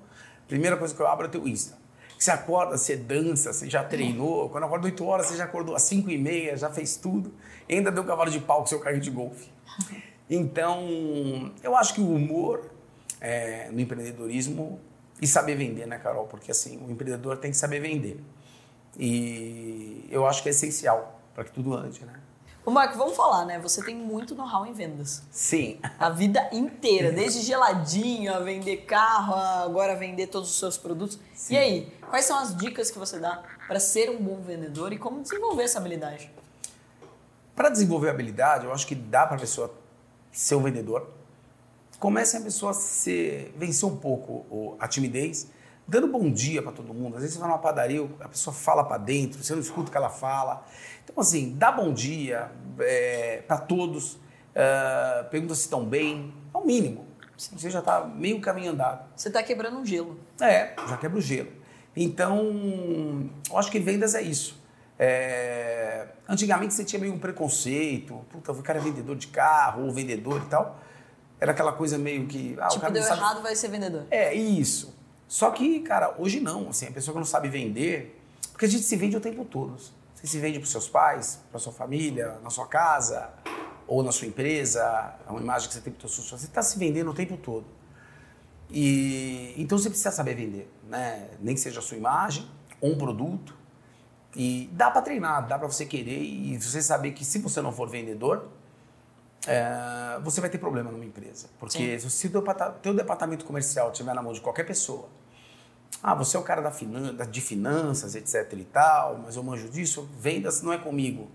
primeira 0.48 0.76
coisa 0.76 0.94
que 0.94 1.00
eu 1.00 1.06
abro 1.06 1.26
é 1.26 1.28
o 1.28 1.32
teu 1.32 1.46
Insta. 1.48 1.76
Você 2.18 2.30
acorda, 2.30 2.76
você 2.78 2.96
dança, 2.96 3.52
você 3.52 3.68
já 3.68 3.84
treinou, 3.84 4.48
quando 4.48 4.62
eu 4.62 4.66
acordo 4.68 4.86
8 4.86 5.04
horas, 5.04 5.26
você 5.26 5.36
já 5.36 5.44
acordou 5.44 5.74
às 5.76 5.82
5 5.82 6.10
e 6.10 6.16
meia, 6.18 6.56
já 6.56 6.70
fez 6.70 6.96
tudo, 6.96 7.32
ainda 7.70 7.90
deu 7.92 8.02
cavalo 8.04 8.30
de 8.30 8.40
pau 8.40 8.60
com 8.60 8.66
seu 8.66 8.80
carrinho 8.80 9.02
de 9.02 9.10
golfe. 9.10 9.50
Então, 10.28 11.52
eu 11.62 11.76
acho 11.76 11.94
que 11.94 12.00
o 12.00 12.08
humor 12.14 12.70
é, 13.20 13.68
no 13.70 13.80
empreendedorismo 13.80 14.80
e 15.20 15.26
saber 15.26 15.56
vender, 15.56 15.86
né, 15.86 15.98
Carol? 15.98 16.26
Porque 16.26 16.50
assim, 16.50 16.78
o 16.78 16.90
empreendedor 16.90 17.36
tem 17.38 17.50
que 17.50 17.56
saber 17.56 17.80
vender. 17.80 18.22
E 18.98 20.06
eu 20.10 20.26
acho 20.26 20.42
que 20.42 20.48
é 20.48 20.52
essencial 20.52 21.20
para 21.34 21.44
que 21.44 21.52
tudo 21.52 21.74
ande, 21.74 22.04
né? 22.04 22.14
Ô, 22.64 22.70
Marco, 22.72 22.98
vamos 22.98 23.14
falar, 23.16 23.44
né? 23.44 23.60
Você 23.60 23.80
tem 23.84 23.94
muito 23.94 24.34
know-how 24.34 24.66
em 24.66 24.72
vendas. 24.72 25.22
Sim. 25.30 25.78
A 26.00 26.10
vida 26.10 26.48
inteira, 26.52 27.12
desde 27.12 27.42
geladinho, 27.42 28.34
a 28.34 28.40
vender 28.40 28.78
carro, 28.78 29.34
a 29.34 29.62
agora 29.62 29.94
vender 29.94 30.26
todos 30.26 30.50
os 30.50 30.58
seus 30.58 30.76
produtos. 30.76 31.16
E 31.48 31.56
aí, 31.56 31.92
quais 32.10 32.24
são 32.24 32.36
as 32.36 32.56
dicas 32.56 32.90
que 32.90 32.98
você 32.98 33.20
dá 33.20 33.40
para 33.68 33.78
ser 33.78 34.10
um 34.10 34.20
bom 34.20 34.40
vendedor 34.40 34.92
e 34.92 34.98
como 34.98 35.22
desenvolver 35.22 35.62
essa 35.62 35.78
habilidade? 35.78 36.28
Para 37.54 37.68
desenvolver 37.68 38.08
a 38.08 38.10
habilidade, 38.10 38.64
eu 38.64 38.72
acho 38.72 38.84
que 38.84 38.96
dá 38.96 39.24
para 39.24 39.36
a 39.36 39.40
pessoa 39.40 39.72
ser 40.32 40.56
um 40.56 40.62
vendedor. 40.64 41.08
Comece 41.98 42.36
a 42.36 42.40
pessoa 42.40 42.72
a 42.72 42.74
ser, 42.74 43.54
vencer 43.56 43.88
um 43.88 43.96
pouco 43.96 44.76
a 44.78 44.86
timidez, 44.86 45.48
dando 45.88 46.08
bom 46.08 46.30
dia 46.30 46.62
para 46.62 46.72
todo 46.72 46.92
mundo. 46.92 47.16
Às 47.16 47.22
vezes 47.22 47.34
você 47.34 47.40
vai 47.40 47.48
numa 47.48 47.58
padaria, 47.58 48.06
a 48.20 48.28
pessoa 48.28 48.54
fala 48.54 48.84
para 48.84 48.98
dentro, 48.98 49.42
você 49.42 49.54
não 49.54 49.60
escuta 49.60 49.88
o 49.88 49.90
que 49.90 49.96
ela 49.96 50.10
fala. 50.10 50.66
Então, 51.02 51.14
assim, 51.18 51.54
dá 51.56 51.72
bom 51.72 51.92
dia 51.92 52.50
para 53.46 53.58
todos, 53.58 54.18
ah, 54.54 55.26
pergunta 55.30 55.54
se 55.54 55.62
estão 55.62 55.84
bem, 55.84 56.34
é 56.52 56.58
o 56.58 56.64
mínimo. 56.64 57.06
Você 57.36 57.68
já 57.68 57.80
está 57.80 58.04
meio 58.04 58.40
caminho 58.40 58.72
andado. 58.72 59.06
Você 59.14 59.28
está 59.28 59.42
quebrando 59.42 59.78
um 59.78 59.84
gelo. 59.84 60.18
É, 60.40 60.74
já 60.88 60.96
quebra 60.96 61.18
o 61.18 61.20
gelo. 61.20 61.52
Então, 61.94 63.30
eu 63.50 63.58
acho 63.58 63.70
que 63.70 63.78
vendas 63.78 64.14
é 64.14 64.22
isso. 64.22 64.58
É, 64.98 66.08
antigamente 66.26 66.72
você 66.72 66.84
tinha 66.84 66.98
meio 66.98 67.12
um 67.12 67.18
preconceito, 67.18 68.24
puta, 68.30 68.52
o 68.52 68.62
cara 68.62 68.78
é 68.78 68.82
vendedor 68.82 69.14
de 69.16 69.26
carro 69.26 69.84
ou 69.84 69.92
vendedor 69.92 70.42
e 70.46 70.48
tal. 70.48 70.80
Era 71.40 71.52
aquela 71.52 71.72
coisa 71.72 71.98
meio 71.98 72.26
que. 72.26 72.56
Ah, 72.58 72.66
o 72.66 72.68
tipo, 72.70 72.80
cara 72.80 72.92
deu 72.92 73.02
sabe... 73.02 73.20
errado, 73.20 73.42
vai 73.42 73.54
ser 73.54 73.68
vendedor. 73.68 74.06
É, 74.10 74.34
isso. 74.34 74.94
Só 75.28 75.50
que, 75.50 75.80
cara, 75.80 76.14
hoje 76.18 76.40
não. 76.40 76.68
Assim, 76.68 76.86
a 76.86 76.92
pessoa 76.92 77.12
que 77.12 77.18
não 77.18 77.26
sabe 77.26 77.48
vender, 77.48 78.20
porque 78.52 78.64
a 78.64 78.68
gente 78.68 78.84
se 78.84 78.96
vende 78.96 79.16
o 79.16 79.20
tempo 79.20 79.44
todo. 79.44 79.76
Você 80.14 80.26
se 80.26 80.38
vende 80.38 80.58
para 80.58 80.68
seus 80.68 80.88
pais, 80.88 81.40
para 81.50 81.58
sua 81.58 81.72
família, 81.72 82.38
na 82.42 82.48
sua 82.48 82.66
casa, 82.66 83.30
ou 83.86 84.02
na 84.02 84.10
sua 84.10 84.26
empresa, 84.26 85.14
é 85.26 85.30
uma 85.30 85.40
imagem 85.40 85.68
que 85.68 85.74
você 85.74 85.80
tem 85.80 85.92
para 85.92 86.06
o 86.06 86.08
seu 86.08 86.38
Você 86.38 86.46
está 86.46 86.62
se 86.62 86.78
vendendo 86.78 87.10
o 87.10 87.14
tempo 87.14 87.36
todo. 87.36 87.66
E 88.70 89.54
então 89.56 89.78
você 89.78 89.88
precisa 89.88 90.10
saber 90.10 90.34
vender, 90.34 90.68
né? 90.88 91.28
Nem 91.40 91.54
que 91.54 91.60
seja 91.60 91.78
a 91.78 91.82
sua 91.82 91.96
imagem 91.96 92.48
ou 92.80 92.92
um 92.92 92.98
produto. 92.98 93.54
E 94.34 94.68
dá 94.72 94.90
para 94.90 95.02
treinar, 95.02 95.46
dá 95.46 95.58
para 95.58 95.68
você 95.68 95.86
querer 95.86 96.20
e 96.20 96.58
você 96.58 96.82
saber 96.82 97.12
que 97.12 97.24
se 97.24 97.38
você 97.38 97.62
não 97.62 97.72
for 97.72 97.88
vendedor, 97.88 98.48
é, 99.46 100.18
você 100.22 100.40
vai 100.40 100.50
ter 100.50 100.58
problema 100.58 100.90
numa 100.90 101.04
empresa. 101.04 101.48
Porque 101.58 101.98
Sim. 101.98 102.08
se 102.08 102.26
o 102.26 102.30
teu, 102.82 102.94
departamento 102.94 103.44
comercial 103.44 103.90
estiver 103.90 104.14
na 104.14 104.22
mão 104.22 104.32
de 104.32 104.40
qualquer 104.40 104.64
pessoa, 104.64 105.08
ah, 106.02 106.14
você 106.14 106.36
é 106.36 106.40
o 106.40 106.42
cara 106.42 106.60
da 106.60 106.70
finan 106.70 107.14
de 107.14 107.40
finanças, 107.40 108.14
etc 108.14 108.52
e 108.52 108.64
tal, 108.64 109.18
mas 109.18 109.36
eu 109.36 109.42
manjo 109.42 109.68
disso, 109.68 110.08
vendas 110.18 110.62
não 110.62 110.72
é 110.72 110.78
comigo. 110.78 111.30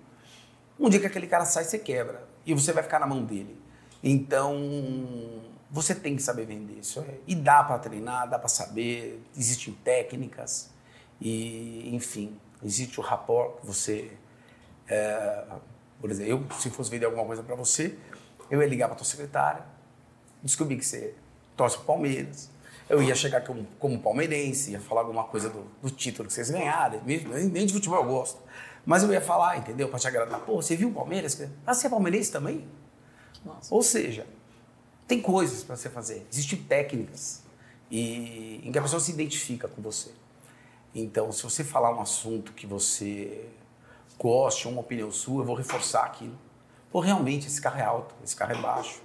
Um 0.80 0.90
dia 0.90 1.00
que 1.00 1.08
aquele 1.08 1.28
cara 1.28 1.46
sai, 1.46 1.64
você 1.64 1.78
quebra. 1.78 2.28
E 2.46 2.54
você 2.54 2.72
vai 2.72 2.84
ficar 2.84 3.00
na 3.00 3.06
mão 3.06 3.24
dele. 3.24 3.60
Então, 4.04 4.58
você 5.70 5.94
tem 5.94 6.16
que 6.16 6.24
saber 6.24 6.46
vender 6.46 6.80
isso. 6.80 7.00
É, 7.02 7.20
e 7.28 7.36
dá 7.36 7.64
para 7.64 7.78
treinar, 7.80 8.30
dá 8.30 8.40
para 8.40 8.50
saber, 8.50 9.22
existem 9.38 9.74
técnicas. 9.84 10.72
E, 11.20 11.96
enfim, 11.96 12.40
existe 12.64 13.00
o 13.00 13.04
rapport 13.04 13.60
que 13.60 13.68
você. 13.68 14.12
É, 14.88 15.46
por 16.02 16.10
exemplo, 16.10 16.32
eu, 16.32 16.60
se 16.60 16.70
fosse 16.72 16.90
vender 16.90 17.06
alguma 17.06 17.24
coisa 17.24 17.44
para 17.44 17.56
você, 17.56 17.96
eu 18.50 18.62
ia 18.62 18.68
ligar 18.68 18.88
para 18.88 18.98
tua 18.98 19.06
secretária, 19.06 19.64
descobrir 20.44 20.76
que 20.78 20.86
você 20.86 21.14
torce 21.56 21.78
pro 21.78 21.86
Palmeiras. 21.86 22.50
Eu 22.90 23.02
ia 23.02 23.16
chegar 23.16 23.42
como, 23.46 23.66
como 23.80 23.98
palmeirense, 24.00 24.72
ia 24.72 24.82
falar 24.82 25.02
alguma 25.02 25.24
coisa 25.24 25.50
do, 25.50 25.66
do 25.82 25.90
título 25.90 26.28
que 26.28 26.34
vocês 26.34 26.50
ganharam, 26.50 27.02
nem 27.06 27.66
de 27.66 27.72
futebol 27.72 28.00
eu 28.00 28.10
gosto. 28.10 28.42
Mas 28.86 29.04
eu 29.04 29.14
ia 29.14 29.22
falar, 29.22 29.58
entendeu? 29.58 29.88
Para 29.88 30.00
te 30.00 30.08
agradar. 30.08 30.42
Pô, 30.42 30.62
você 30.62 30.76
viu 30.76 30.90
o 30.90 30.94
Palmeiras? 30.94 31.40
Ah, 31.66 31.74
você 31.74 31.88
é 31.88 31.90
palmeirense 31.90 32.32
também? 32.32 32.68
Nossa. 33.46 33.74
Ou 33.74 33.82
seja, 33.82 34.28
tem 35.08 35.22
coisas 35.22 35.64
para 35.64 35.76
você 35.76 35.90
fazer, 35.90 36.26
existem 36.32 36.62
técnicas 36.64 37.44
e, 37.90 38.62
em 38.64 38.72
que 38.72 38.78
a 38.78 38.82
pessoa 38.82 39.00
se 39.00 39.12
identifica 39.12 39.68
com 39.68 39.82
você. 39.82 40.12
Então, 40.94 41.32
se 41.32 41.44
você 41.44 41.64
falar 41.64 41.96
um 41.96 42.02
assunto 42.02 42.54
que 42.54 42.68
você 42.68 43.48
goste, 44.22 44.68
uma 44.68 44.82
opinião 44.82 45.12
sua, 45.12 45.42
eu 45.42 45.46
vou 45.46 45.56
reforçar 45.56 46.04
aquilo. 46.04 46.38
Pô, 46.92 47.00
realmente, 47.00 47.48
esse 47.48 47.60
carro 47.60 47.80
é 47.80 47.84
alto, 47.84 48.14
esse 48.24 48.36
carro 48.36 48.52
é 48.52 48.62
baixo. 48.62 49.02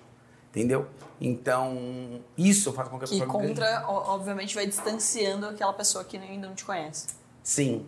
Entendeu? 0.50 0.86
Então, 1.20 2.20
isso 2.36 2.72
faz 2.72 2.88
com 2.88 2.98
que 2.98 3.04
a 3.04 3.08
pessoa... 3.08 3.24
E 3.24 3.28
contra, 3.28 3.84
obviamente, 3.88 4.54
vai 4.54 4.66
distanciando 4.66 5.46
aquela 5.46 5.72
pessoa 5.72 6.02
que 6.02 6.16
ainda 6.16 6.48
não 6.48 6.54
te 6.54 6.64
conhece. 6.64 7.08
Sim. 7.42 7.86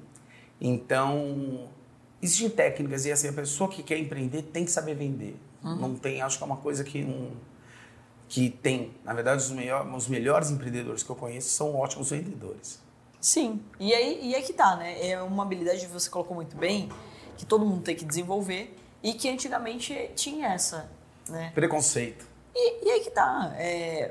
Então, 0.60 1.68
existem 2.20 2.50
técnicas 2.50 3.04
e 3.06 3.12
assim, 3.12 3.28
a 3.28 3.32
pessoa 3.32 3.70
que 3.70 3.82
quer 3.82 3.98
empreender 3.98 4.42
tem 4.42 4.64
que 4.64 4.70
saber 4.70 4.94
vender. 4.94 5.36
Uhum. 5.64 5.76
Não 5.76 5.94
tem, 5.94 6.20
acho 6.22 6.38
que 6.38 6.44
é 6.44 6.46
uma 6.46 6.58
coisa 6.58 6.84
que 6.84 7.02
um, 7.02 7.32
que 8.28 8.50
tem. 8.50 8.94
Na 9.04 9.14
verdade, 9.14 9.42
os, 9.42 9.50
melhor, 9.50 9.86
os 9.94 10.06
melhores 10.06 10.50
empreendedores 10.50 11.02
que 11.02 11.10
eu 11.10 11.16
conheço 11.16 11.48
são 11.48 11.74
ótimos 11.74 12.10
vendedores. 12.10 12.80
Sim, 13.20 13.60
e 13.80 13.92
aí, 13.92 14.30
e 14.30 14.34
aí 14.34 14.42
que 14.42 14.52
tá, 14.52 14.76
né? 14.76 15.08
É 15.08 15.20
uma 15.20 15.42
habilidade 15.42 15.80
que 15.80 15.92
você 15.92 16.08
colocou 16.08 16.36
muito 16.36 16.56
bem, 16.56 16.88
que 17.38 17.46
todo 17.46 17.64
mundo 17.64 17.82
tem 17.82 17.94
que 17.94 18.04
desenvolver 18.04 18.76
e 19.02 19.14
que 19.14 19.30
antigamente 19.30 20.10
tinha 20.16 20.48
essa, 20.48 20.90
né? 21.28 21.52
Preconceito. 21.54 22.26
E, 22.54 22.84
e 22.84 22.90
aí 22.90 23.00
que 23.00 23.10
tá. 23.10 23.54
É, 23.56 24.10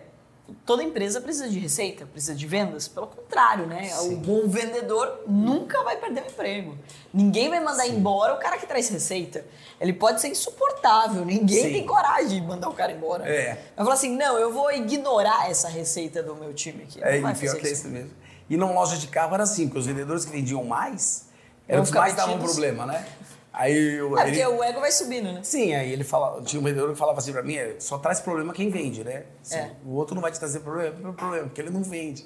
toda 0.66 0.82
empresa 0.82 1.20
precisa 1.20 1.50
de 1.50 1.60
receita, 1.60 2.06
precisa 2.06 2.34
de 2.34 2.48
vendas. 2.48 2.88
Pelo 2.88 3.08
contrário, 3.08 3.68
né? 3.68 3.90
Sim. 3.90 4.14
O 4.14 4.18
bom 4.18 4.48
vendedor 4.48 5.24
nunca 5.28 5.84
vai 5.84 5.98
perder 5.98 6.24
o 6.24 6.28
emprego. 6.28 6.78
Ninguém 7.14 7.50
vai 7.50 7.60
mandar 7.60 7.84
Sim. 7.84 7.98
embora 7.98 8.34
o 8.34 8.40
cara 8.40 8.58
que 8.58 8.66
traz 8.66 8.88
receita. 8.88 9.46
Ele 9.80 9.92
pode 9.92 10.22
ser 10.22 10.30
insuportável, 10.30 11.26
ninguém 11.26 11.64
Sim. 11.64 11.74
tem 11.74 11.86
coragem 11.86 12.42
de 12.42 12.48
mandar 12.48 12.70
o 12.70 12.74
cara 12.74 12.94
embora. 12.94 13.28
É. 13.28 13.56
Vai 13.76 13.86
falar 13.86 13.94
assim: 13.94 14.16
não, 14.16 14.38
eu 14.38 14.54
vou 14.54 14.72
ignorar 14.72 15.50
essa 15.50 15.68
receita 15.68 16.24
do 16.24 16.34
meu 16.34 16.54
time 16.54 16.84
aqui. 16.84 17.04
É, 17.04 17.18
e 17.18 17.36
pior 17.36 17.58
que 17.58 17.68
é 17.68 17.72
isso 17.72 17.90
mesmo. 17.90 18.12
E 18.50 18.56
numa 18.56 18.72
loja 18.72 18.98
de 18.98 19.08
carro 19.08 19.34
era 19.34 19.44
assim, 19.44 19.66
porque 19.66 19.80
os 19.80 19.86
vendedores 19.86 20.24
que 20.24 20.32
vendiam 20.32 20.64
mais 20.64 21.27
eram 21.68 21.84
os 21.84 21.92
que 21.92 21.98
mais 21.98 22.16
davam 22.16 22.40
problema, 22.40 22.86
né? 22.86 23.06
Aí 23.52 23.96
eu, 23.96 24.18
é 24.20 24.26
porque 24.26 24.46
o 24.46 24.64
ego 24.64 24.80
vai 24.80 24.92
subindo, 24.92 25.32
né? 25.32 25.42
Sim, 25.44 25.74
aí 25.74 25.92
ele 25.92 26.04
fala, 26.04 26.42
tinha 26.44 26.60
um 26.60 26.64
vendedor 26.64 26.92
que 26.92 26.96
falava 26.96 27.18
assim 27.18 27.32
pra 27.32 27.42
mim, 27.42 27.56
é, 27.56 27.76
só 27.80 27.98
traz 27.98 28.20
problema 28.20 28.54
quem 28.54 28.70
vende, 28.70 29.04
né? 29.04 29.24
Assim, 29.42 29.58
é. 29.58 29.72
O 29.84 29.96
outro 29.96 30.14
não 30.14 30.22
vai 30.22 30.32
te 30.32 30.38
trazer 30.38 30.60
problema, 30.60 31.14
problema, 31.14 31.46
porque 31.46 31.60
ele 31.60 31.72
não 31.72 31.82
vende. 31.82 32.24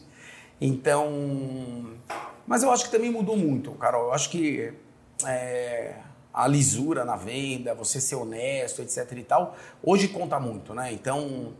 Então, 0.59 1.09
mas 2.45 2.63
eu 2.63 2.71
acho 2.71 2.85
que 2.85 2.91
também 2.91 3.09
mudou 3.09 3.37
muito, 3.37 3.71
Carol. 3.71 4.07
Eu 4.07 4.13
acho 4.13 4.29
que 4.29 4.73
é, 5.25 5.95
a 6.33 6.47
lisura 6.47 7.05
na 7.05 7.15
venda, 7.15 7.73
você 7.73 8.01
ser 8.01 8.15
honesto, 8.15 8.81
etc 8.81 9.09
e 9.13 9.23
tal, 9.23 9.55
hoje 9.81 10.09
conta 10.09 10.39
muito, 10.39 10.73
né? 10.73 10.91
Então, 10.91 11.53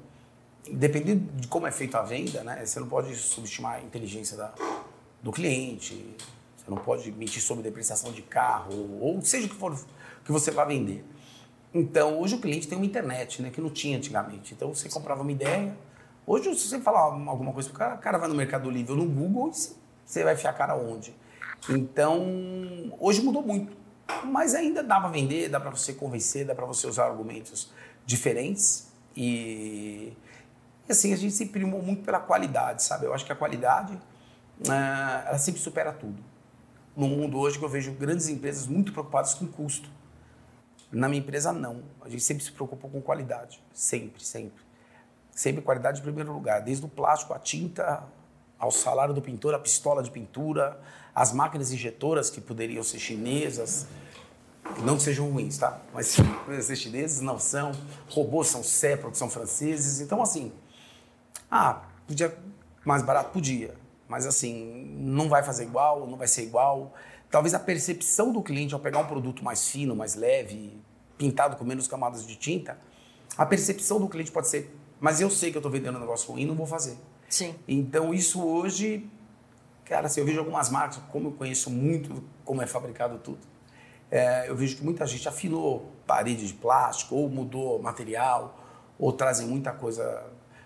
dependendo 0.69 1.23
de 1.39 1.47
como 1.47 1.65
é 1.65 1.71
feita 1.71 1.99
a 1.99 2.03
venda, 2.03 2.43
né? 2.43 2.65
Você 2.65 2.79
não 2.79 2.87
pode 2.87 3.15
subestimar 3.15 3.75
a 3.75 3.81
inteligência 3.81 4.35
da, 4.35 4.53
do 5.23 5.31
cliente, 5.31 6.15
você 6.63 6.69
não 6.69 6.77
pode 6.77 7.11
mentir 7.11 7.41
sobre 7.41 7.63
depreciação 7.63 8.11
de 8.11 8.21
carro, 8.21 8.99
ou 9.01 9.21
seja 9.21 9.47
o 9.47 9.49
que 9.49 9.55
for 9.55 9.75
que 10.23 10.31
você 10.31 10.51
vai 10.51 10.67
vender. 10.67 11.03
Então, 11.73 12.19
hoje 12.19 12.35
o 12.35 12.39
cliente 12.39 12.67
tem 12.67 12.77
uma 12.77 12.85
internet, 12.85 13.41
né? 13.41 13.49
Que 13.49 13.61
não 13.61 13.69
tinha 13.69 13.97
antigamente. 13.97 14.53
Então, 14.53 14.73
você 14.73 14.89
comprava 14.89 15.21
uma 15.21 15.31
ideia. 15.31 15.75
Hoje, 16.27 16.53
se 16.55 16.67
você 16.67 16.79
falar 16.79 16.99
alguma 16.99 17.53
coisa 17.53 17.69
para 17.69 17.75
o 17.75 17.79
cara, 17.79 17.95
o 17.95 17.99
cara 17.99 18.17
vai 18.17 18.27
no 18.27 18.35
Mercado 18.35 18.69
Livre 18.69 18.91
ou 18.91 18.97
no 18.97 19.05
Google 19.05 19.49
e 19.49 19.53
você 20.05 20.23
vai 20.23 20.33
a 20.33 20.53
cara 20.53 20.75
onde. 20.75 21.15
Então, 21.69 22.21
hoje 22.99 23.21
mudou 23.21 23.41
muito. 23.41 23.75
Mas 24.25 24.53
ainda 24.53 24.83
dá 24.83 24.99
para 24.99 25.09
vender, 25.09 25.47
dá 25.47 25.59
para 25.59 25.69
você 25.69 25.93
convencer, 25.93 26.45
dá 26.45 26.53
para 26.53 26.65
você 26.65 26.85
usar 26.85 27.05
argumentos 27.05 27.71
diferentes. 28.05 28.91
E, 29.15 30.13
e, 30.87 30.91
assim, 30.91 31.13
a 31.13 31.15
gente 31.15 31.33
se 31.33 31.45
primou 31.45 31.81
muito 31.81 32.03
pela 32.03 32.19
qualidade, 32.19 32.83
sabe? 32.83 33.05
Eu 33.05 33.13
acho 33.13 33.25
que 33.25 33.31
a 33.31 33.35
qualidade, 33.35 33.93
uh, 33.93 35.27
ela 35.27 35.37
sempre 35.37 35.61
supera 35.61 35.93
tudo. 35.93 36.30
No 36.95 37.07
mundo 37.07 37.39
hoje 37.39 37.57
que 37.57 37.63
eu 37.63 37.69
vejo 37.69 37.91
grandes 37.93 38.27
empresas 38.27 38.67
muito 38.67 38.91
preocupadas 38.91 39.33
com 39.33 39.47
custo. 39.47 39.89
Na 40.91 41.07
minha 41.07 41.21
empresa, 41.21 41.53
não. 41.53 41.83
A 42.01 42.09
gente 42.09 42.23
sempre 42.23 42.43
se 42.43 42.51
preocupou 42.51 42.89
com 42.89 43.01
qualidade. 43.01 43.63
Sempre, 43.73 44.23
sempre. 44.23 44.61
Sempre 45.31 45.61
qualidade 45.61 46.01
em 46.01 46.03
primeiro 46.03 46.33
lugar. 46.33 46.61
Desde 46.61 46.85
o 46.85 46.89
plástico, 46.89 47.33
a 47.33 47.39
tinta, 47.39 48.03
ao 48.59 48.71
salário 48.71 49.13
do 49.13 49.21
pintor, 49.21 49.53
a 49.53 49.59
pistola 49.59 50.03
de 50.03 50.11
pintura, 50.11 50.79
as 51.15 51.31
máquinas 51.31 51.71
injetoras 51.71 52.29
que 52.29 52.41
poderiam 52.41 52.83
ser 52.83 52.99
chinesas, 52.99 53.87
não 54.83 54.97
que 54.97 55.03
sejam 55.03 55.29
ruins, 55.29 55.57
tá? 55.57 55.79
Mas 55.93 56.17
ser 56.61 56.75
chineses, 56.75 57.21
não 57.21 57.39
são. 57.39 57.71
Robôs 58.09 58.47
são 58.47 58.61
Sepro, 58.61 59.11
que 59.11 59.17
são 59.17 59.29
franceses. 59.29 60.01
Então, 60.01 60.21
assim, 60.21 60.51
ah, 61.49 61.81
podia 62.05 62.37
mais 62.85 63.01
barato? 63.01 63.31
Podia. 63.31 63.80
Mas, 64.11 64.27
assim, 64.27 64.93
não 64.99 65.27
vai 65.27 65.41
fazer 65.41 65.63
igual, 65.63 66.05
não 66.05 66.17
vai 66.17 66.27
ser 66.27 66.43
igual. 66.43 66.93
Talvez 67.29 67.53
a 67.53 67.59
percepção 67.59 68.31
do 68.31 68.43
cliente 68.43 68.73
ao 68.73 68.79
pegar 68.79 68.99
um 68.99 69.07
produto 69.07 69.43
mais 69.43 69.69
fino, 69.69 69.95
mais 69.95 70.15
leve, 70.15 70.79
pintado 71.17 71.55
com 71.55 71.63
menos 71.63 71.87
camadas 71.87 72.27
de 72.27 72.35
tinta, 72.35 72.77
a 73.37 73.45
percepção 73.45 73.99
do 73.99 74.09
cliente 74.09 74.31
pode 74.31 74.49
ser, 74.49 74.75
mas 74.99 75.21
eu 75.21 75.29
sei 75.29 75.49
que 75.49 75.57
eu 75.57 75.59
estou 75.59 75.71
vendendo 75.71 75.95
um 75.95 76.01
negócio 76.01 76.29
ruim, 76.31 76.45
não 76.45 76.55
vou 76.55 76.67
fazer. 76.67 76.97
Sim. 77.29 77.55
Então, 77.67 78.13
isso 78.13 78.43
hoje 78.45 79.09
Cara, 79.91 80.07
assim, 80.07 80.21
eu 80.21 80.25
vejo 80.25 80.39
algumas 80.39 80.69
marcas, 80.69 80.99
como 81.11 81.27
eu 81.27 81.31
conheço 81.33 81.69
muito 81.69 82.23
como 82.45 82.61
é 82.61 82.65
fabricado 82.65 83.17
tudo, 83.17 83.39
é, 84.09 84.47
eu 84.47 84.55
vejo 84.55 84.77
que 84.77 84.85
muita 84.85 85.05
gente 85.05 85.27
afinou 85.27 85.91
parede 86.07 86.47
de 86.47 86.53
plástico, 86.53 87.13
ou 87.13 87.27
mudou 87.27 87.81
material, 87.81 88.57
ou 88.97 89.11
trazem 89.11 89.45
muita 89.45 89.73
coisa. 89.73 90.23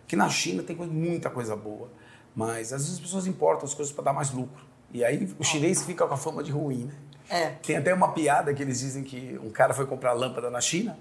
Que 0.07 0.15
na 0.15 0.29
China 0.29 0.61
tem 0.61 0.75
muita 0.75 1.31
coisa 1.31 1.55
boa, 1.55 1.89
mas 2.35 2.73
às 2.73 2.81
vezes 2.81 2.95
as 2.95 2.99
pessoas 2.99 3.25
importam 3.27 3.65
as 3.65 3.73
coisas 3.73 3.93
para 3.93 4.05
dar 4.05 4.13
mais 4.13 4.31
lucro. 4.31 4.63
E 4.91 5.03
aí 5.03 5.33
o 5.39 5.43
chinês 5.43 5.83
fica 5.83 6.05
com 6.05 6.13
a 6.13 6.17
fama 6.17 6.43
de 6.43 6.51
ruim, 6.51 6.85
né? 6.85 6.93
É. 7.29 7.49
Tem 7.63 7.75
até 7.75 7.93
uma 7.93 8.11
piada 8.11 8.53
que 8.53 8.61
eles 8.61 8.79
dizem 8.79 9.03
que 9.03 9.39
um 9.43 9.49
cara 9.49 9.73
foi 9.73 9.85
comprar 9.85 10.13
lâmpada 10.13 10.49
na 10.49 10.61
China 10.61 10.97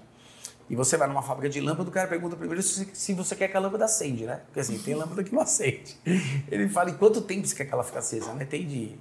e 0.69 0.75
você 0.75 0.97
vai 0.97 1.07
numa 1.07 1.21
fábrica 1.21 1.47
de 1.47 1.61
lâmpada, 1.61 1.87
o 1.87 1.91
cara 1.91 2.07
pergunta 2.07 2.35
primeiro 2.35 2.63
se, 2.63 2.89
se 2.93 3.13
você 3.13 3.35
quer 3.35 3.47
que 3.47 3.55
a 3.55 3.59
lâmpada 3.59 3.85
acende, 3.85 4.25
né? 4.25 4.41
Porque 4.47 4.59
assim, 4.59 4.77
tem 4.79 4.95
lâmpada 4.95 5.23
que 5.23 5.33
não 5.33 5.41
acende. 5.41 5.95
Ele 6.49 6.67
fala, 6.67 6.89
em 6.89 6.95
quanto 6.95 7.21
tempo 7.21 7.45
você 7.45 7.55
quer 7.55 7.65
que 7.65 7.73
ela 7.73 7.83
fique 7.83 7.97
acesa? 7.97 8.33
Né? 8.33 8.45
Tem 8.45 8.65
de 8.65 8.97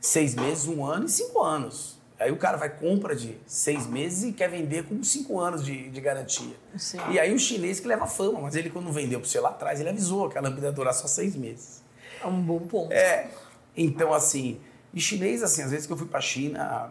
seis 0.00 0.34
meses, 0.34 0.66
um 0.66 0.84
ano 0.84 1.06
e 1.06 1.08
cinco 1.08 1.42
anos. 1.42 1.95
Aí 2.18 2.32
o 2.32 2.36
cara 2.36 2.56
vai 2.56 2.70
compra 2.70 3.14
de 3.14 3.36
seis 3.46 3.86
meses 3.86 4.24
e 4.24 4.32
quer 4.32 4.48
vender 4.48 4.84
com 4.84 5.02
cinco 5.02 5.38
anos 5.38 5.64
de, 5.64 5.90
de 5.90 6.00
garantia. 6.00 6.56
Sim. 6.76 6.98
E 7.10 7.20
aí 7.20 7.34
o 7.34 7.38
chinês 7.38 7.78
que 7.78 7.86
leva 7.86 8.06
fama, 8.06 8.40
mas 8.40 8.56
ele 8.56 8.70
quando 8.70 8.90
vendeu 8.90 9.20
para 9.20 9.28
você 9.28 9.38
lá 9.38 9.50
atrás, 9.50 9.80
ele 9.80 9.90
avisou 9.90 10.28
que 10.28 10.38
a 10.38 10.40
lâmpada 10.40 10.66
ia 10.66 10.72
durar 10.72 10.94
só 10.94 11.06
seis 11.06 11.36
meses. 11.36 11.82
É 12.22 12.26
um 12.26 12.40
bom 12.40 12.60
ponto. 12.60 12.92
É. 12.92 13.30
Então, 13.76 14.14
assim, 14.14 14.58
e 14.94 15.00
chinês, 15.00 15.42
assim, 15.42 15.62
às 15.62 15.70
vezes 15.70 15.86
que 15.86 15.92
eu 15.92 15.96
fui 15.96 16.06
para 16.06 16.18
a 16.18 16.22
China, 16.22 16.90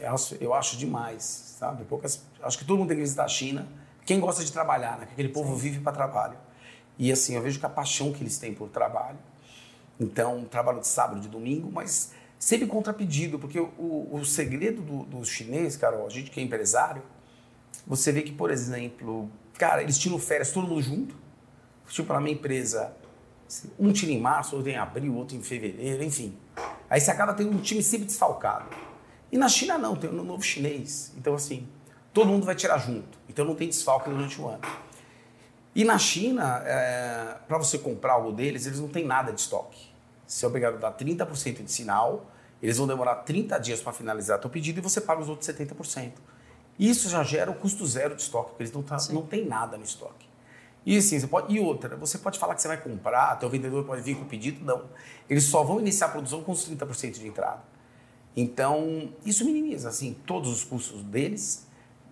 eu 0.00 0.14
acho, 0.14 0.34
eu 0.40 0.54
acho 0.54 0.78
demais 0.78 1.44
sabe? 1.54 1.84
Poucas, 1.84 2.22
acho 2.42 2.58
que 2.58 2.64
todo 2.64 2.78
mundo 2.78 2.88
tem 2.88 2.96
que 2.96 3.02
visitar 3.02 3.24
a 3.24 3.28
China. 3.28 3.66
Quem 4.04 4.20
gosta 4.20 4.44
de 4.44 4.52
trabalhar, 4.52 4.98
né? 4.98 5.08
Aquele 5.10 5.30
povo 5.30 5.54
Sim. 5.54 5.60
vive 5.60 5.80
para 5.80 5.92
trabalho. 5.92 6.36
E 6.98 7.10
assim, 7.10 7.34
eu 7.34 7.42
vejo 7.42 7.58
que 7.58 7.66
a 7.66 7.70
paixão 7.70 8.12
que 8.12 8.22
eles 8.22 8.38
têm 8.38 8.54
por 8.54 8.68
trabalho. 8.68 9.18
Então, 9.98 10.44
trabalho 10.44 10.80
de 10.80 10.88
sábado, 10.88 11.20
de 11.20 11.28
domingo, 11.28 11.70
mas 11.72 12.12
sempre 12.44 12.66
contrapedido, 12.66 13.38
porque 13.38 13.58
o, 13.58 14.08
o 14.12 14.22
segredo 14.22 14.82
do, 14.82 15.04
do 15.04 15.24
chinês, 15.24 15.78
cara, 15.78 16.04
a 16.04 16.08
gente 16.10 16.30
que 16.30 16.38
é 16.38 16.42
empresário, 16.42 17.02
você 17.86 18.12
vê 18.12 18.20
que, 18.20 18.32
por 18.32 18.50
exemplo, 18.50 19.30
cara, 19.54 19.82
eles 19.82 19.98
tiram 19.98 20.18
férias 20.18 20.52
todo 20.52 20.68
mundo 20.68 20.82
junto. 20.82 21.16
Tipo, 21.88 22.12
na 22.12 22.20
minha 22.20 22.34
empresa, 22.34 22.94
um 23.78 23.90
tira 23.94 24.12
em 24.12 24.20
março, 24.20 24.56
outro 24.56 24.70
em 24.70 24.76
abril, 24.76 25.14
outro 25.14 25.34
em 25.34 25.42
fevereiro, 25.42 26.04
enfim. 26.04 26.36
Aí 26.90 27.00
você 27.00 27.10
acaba 27.10 27.32
tendo 27.32 27.50
um 27.50 27.62
time 27.62 27.82
sempre 27.82 28.04
desfalcado. 28.04 28.66
E 29.32 29.38
na 29.38 29.48
China 29.48 29.78
não, 29.78 29.96
tem 29.96 30.10
ano 30.10 30.22
novo 30.22 30.42
chinês. 30.42 31.14
Então, 31.16 31.34
assim, 31.34 31.66
todo 32.12 32.26
mundo 32.26 32.44
vai 32.44 32.54
tirar 32.54 32.76
junto. 32.76 33.18
Então 33.26 33.46
não 33.46 33.54
tem 33.54 33.68
desfalque 33.68 34.10
durante 34.10 34.38
o 34.38 34.48
ano. 34.48 34.60
E 35.74 35.82
na 35.82 35.96
China, 35.96 36.62
é, 36.66 37.38
para 37.48 37.56
você 37.56 37.78
comprar 37.78 38.12
algo 38.12 38.32
deles, 38.32 38.66
eles 38.66 38.80
não 38.80 38.88
têm 38.88 39.06
nada 39.06 39.32
de 39.32 39.40
estoque. 39.40 39.94
Você 40.26 40.44
é 40.44 40.48
obrigado 40.48 40.74
a 40.74 40.90
dar 40.90 40.92
30% 40.92 41.64
de 41.64 41.72
sinal, 41.72 42.30
eles 42.64 42.78
vão 42.78 42.86
demorar 42.86 43.16
30 43.16 43.58
dias 43.58 43.82
para 43.82 43.92
finalizar 43.92 44.40
teu 44.40 44.48
pedido 44.48 44.78
e 44.78 44.80
você 44.80 44.98
paga 44.98 45.20
os 45.20 45.28
outros 45.28 45.46
70%. 45.46 46.12
Isso 46.78 47.10
já 47.10 47.22
gera 47.22 47.50
o 47.50 47.54
custo 47.54 47.86
zero 47.86 48.16
de 48.16 48.22
estoque, 48.22 48.52
porque 48.52 48.62
eles 48.62 48.72
não, 48.72 48.82
tá, 48.82 48.96
não 49.10 49.20
tem 49.20 49.44
nada 49.44 49.76
no 49.76 49.84
estoque. 49.84 50.26
E 50.86 50.96
assim, 50.96 51.20
você 51.20 51.26
pode. 51.26 51.54
E 51.54 51.60
outra, 51.60 51.94
você 51.94 52.16
pode 52.16 52.38
falar 52.38 52.54
que 52.54 52.62
você 52.62 52.68
vai 52.68 52.78
comprar, 52.78 53.38
teu 53.38 53.50
vendedor 53.50 53.84
pode 53.84 54.00
vir 54.00 54.16
com 54.16 54.22
o 54.22 54.26
pedido, 54.26 54.64
não. 54.64 54.86
Eles 55.28 55.44
só 55.44 55.62
vão 55.62 55.78
iniciar 55.78 56.06
a 56.06 56.10
produção 56.10 56.42
com 56.42 56.52
os 56.52 56.66
30% 56.66 57.18
de 57.18 57.28
entrada. 57.28 57.62
Então, 58.34 59.12
isso 59.26 59.44
minimiza 59.44 59.90
assim, 59.90 60.16
todos 60.26 60.50
os 60.50 60.64
custos 60.64 61.02
deles. 61.02 61.66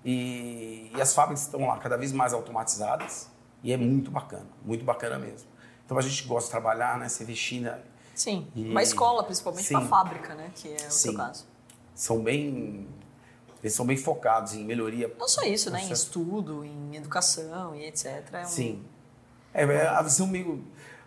E, 0.05 0.91
e, 0.95 1.01
as 1.01 1.15
fábricas 1.15 1.45
estão 1.45 1.67
lá 1.67 1.79
cada 1.79 1.97
vez 1.97 2.13
mais 2.13 2.35
automatizadas. 2.35 3.31
E 3.65 3.73
é 3.73 3.77
muito 3.79 4.11
bacana, 4.11 4.51
muito 4.63 4.85
bacana 4.85 5.19
mesmo. 5.19 5.49
Então 5.87 5.97
a 5.97 6.03
gente 6.03 6.25
gosta 6.25 6.49
de 6.49 6.51
trabalhar, 6.51 6.99
né? 6.99 7.09
Você 7.09 7.25
vê 7.25 7.35
China. 7.35 7.83
Sim, 8.15 8.47
e... 8.55 8.69
uma 8.69 8.83
escola, 8.83 9.25
principalmente 9.25 9.69
para 9.69 9.81
fábrica, 9.83 10.35
né? 10.35 10.51
Que 10.55 10.69
é 10.69 10.77
o 10.77 10.91
Sim. 10.91 10.91
seu 10.91 11.15
caso. 11.15 11.47
São 11.95 12.23
bem 12.23 12.89
eles 13.63 13.75
são 13.75 13.87
bem 13.87 13.97
focados 13.97 14.55
em 14.55 14.65
melhoria. 14.65 15.15
Não 15.19 15.29
só 15.29 15.43
isso, 15.43 15.71
né? 15.71 15.81
Em 15.85 15.93
estudo, 15.93 16.65
em 16.65 16.97
educação 16.97 17.77
e 17.77 17.87
etc. 17.87 18.29
É 18.33 18.41
um... 18.41 18.45
Sim. 18.45 18.85
É, 19.55 19.63
é, 19.63 19.87
a 19.87 20.03
visão 20.03 20.27
meio. 20.27 20.65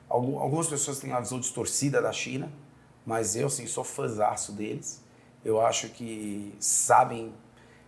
Algumas 0.08 0.68
pessoas 0.68 1.00
têm 1.00 1.12
a 1.12 1.20
visão 1.20 1.40
distorcida 1.40 2.02
da 2.02 2.12
China, 2.14 2.50
mas 3.06 3.36
eu, 3.36 3.48
assim, 3.48 3.68
sou 3.68 3.84
fãzaço 3.84 4.54
deles. 4.54 5.04
Eu 5.44 5.60
acho 5.60 5.90
que 5.90 6.56
sabem 6.60 7.34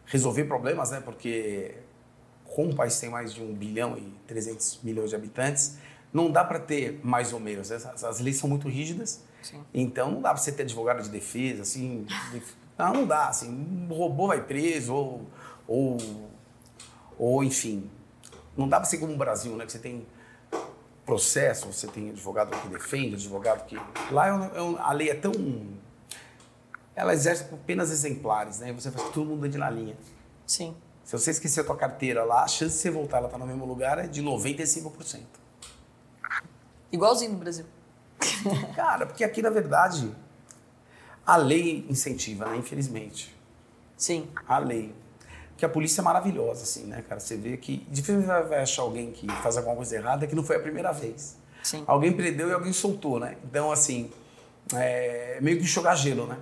resolver 0.05 0.43
problemas, 0.45 0.91
né? 0.91 0.99
Porque 0.99 1.77
como 2.43 2.71
um 2.71 2.75
país 2.75 2.99
tem 2.99 3.09
mais 3.09 3.33
de 3.33 3.41
1 3.41 3.53
bilhão 3.53 3.97
e 3.97 4.13
300 4.27 4.79
milhões 4.83 5.11
de 5.11 5.15
habitantes, 5.15 5.77
não 6.13 6.31
dá 6.31 6.43
para 6.43 6.59
ter 6.59 6.99
mais 7.03 7.33
ou 7.33 7.39
menos. 7.39 7.71
As, 7.71 8.03
as 8.03 8.19
leis 8.19 8.37
são 8.37 8.49
muito 8.49 8.67
rígidas, 8.67 9.23
Sim. 9.41 9.63
então 9.73 10.11
não 10.11 10.21
dá 10.21 10.29
para 10.29 10.37
você 10.37 10.51
ter 10.51 10.63
advogado 10.63 11.01
de 11.03 11.09
defesa, 11.09 11.61
assim. 11.61 12.05
De, 12.31 12.43
não, 12.77 12.93
não 12.93 13.07
dá, 13.07 13.29
assim, 13.29 13.49
um 13.49 13.93
robô 13.93 14.27
vai 14.27 14.43
preso 14.43 14.93
ou, 14.93 15.25
ou, 15.67 15.97
ou 17.17 17.43
enfim. 17.43 17.89
Não 18.55 18.67
dá 18.67 18.77
para 18.77 18.85
ser 18.85 18.97
como 18.97 19.13
o 19.13 19.17
Brasil, 19.17 19.55
né? 19.55 19.65
Que 19.65 19.71
você 19.71 19.79
tem 19.79 20.05
processo, 21.05 21.71
você 21.71 21.87
tem 21.87 22.09
advogado 22.09 22.51
que 22.59 22.67
defende, 22.67 23.15
advogado 23.15 23.65
que... 23.65 23.77
Lá 24.11 24.27
é 24.27 24.33
um, 24.33 24.77
é 24.77 24.81
a 24.81 24.91
lei 24.91 25.09
é 25.09 25.15
tão... 25.15 25.31
Ela 26.95 27.13
exerce 27.13 27.43
apenas 27.53 27.91
exemplares, 27.91 28.59
né? 28.59 28.73
Você 28.73 28.91
faz 28.91 29.09
todo 29.11 29.25
mundo 29.25 29.45
ande 29.45 29.57
na 29.57 29.69
linha. 29.69 29.95
Sim. 30.45 30.75
Se 31.03 31.17
você 31.17 31.31
esquecer 31.31 31.61
a 31.61 31.63
tua 31.63 31.77
carteira 31.77 32.23
lá, 32.23 32.43
a 32.43 32.47
chance 32.47 32.75
de 32.75 32.81
você 32.81 32.91
voltar, 32.91 33.19
ela 33.19 33.29
tá 33.29 33.37
no 33.37 33.47
mesmo 33.47 33.65
lugar, 33.65 33.97
é 33.99 34.07
de 34.07 34.21
95%. 34.21 35.21
Igualzinho 36.91 37.33
no 37.33 37.37
Brasil. 37.37 37.65
Cara, 38.75 39.05
porque 39.05 39.23
aqui, 39.23 39.41
na 39.41 39.49
verdade, 39.49 40.13
a 41.25 41.35
lei 41.35 41.85
incentiva, 41.89 42.45
né? 42.45 42.57
Infelizmente. 42.57 43.35
Sim. 43.97 44.27
A 44.47 44.59
lei. 44.59 44.95
Porque 45.49 45.65
a 45.65 45.69
polícia 45.69 46.01
é 46.01 46.03
maravilhosa, 46.03 46.63
assim, 46.63 46.85
né, 46.85 47.03
cara? 47.09 47.19
Você 47.19 47.35
vê 47.35 47.57
que 47.57 47.77
dificilmente 47.89 48.27
vai 48.27 48.61
achar 48.61 48.83
alguém 48.83 49.11
que 49.11 49.27
faz 49.41 49.57
alguma 49.57 49.75
coisa 49.75 49.95
errada 49.95 50.27
que 50.27 50.35
não 50.35 50.43
foi 50.43 50.55
a 50.55 50.59
primeira 50.59 50.91
vez. 50.91 51.35
Sim. 51.63 51.83
Alguém 51.87 52.13
prendeu 52.13 52.47
e 52.49 52.53
alguém 52.53 52.71
soltou, 52.71 53.19
né? 53.19 53.37
Então, 53.43 53.71
assim, 53.71 54.11
é 54.75 55.39
meio 55.41 55.57
que 55.57 55.63
jogar 55.63 55.95
gelo, 55.95 56.27
né? 56.27 56.37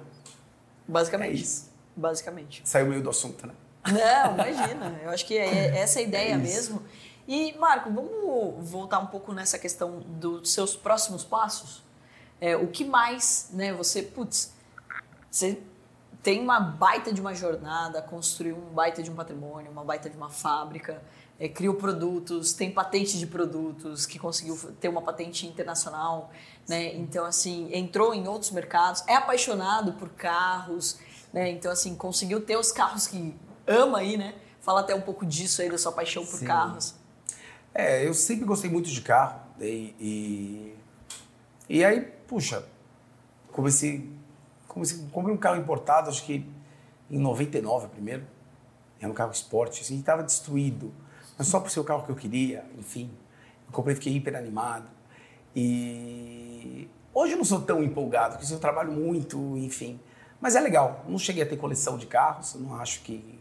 Basicamente. 0.86 1.32
É 1.32 1.34
isso. 1.34 1.72
Basicamente. 1.96 2.62
Saiu 2.66 2.88
meio 2.88 3.02
do 3.02 3.10
assunto, 3.10 3.48
né? 3.48 3.54
Não, 3.88 4.34
imagina. 4.34 5.00
Eu 5.02 5.10
acho 5.12 5.26
que 5.26 5.38
é 5.38 5.78
essa 5.78 6.00
a 6.00 6.02
ideia 6.02 6.34
é 6.34 6.38
mesmo. 6.38 6.82
E, 7.28 7.58
Marco, 7.58 7.92
vamos 7.92 8.70
voltar 8.70 9.00
um 9.00 9.08
pouco 9.08 9.34
nessa 9.34 9.58
questão 9.58 10.00
dos 10.00 10.52
seus 10.52 10.76
próximos 10.76 11.24
passos? 11.24 11.84
É, 12.40 12.56
o 12.56 12.68
que 12.68 12.86
mais, 12.86 13.50
né, 13.52 13.74
você, 13.74 14.04
putz, 14.04 14.54
você 15.32 15.60
tem 16.22 16.42
uma 16.42 16.60
baita 16.60 17.14
de 17.14 17.22
uma 17.22 17.34
jornada, 17.34 18.02
construiu 18.02 18.58
um 18.58 18.74
baita 18.74 19.02
de 19.02 19.10
um 19.10 19.16
patrimônio, 19.16 19.72
uma 19.72 19.84
baita 19.84 20.10
de 20.10 20.18
uma 20.18 20.30
fábrica, 20.30 21.02
é, 21.40 21.50
criou 21.50 21.76
produtos, 21.76 22.54
tem 22.54 22.72
patente 22.72 23.18
de 23.18 23.28
produtos, 23.28 24.06
que 24.06 24.18
conseguiu 24.18 24.58
ter 24.80 24.88
uma 24.88 25.02
patente 25.02 25.46
internacional, 25.46 26.32
né? 26.68 26.96
Então, 26.96 27.26
assim, 27.26 27.70
entrou 27.74 28.14
em 28.14 28.28
outros 28.28 28.52
mercados, 28.52 29.04
é 29.08 29.16
apaixonado 29.16 29.94
por 29.94 30.10
carros, 30.10 30.98
né? 31.34 31.50
Então, 31.52 31.72
assim, 31.72 31.96
conseguiu 31.96 32.42
ter 32.42 32.58
os 32.58 32.72
carros 32.72 33.08
que 33.08 33.36
ama 33.68 34.00
aí, 34.00 34.16
né? 34.18 34.36
Fala 34.62 34.80
até 34.80 34.96
um 34.96 35.02
pouco 35.02 35.26
disso 35.26 35.62
aí, 35.62 35.70
da 35.70 35.78
sua 35.78 35.92
paixão 35.92 36.26
por 36.26 36.40
Sim. 36.40 36.46
carros. 36.46 36.96
É, 37.78 38.08
eu 38.08 38.14
sempre 38.14 38.46
gostei 38.46 38.70
muito 38.70 38.90
de 38.90 39.02
carro. 39.02 39.42
E, 39.60 39.94
e, 40.00 40.76
e 41.68 41.84
aí, 41.84 42.00
puxa, 42.02 42.66
comecei 43.52 44.16
comprei 45.12 45.34
um 45.34 45.38
carro 45.38 45.58
importado, 45.58 46.10
acho 46.10 46.26
que 46.26 46.46
em 47.10 47.20
99 47.20 47.88
primeiro. 47.90 48.26
Era 49.00 49.12
um 49.12 49.14
carro 49.14 49.32
esporte, 49.32 49.82
assim, 49.82 50.00
estava 50.00 50.24
destruído. 50.24 50.94
Mas 51.38 51.48
só 51.48 51.60
por 51.60 51.70
ser 51.70 51.82
o 51.82 51.84
carro 51.84 52.04
que 52.06 52.12
eu 52.12 52.16
queria, 52.16 52.66
enfim. 52.78 53.12
Eu 53.68 53.74
comprei, 53.74 53.96
fiquei 53.96 54.14
hiper 54.14 54.36
animado. 54.36 54.88
E 55.54 56.90
hoje 57.14 57.34
eu 57.34 57.38
não 57.38 57.46
sou 57.46 57.62
tão 57.62 57.84
empolgado, 57.84 58.38
porque 58.38 58.54
eu 58.54 58.60
trabalho 58.60 58.92
muito, 58.92 59.58
enfim. 59.58 60.00
Mas 60.40 60.56
é 60.56 60.62
legal. 60.62 61.04
Não 61.08 61.20
cheguei 61.20 61.44
a 61.44 61.46
ter 61.46 61.58
coleção 61.58 61.98
de 61.98 62.06
carros, 62.06 62.56
não 62.56 62.76
acho 62.76 63.02
que, 63.02 63.40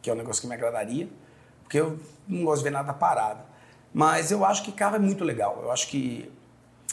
que 0.00 0.08
é 0.08 0.12
um 0.12 0.16
negócio 0.16 0.40
que 0.40 0.48
me 0.48 0.54
agradaria, 0.54 1.08
porque 1.62 1.80
eu 1.80 1.98
não 2.28 2.44
gosto 2.44 2.58
de 2.58 2.64
ver 2.64 2.70
nada 2.70 2.92
parado. 2.92 3.42
Mas 3.94 4.32
eu 4.32 4.44
acho 4.44 4.64
que 4.64 4.72
carro 4.72 4.96
é 4.96 4.98
muito 4.98 5.22
legal. 5.22 5.60
Eu 5.62 5.70
acho 5.70 5.86
que. 5.86 6.30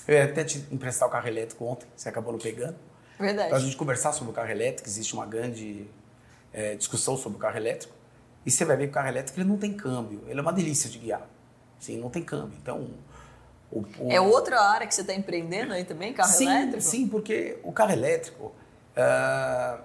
Eu 0.07 0.15
ia 0.15 0.25
até 0.25 0.43
te 0.43 0.63
emprestar 0.71 1.07
o 1.07 1.11
carro 1.11 1.27
elétrico 1.27 1.65
ontem, 1.65 1.87
você 1.95 2.07
acabou 2.07 2.31
não 2.31 2.39
pegando. 2.39 2.75
Verdade. 3.19 3.49
Para 3.49 3.57
a 3.57 3.61
gente 3.61 3.75
conversar 3.75 4.13
sobre 4.13 4.31
o 4.31 4.33
carro 4.33 4.51
elétrico, 4.51 4.87
existe 4.87 5.13
uma 5.13 5.25
grande 5.25 5.87
é, 6.53 6.75
discussão 6.75 7.17
sobre 7.17 7.37
o 7.37 7.41
carro 7.41 7.57
elétrico. 7.57 7.93
E 8.45 8.51
você 8.51 8.63
vai 8.63 8.77
ver 8.77 8.85
que 8.85 8.91
o 8.91 8.93
carro 8.93 9.07
elétrico 9.07 9.39
ele 9.39 9.49
não 9.49 9.57
tem 9.57 9.73
câmbio, 9.73 10.23
ele 10.27 10.39
é 10.39 10.41
uma 10.41 10.53
delícia 10.53 10.89
de 10.89 10.99
guiar. 10.99 11.27
Sim, 11.79 11.97
não 11.97 12.09
tem 12.09 12.23
câmbio. 12.23 12.57
Então, 12.61 12.89
o, 13.71 13.79
o... 13.99 14.11
É 14.11 14.19
outra 14.19 14.59
área 14.59 14.85
que 14.85 14.93
você 14.93 15.01
está 15.01 15.13
empreendendo 15.13 15.73
aí 15.73 15.83
também, 15.83 16.13
carro 16.13 16.31
sim, 16.31 16.45
elétrico? 16.45 16.81
Sim, 16.81 17.07
porque 17.07 17.57
o 17.63 17.71
carro 17.71 17.91
elétrico, 17.91 18.45
uh, 18.45 19.81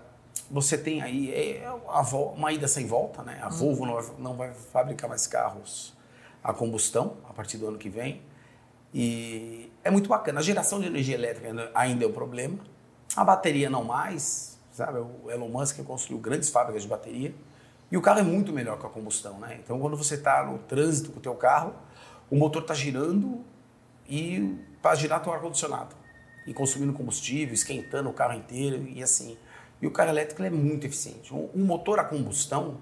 você 0.50 0.76
tem 0.76 1.02
aí 1.02 1.30
é 1.32 1.70
uma 2.00 2.52
ida 2.52 2.68
sem 2.68 2.86
volta, 2.86 3.22
né? 3.22 3.38
A 3.42 3.48
hum. 3.48 3.50
Volvo 3.50 3.86
não 3.86 3.94
vai, 3.94 4.04
não 4.18 4.34
vai 4.34 4.52
fabricar 4.72 5.08
mais 5.08 5.26
carros 5.26 5.95
a 6.46 6.54
combustão 6.54 7.16
a 7.28 7.32
partir 7.32 7.58
do 7.58 7.66
ano 7.66 7.76
que 7.76 7.88
vem. 7.88 8.22
E 8.94 9.68
é 9.82 9.90
muito 9.90 10.08
bacana. 10.08 10.38
A 10.38 10.42
geração 10.42 10.80
de 10.80 10.86
energia 10.86 11.16
elétrica 11.16 11.72
ainda 11.74 12.04
é 12.04 12.08
um 12.08 12.12
problema. 12.12 12.58
A 13.16 13.24
bateria 13.24 13.68
não 13.68 13.82
mais, 13.82 14.56
sabe? 14.70 15.00
O 15.00 15.28
Elon 15.28 15.48
Musk 15.48 15.82
construiu 15.82 16.20
grandes 16.20 16.48
fábricas 16.48 16.82
de 16.82 16.88
bateria 16.88 17.34
e 17.90 17.96
o 17.96 18.00
carro 18.00 18.20
é 18.20 18.22
muito 18.22 18.52
melhor 18.52 18.78
que 18.78 18.86
a 18.86 18.88
combustão, 18.88 19.40
né? 19.40 19.58
Então, 19.62 19.80
quando 19.80 19.96
você 19.96 20.14
está 20.14 20.44
no 20.44 20.58
trânsito 20.58 21.10
com 21.10 21.18
o 21.18 21.22
teu 21.22 21.34
carro, 21.34 21.74
o 22.30 22.36
motor 22.36 22.62
está 22.62 22.74
girando 22.74 23.44
e 24.08 24.56
para 24.80 24.94
girar 24.94 25.20
teu 25.20 25.32
ar 25.32 25.40
condicionado 25.40 25.96
e 26.46 26.54
consumindo 26.54 26.92
combustível, 26.92 27.54
esquentando 27.54 28.08
o 28.08 28.12
carro 28.12 28.34
inteiro 28.34 28.86
e 28.86 29.02
assim. 29.02 29.36
E 29.82 29.86
o 29.86 29.90
carro 29.90 30.10
elétrico 30.10 30.44
é 30.44 30.50
muito 30.50 30.86
eficiente. 30.86 31.34
Um 31.34 31.64
motor 31.64 31.98
a 31.98 32.04
combustão, 32.04 32.76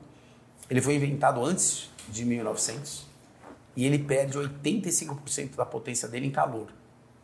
ele 0.68 0.82
foi 0.82 0.96
inventado 0.96 1.42
antes 1.42 1.88
de 2.10 2.26
1900 2.26 3.13
e 3.76 3.84
ele 3.84 3.98
perde 3.98 4.38
85% 4.38 5.56
da 5.56 5.66
potência 5.66 6.08
dele 6.08 6.26
em 6.26 6.30
calor. 6.30 6.72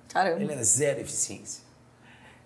Caramba. 0.09 0.42
Ele 0.42 0.53
é 0.53 0.62
zero 0.62 1.01
eficiência. 1.01 1.62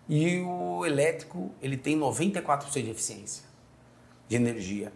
E 0.08 0.40
o 0.40 0.84
elétrico, 0.84 1.50
ele 1.62 1.76
tem 1.76 1.98
94% 1.98 2.70
de 2.82 2.90
eficiência 2.90 3.44
de 4.28 4.36
energia. 4.36 4.92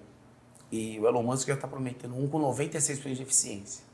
E 0.70 0.98
o 1.00 1.06
Elon 1.06 1.22
Musk 1.22 1.48
já 1.48 1.54
está 1.54 1.66
prometendo 1.66 2.14
um 2.16 2.28
com 2.28 2.38
96% 2.38 3.14
de 3.14 3.22
eficiência. 3.22 3.84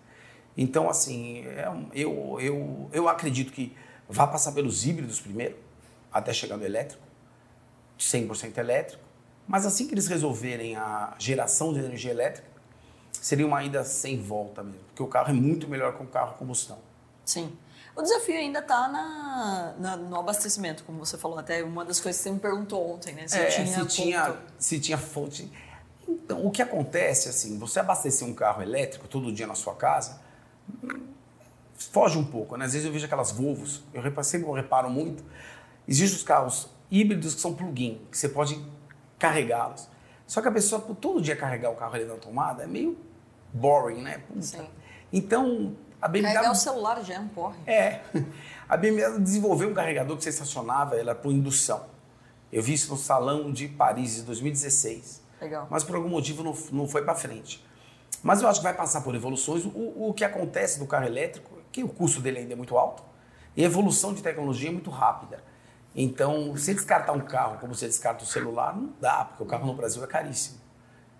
Então, 0.57 0.89
assim, 0.89 1.45
é, 1.47 1.69
eu, 1.93 2.39
eu, 2.41 2.91
eu 2.93 3.09
acredito 3.09 3.53
que 3.53 3.77
vai 4.09 4.31
passar 4.31 4.53
pelos 4.53 4.87
híbridos 4.87 5.21
primeiro, 5.21 5.57
até 6.12 6.33
chegar 6.33 6.57
no 6.57 6.65
elétrico, 6.65 7.03
100% 7.99 8.59
elétrico. 8.59 9.03
Mas 9.47 9.67
assim 9.67 9.87
que 9.87 9.95
eles 9.95 10.07
resolverem 10.07 10.77
a 10.77 11.15
geração 11.19 11.73
de 11.73 11.79
energia 11.81 12.11
elétrica, 12.11 12.49
seria 13.25 13.47
uma 13.47 13.64
ida 13.64 13.83
sem 13.85 14.20
volta 14.20 14.62
mesmo. 14.62 14.85
Porque 14.89 15.03
o 15.03 15.07
carro 15.07 15.31
é 15.31 15.33
muito 15.33 15.66
melhor 15.66 15.97
que 15.97 16.03
um 16.03 16.07
carro 16.07 16.35
combustão. 16.35 16.77
Sim. 17.25 17.57
O 17.97 18.03
desafio 18.03 18.37
ainda 18.37 18.59
está 18.59 18.87
na, 18.87 19.75
na, 19.79 19.97
no 19.97 20.18
abastecimento, 20.18 20.85
como 20.85 20.99
você 20.99 21.16
falou. 21.16 21.39
Até 21.39 21.64
uma 21.64 21.87
das 21.87 21.99
coisas 22.01 22.20
que 22.20 22.29
você 22.29 22.35
me 22.35 22.39
perguntou 22.39 22.93
ontem, 22.93 23.14
né? 23.14 23.27
Se, 23.27 23.39
é, 23.39 23.47
tinha, 23.47 23.66
se, 23.66 23.87
tinha, 23.87 24.37
se 24.59 24.79
tinha 24.79 24.99
fonte. 24.99 25.51
Então, 26.07 26.45
o 26.45 26.51
que 26.51 26.61
acontece, 26.61 27.31
assim, 27.31 27.59
você 27.59 27.81
abastecer 27.81 28.29
um 28.29 28.35
carro 28.35 28.61
elétrico 28.61 29.09
todo 29.09 29.33
dia 29.33 29.47
na 29.47 29.55
sua 29.55 29.75
casa, 29.75 30.20
foge 31.75 32.18
um 32.18 32.25
pouco, 32.27 32.59
né? 32.59 32.66
Às 32.66 32.75
vezes 32.75 32.87
eu 32.87 32.93
vejo 32.93 33.07
aquelas 33.07 33.33
Volvos, 33.33 33.83
eu 33.95 34.03
sempre 34.22 34.51
reparo 34.53 34.91
muito, 34.91 35.25
existem 35.89 36.18
os 36.18 36.22
carros 36.22 36.68
híbridos 36.91 37.35
que 37.35 37.41
são 37.41 37.55
plug-in, 37.55 38.07
que 38.11 38.18
você 38.18 38.29
pode 38.29 38.62
carregá-los. 39.18 39.89
Só 40.27 40.43
que 40.43 40.49
a 40.49 40.53
pessoa, 40.53 40.83
por 40.83 40.95
todo 40.95 41.22
dia 41.22 41.35
carregar 41.35 41.70
o 41.70 41.75
carro 41.75 41.95
ali 41.95 42.05
na 42.05 42.16
tomada, 42.16 42.64
é 42.64 42.66
meio 42.66 43.14
boring, 43.55 44.03
né? 44.03 44.23
Sim. 44.41 44.67
Então, 45.13 45.77
a 46.03 46.09
BMW... 46.09 46.35
Carregar 46.35 46.53
o 46.53 46.55
celular 46.55 47.03
já 47.03 47.15
é 47.15 47.21
um 47.21 47.29
porre. 47.29 47.57
É. 47.67 48.01
A 48.69 48.77
BMW 48.77 49.21
desenvolveu 49.21 49.69
um 49.69 49.75
carregador 49.75 50.17
que 50.17 50.25
você 50.25 50.31
estacionava 50.31 50.97
ela 50.97 51.15
por 51.15 51.31
indução. 51.31 51.85
Eu 52.51 52.63
vi 52.63 52.73
isso 52.73 52.91
no 52.91 52.97
Salão 52.97 53.53
de 53.53 53.69
Paris, 53.69 54.19
em 54.19 54.25
2016. 54.25 55.23
Legal. 55.41 55.67
Mas 55.71 55.85
por 55.85 55.97
algum 55.97 56.09
motivo 56.09 56.43
não, 56.43 56.55
não 56.73 56.89
foi 56.89 57.05
para 57.05 57.15
frente. 57.15 57.65
Mas 58.23 58.41
eu 58.41 58.49
acho 58.49 58.61
que 58.61 58.65
vai 58.65 58.75
passar 58.75 59.03
por 59.03 59.15
evoluções. 59.15 59.65
O, 59.67 60.09
o 60.09 60.15
que 60.15 60.25
acontece 60.25 60.79
do 60.79 60.87
carro 60.87 61.07
elétrico 61.07 61.59
é 61.59 61.63
que 61.71 61.85
o 61.85 61.89
custo 61.89 62.21
dele 62.21 62.39
ainda 62.39 62.55
é 62.55 62.57
muito 62.57 62.77
alto 62.77 63.03
e 63.57 63.63
a 63.63 63.67
evolução 63.67 64.15
de 64.15 64.23
tecnologia 64.23 64.71
é 64.71 64.73
muito 64.73 64.91
rápida. 64.91 65.43
Então, 65.95 66.53
você 66.53 66.75
descartar 66.75 67.13
um 67.13 67.21
carro 67.21 67.59
como 67.59 67.75
você 67.75 67.87
descarta 67.87 68.25
o 68.25 68.27
celular, 68.27 68.75
não 68.75 68.93
dá, 69.01 69.27
porque 69.27 69.43
o 69.43 69.47
carro 69.47 69.67
no 69.67 69.75
Brasil 69.75 70.03
é 70.03 70.07
caríssimo. 70.07 70.59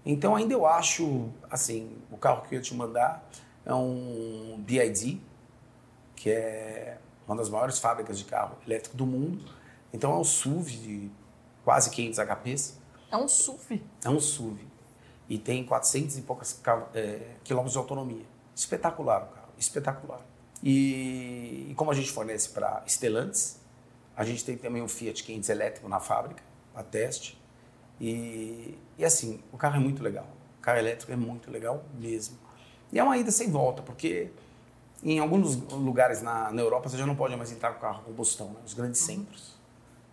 Então, 0.05 0.37
ainda 0.37 0.53
eu 0.53 0.67
acho, 0.67 1.31
assim, 1.51 1.97
o 2.11 2.17
carro 2.17 2.43
que 2.43 2.55
eu 2.55 2.59
ia 2.59 2.63
te 2.63 2.75
mandar 2.75 3.27
é 3.65 3.73
um 3.73 4.57
BID, 4.59 5.21
que 6.15 6.31
é 6.31 6.99
uma 7.27 7.37
das 7.37 7.49
maiores 7.49 7.79
fábricas 7.79 8.19
de 8.19 8.25
carro 8.25 8.57
elétrico 8.67 8.97
do 8.97 9.07
mundo. 9.07 9.43
Então, 9.93 10.13
é 10.13 10.17
um 10.17 10.25
SUV 10.25 10.77
de 10.77 11.11
quase 11.65 11.91
500 11.91 12.19
HPs. 12.19 12.79
É 13.11 13.17
um 13.17 13.27
SUV. 13.27 13.83
É 14.05 14.11
um 14.11 14.21
SUV. 14.21 14.67
E 15.29 15.39
tem 15.39 15.65
400 15.65 16.19
e 16.19 16.23
poucas 16.23 16.61
é, 16.95 17.37
quilômetros 17.43 17.73
de 17.73 17.79
autonomia. 17.79 18.27
Espetacular 18.55 19.23
o 19.23 19.27
carro, 19.29 19.53
espetacular. 19.57 20.21
E, 20.63 21.69
e 21.71 21.75
como 21.77 21.91
a 21.91 21.95
gente 21.95 22.11
fornece 22.11 22.51
para 22.51 22.83
Stellantis, 22.87 23.59
a 24.17 24.25
gente 24.25 24.45
tem 24.45 24.57
também 24.57 24.83
um 24.83 24.89
Fiat 24.89 25.23
500 25.25 25.49
elétrico 25.49 25.89
na 25.89 25.99
fábrica, 25.99 26.43
a 26.75 26.83
teste. 26.83 27.39
E, 28.01 28.77
e 28.99 29.05
assim, 29.05 29.41
o 29.53 29.57
carro 29.57 29.77
é 29.77 29.79
muito 29.79 30.03
legal. 30.03 30.27
O 30.59 30.63
carro 30.63 30.79
elétrico 30.79 31.13
é 31.13 31.17
muito 31.17 31.51
legal 31.51 31.85
mesmo. 31.99 32.37
E 32.93 32.99
é 32.99 33.03
uma 33.03 33.17
ida 33.17 33.31
sem 33.31 33.51
volta, 33.51 33.83
porque 33.83 34.31
em 35.03 35.19
alguns 35.19 35.57
lugares 35.73 36.23
na, 36.23 36.51
na 36.51 36.63
Europa 36.63 36.89
você 36.89 36.97
já 36.97 37.07
não 37.07 37.15
pode 37.15 37.37
mais 37.37 37.53
entrar 37.53 37.73
com 37.73 37.81
carro 37.81 38.01
a 38.01 38.05
combustão, 38.05 38.49
né? 38.49 38.61
os 38.65 38.75
grandes 38.75 39.01
centros. 39.01 39.55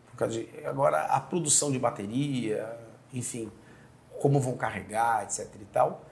Por 0.08 0.18
causa 0.18 0.40
de, 0.40 0.66
agora, 0.66 1.04
a 1.06 1.20
produção 1.20 1.72
de 1.72 1.80
bateria, 1.80 2.78
enfim, 3.14 3.52
como 4.20 4.40
vão 4.40 4.58
carregar, 4.58 5.24
etc 5.24 5.48
e 5.60 5.66
tal. 5.66 6.06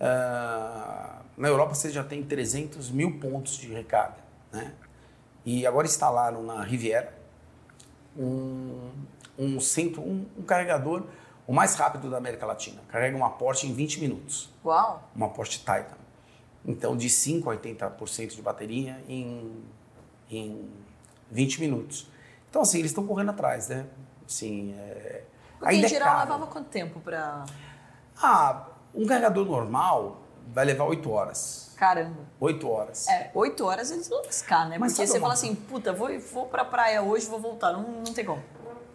Uh, 0.00 1.22
na 1.36 1.48
Europa 1.48 1.74
você 1.74 1.90
já 1.90 2.02
tem 2.02 2.24
300 2.24 2.90
mil 2.90 3.18
pontos 3.18 3.56
de 3.56 3.72
recarga, 3.72 4.16
né? 4.50 4.74
E 5.44 5.66
agora 5.66 5.86
instalaram 5.86 6.42
na 6.42 6.62
Riviera 6.62 7.12
um, 8.16 8.90
um 9.44 9.60
centro, 9.60 10.02
um, 10.02 10.26
um, 10.38 10.42
carregador 10.42 11.04
o 11.46 11.52
mais 11.52 11.74
rápido 11.74 12.08
da 12.08 12.16
América 12.16 12.46
Latina. 12.46 12.80
Carrega 12.88 13.16
uma 13.16 13.30
Porsche 13.30 13.66
em 13.66 13.74
20 13.74 14.00
minutos. 14.00 14.48
Uau! 14.64 15.08
Uma 15.14 15.28
Porsche 15.28 15.58
Titan. 15.58 15.96
Então, 16.64 16.96
de 16.96 17.10
5 17.10 17.50
a 17.50 17.56
80% 17.56 18.34
de 18.36 18.42
bateria 18.42 19.02
em, 19.08 19.64
em 20.30 20.70
20 21.30 21.60
minutos. 21.60 22.06
Então, 22.48 22.62
assim, 22.62 22.78
eles 22.78 22.90
estão 22.92 23.06
correndo 23.06 23.30
atrás, 23.30 23.68
né? 23.68 23.86
Assim, 24.24 24.74
é, 24.78 25.24
Porque 25.58 25.74
em 25.74 25.84
é 25.84 25.88
geral 25.88 26.20
levava 26.20 26.46
quanto 26.46 26.68
tempo 26.68 27.00
para... 27.00 27.44
Ah, 28.22 28.68
um 28.94 29.06
carregador 29.06 29.44
normal 29.44 30.22
vai 30.52 30.64
levar 30.64 30.84
8 30.84 31.10
horas. 31.10 31.72
Caramba. 31.76 32.20
8 32.38 32.68
horas. 32.68 33.08
É, 33.08 33.30
8 33.34 33.64
horas 33.64 33.90
eles 33.90 34.08
vão 34.08 34.22
lascar, 34.24 34.68
né? 34.68 34.78
Mas 34.78 34.92
Porque 34.92 35.06
você 35.06 35.14
uma... 35.14 35.22
fala 35.22 35.32
assim, 35.32 35.54
puta, 35.54 35.92
vou, 35.92 36.08
vou 36.20 36.46
pra 36.46 36.64
praia 36.64 37.02
hoje, 37.02 37.26
vou 37.26 37.40
voltar. 37.40 37.72
Não, 37.72 37.82
não 37.82 38.14
tem 38.14 38.24
como. 38.24 38.42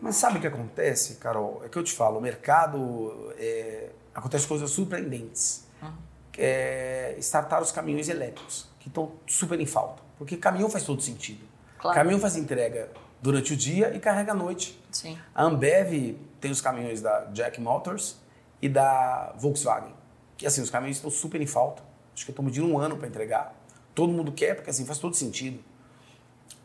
Mas 0.02 0.16
sabe 0.16 0.38
o 0.38 0.42
que 0.42 0.48
acontece, 0.48 1.16
Carol? 1.16 1.62
É 1.66 1.70
que 1.70 1.78
eu 1.78 1.84
te 1.84 1.94
falo, 1.94 2.20
o 2.20 2.22
mercado... 2.22 3.34
É, 3.38 3.90
acontece 4.18 4.48
coisas 4.48 4.72
surpreendentes. 4.72 5.64
Uhum. 5.82 5.94
É, 6.38 7.16
startar 7.20 7.62
os 7.62 7.72
caminhões 7.72 8.10
elétricos, 8.10 8.68
que 8.80 8.88
estão 8.88 9.12
super 9.28 9.60
em 9.60 9.66
falta. 9.66 10.02
Porque 10.18 10.36
caminhão 10.36 10.70
faz 10.70 10.84
todo 10.84 11.02
sentido. 11.02 11.46
Claro. 11.78 11.96
Caminhão 11.96 12.20
faz 12.20 12.36
entrega 12.36 12.90
durante 13.22 13.54
o 13.54 13.58
dia 13.58 13.96
e 13.96 14.00
carrega 14.00 14.32
à 14.32 14.36
noite. 14.36 14.82
Sim. 14.92 15.18
A 15.36 15.44
Ambev 15.44 16.18
tem 16.42 16.50
os 16.50 16.60
caminhões 16.60 17.00
da 17.00 17.26
Jack 17.26 17.62
Motors 17.62 18.18
e 18.60 18.68
da 18.68 19.34
Volkswagen. 19.38 19.94
E 20.42 20.48
assim, 20.48 20.62
os 20.62 20.72
caminhões 20.72 20.98
estão 20.98 21.12
super 21.12 21.40
em 21.40 21.48
falta. 21.48 21.84
Acho 22.16 22.26
que 22.26 22.32
estamos 22.32 22.52
de 22.52 22.62
um 22.62 22.80
ano 22.80 22.98
para 22.98 23.08
entregar. 23.08 23.56
Todo 23.94 24.12
mundo 24.12 24.32
quer, 24.32 24.56
porque 24.56 24.72
assim 24.72 24.86
faz 24.86 24.98
todo 24.98 25.16
sentido. 25.16 25.64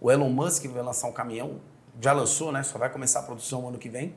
O 0.00 0.10
Elon 0.10 0.30
Musk 0.30 0.64
vai 0.66 0.82
lançar 0.82 1.06
um 1.08 1.12
caminhão, 1.12 1.60
já 2.00 2.12
lançou, 2.12 2.52
né? 2.52 2.62
Só 2.62 2.78
vai 2.78 2.90
começar 2.90 3.20
a 3.20 3.22
produção 3.22 3.68
ano 3.68 3.78
que 3.78 3.88
vem. 3.88 4.14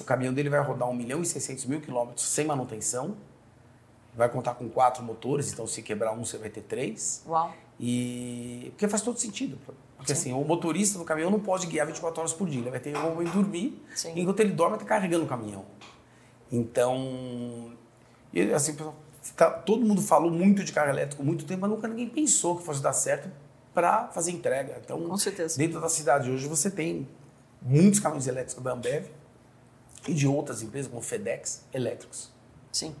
O 0.00 0.04
caminhão 0.04 0.32
dele 0.32 0.48
vai 0.48 0.60
rodar 0.60 0.88
1 0.88 0.94
milhão 0.94 1.22
e 1.22 1.26
600 1.26 1.64
mil 1.66 1.80
quilômetros 1.80 2.26
sem 2.26 2.46
manutenção. 2.46 3.16
Vai 4.14 4.28
contar 4.28 4.54
com 4.54 4.68
quatro 4.68 5.02
motores, 5.02 5.52
então 5.52 5.66
se 5.66 5.82
quebrar 5.82 6.12
um, 6.12 6.24
você 6.24 6.38
vai 6.38 6.50
ter 6.50 6.62
três. 6.62 7.22
Uau. 7.26 7.52
E... 7.78 8.68
Porque 8.70 8.88
faz 8.88 9.02
todo 9.02 9.18
sentido. 9.18 9.58
Porque 9.96 10.14
Sim. 10.14 10.32
assim, 10.32 10.32
o 10.32 10.44
motorista 10.44 10.98
do 10.98 11.04
caminhão 11.04 11.30
não 11.30 11.40
pode 11.40 11.66
guiar 11.66 11.86
24 11.86 12.20
horas 12.20 12.32
por 12.32 12.48
dia. 12.48 12.60
Ele 12.60 12.70
vai 12.70 12.80
ter 12.80 12.96
um 12.96 13.24
de 13.24 13.30
dormir. 13.30 13.82
Sim. 13.94 14.12
Enquanto 14.16 14.40
ele 14.40 14.52
dorme, 14.52 14.76
vai 14.76 14.84
estar 14.84 14.94
carregando 14.94 15.24
o 15.24 15.28
caminhão. 15.28 15.64
Então, 16.50 17.72
e, 18.32 18.52
assim, 18.52 18.76
tá, 19.36 19.50
todo 19.50 19.84
mundo 19.84 20.00
falou 20.00 20.30
muito 20.30 20.64
de 20.64 20.72
carro 20.72 20.90
elétrico 20.90 21.22
muito 21.22 21.44
tempo, 21.44 21.62
mas 21.62 21.70
nunca 21.70 21.88
ninguém 21.88 22.08
pensou 22.08 22.56
que 22.56 22.64
fosse 22.64 22.82
dar 22.82 22.92
certo 22.92 23.30
para 23.74 24.08
fazer 24.08 24.32
entrega. 24.32 24.80
Então, 24.84 25.00
Com 25.06 25.16
certeza. 25.16 25.56
dentro 25.58 25.80
da 25.80 25.88
cidade 25.88 26.30
hoje 26.30 26.46
você 26.46 26.70
tem 26.70 27.08
muitos 27.62 28.00
caminhões 28.00 28.26
elétricos 28.26 28.62
da 28.62 28.72
Ambev 28.72 29.06
e 30.06 30.14
de 30.14 30.26
outras 30.26 30.62
empresas 30.62 30.90
como 30.90 31.02
FedEx 31.02 31.62
elétricos. 31.72 32.30
Sim. 32.72 32.94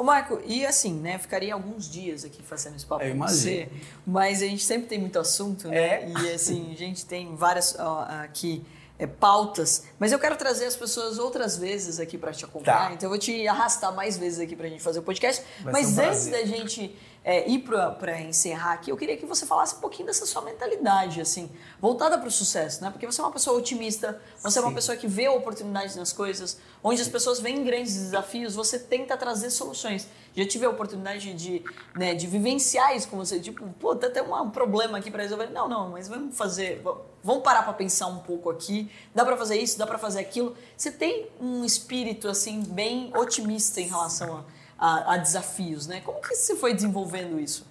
Ô 0.00 0.02
Marco, 0.02 0.40
e 0.46 0.64
assim, 0.64 0.94
né, 0.94 1.18
ficaria 1.18 1.52
alguns 1.52 1.90
dias 1.90 2.24
aqui 2.24 2.42
fazendo 2.42 2.76
esse 2.76 2.86
papo 2.86 3.04
com 3.04 3.18
você, 3.18 3.68
mas 4.06 4.42
a 4.42 4.46
gente 4.46 4.64
sempre 4.64 4.88
tem 4.88 4.98
muito 4.98 5.18
assunto, 5.18 5.68
né? 5.68 5.76
É. 5.76 6.08
E 6.08 6.32
assim, 6.32 6.72
a 6.72 6.76
gente 6.76 7.04
tem 7.04 7.36
várias 7.36 7.78
ó, 7.78 8.06
aqui 8.22 8.64
é, 8.98 9.06
pautas, 9.06 9.84
mas 9.98 10.10
eu 10.10 10.18
quero 10.18 10.36
trazer 10.36 10.64
as 10.64 10.74
pessoas 10.74 11.18
outras 11.18 11.58
vezes 11.58 12.00
aqui 12.00 12.16
para 12.16 12.32
te 12.32 12.46
acompanhar, 12.46 12.88
tá. 12.88 12.94
então 12.94 13.08
eu 13.08 13.10
vou 13.10 13.18
te 13.18 13.46
arrastar 13.46 13.94
mais 13.94 14.16
vezes 14.16 14.40
aqui 14.40 14.56
para 14.56 14.68
a 14.68 14.70
gente 14.70 14.82
fazer 14.82 15.00
o 15.00 15.02
podcast. 15.02 15.44
Vai 15.62 15.72
mas 15.74 15.98
um 15.98 16.02
antes 16.02 16.26
da 16.28 16.46
gente 16.46 16.96
é, 17.22 17.48
ir 17.48 17.60
para 17.60 18.20
encerrar 18.22 18.72
aqui, 18.72 18.90
eu 18.90 18.96
queria 18.96 19.16
que 19.16 19.26
você 19.26 19.44
falasse 19.44 19.74
um 19.74 19.78
pouquinho 19.78 20.06
dessa 20.06 20.24
sua 20.24 20.40
mentalidade, 20.40 21.20
assim, 21.20 21.50
voltada 21.78 22.16
para 22.16 22.28
o 22.28 22.30
sucesso, 22.30 22.82
né? 22.82 22.90
Porque 22.90 23.04
você 23.04 23.20
é 23.20 23.24
uma 23.24 23.30
pessoa 23.30 23.58
otimista, 23.58 24.20
você 24.42 24.58
Sim. 24.58 24.64
é 24.64 24.68
uma 24.68 24.74
pessoa 24.74 24.96
que 24.96 25.06
vê 25.06 25.28
oportunidades 25.28 25.96
nas 25.96 26.12
coisas, 26.12 26.56
onde 26.82 27.02
as 27.02 27.08
pessoas 27.08 27.38
veem 27.38 27.62
grandes 27.62 27.94
desafios, 27.94 28.54
você 28.54 28.78
tenta 28.78 29.16
trazer 29.18 29.50
soluções. 29.50 30.08
Já 30.34 30.46
tive 30.46 30.64
a 30.64 30.70
oportunidade 30.70 31.34
de, 31.34 31.62
né, 31.94 32.14
de 32.14 32.26
vivenciar 32.26 32.96
isso 32.96 33.08
com 33.08 33.18
você, 33.18 33.38
tipo, 33.38 33.68
pô, 33.78 33.94
tá 33.94 34.06
até 34.06 34.22
um 34.22 34.50
problema 34.50 34.96
aqui 34.96 35.10
para 35.10 35.22
resolver. 35.22 35.50
Não, 35.50 35.68
não, 35.68 35.90
mas 35.90 36.08
vamos 36.08 36.36
fazer, 36.36 36.82
vamos 37.22 37.42
parar 37.42 37.64
para 37.64 37.74
pensar 37.74 38.06
um 38.06 38.20
pouco 38.20 38.48
aqui. 38.48 38.90
Dá 39.14 39.24
para 39.24 39.36
fazer 39.36 39.58
isso, 39.58 39.76
dá 39.76 39.86
para 39.86 39.98
fazer 39.98 40.20
aquilo. 40.20 40.56
Você 40.74 40.90
tem 40.90 41.28
um 41.38 41.64
espírito 41.64 42.28
assim 42.28 42.62
bem 42.62 43.12
otimista 43.14 43.80
em 43.80 43.88
relação 43.88 44.38
a, 44.38 44.59
a, 44.80 45.14
a 45.14 45.16
desafios, 45.18 45.86
né? 45.86 46.00
Como 46.00 46.22
que 46.22 46.34
você 46.34 46.56
foi 46.56 46.72
desenvolvendo 46.72 47.38
isso? 47.38 47.68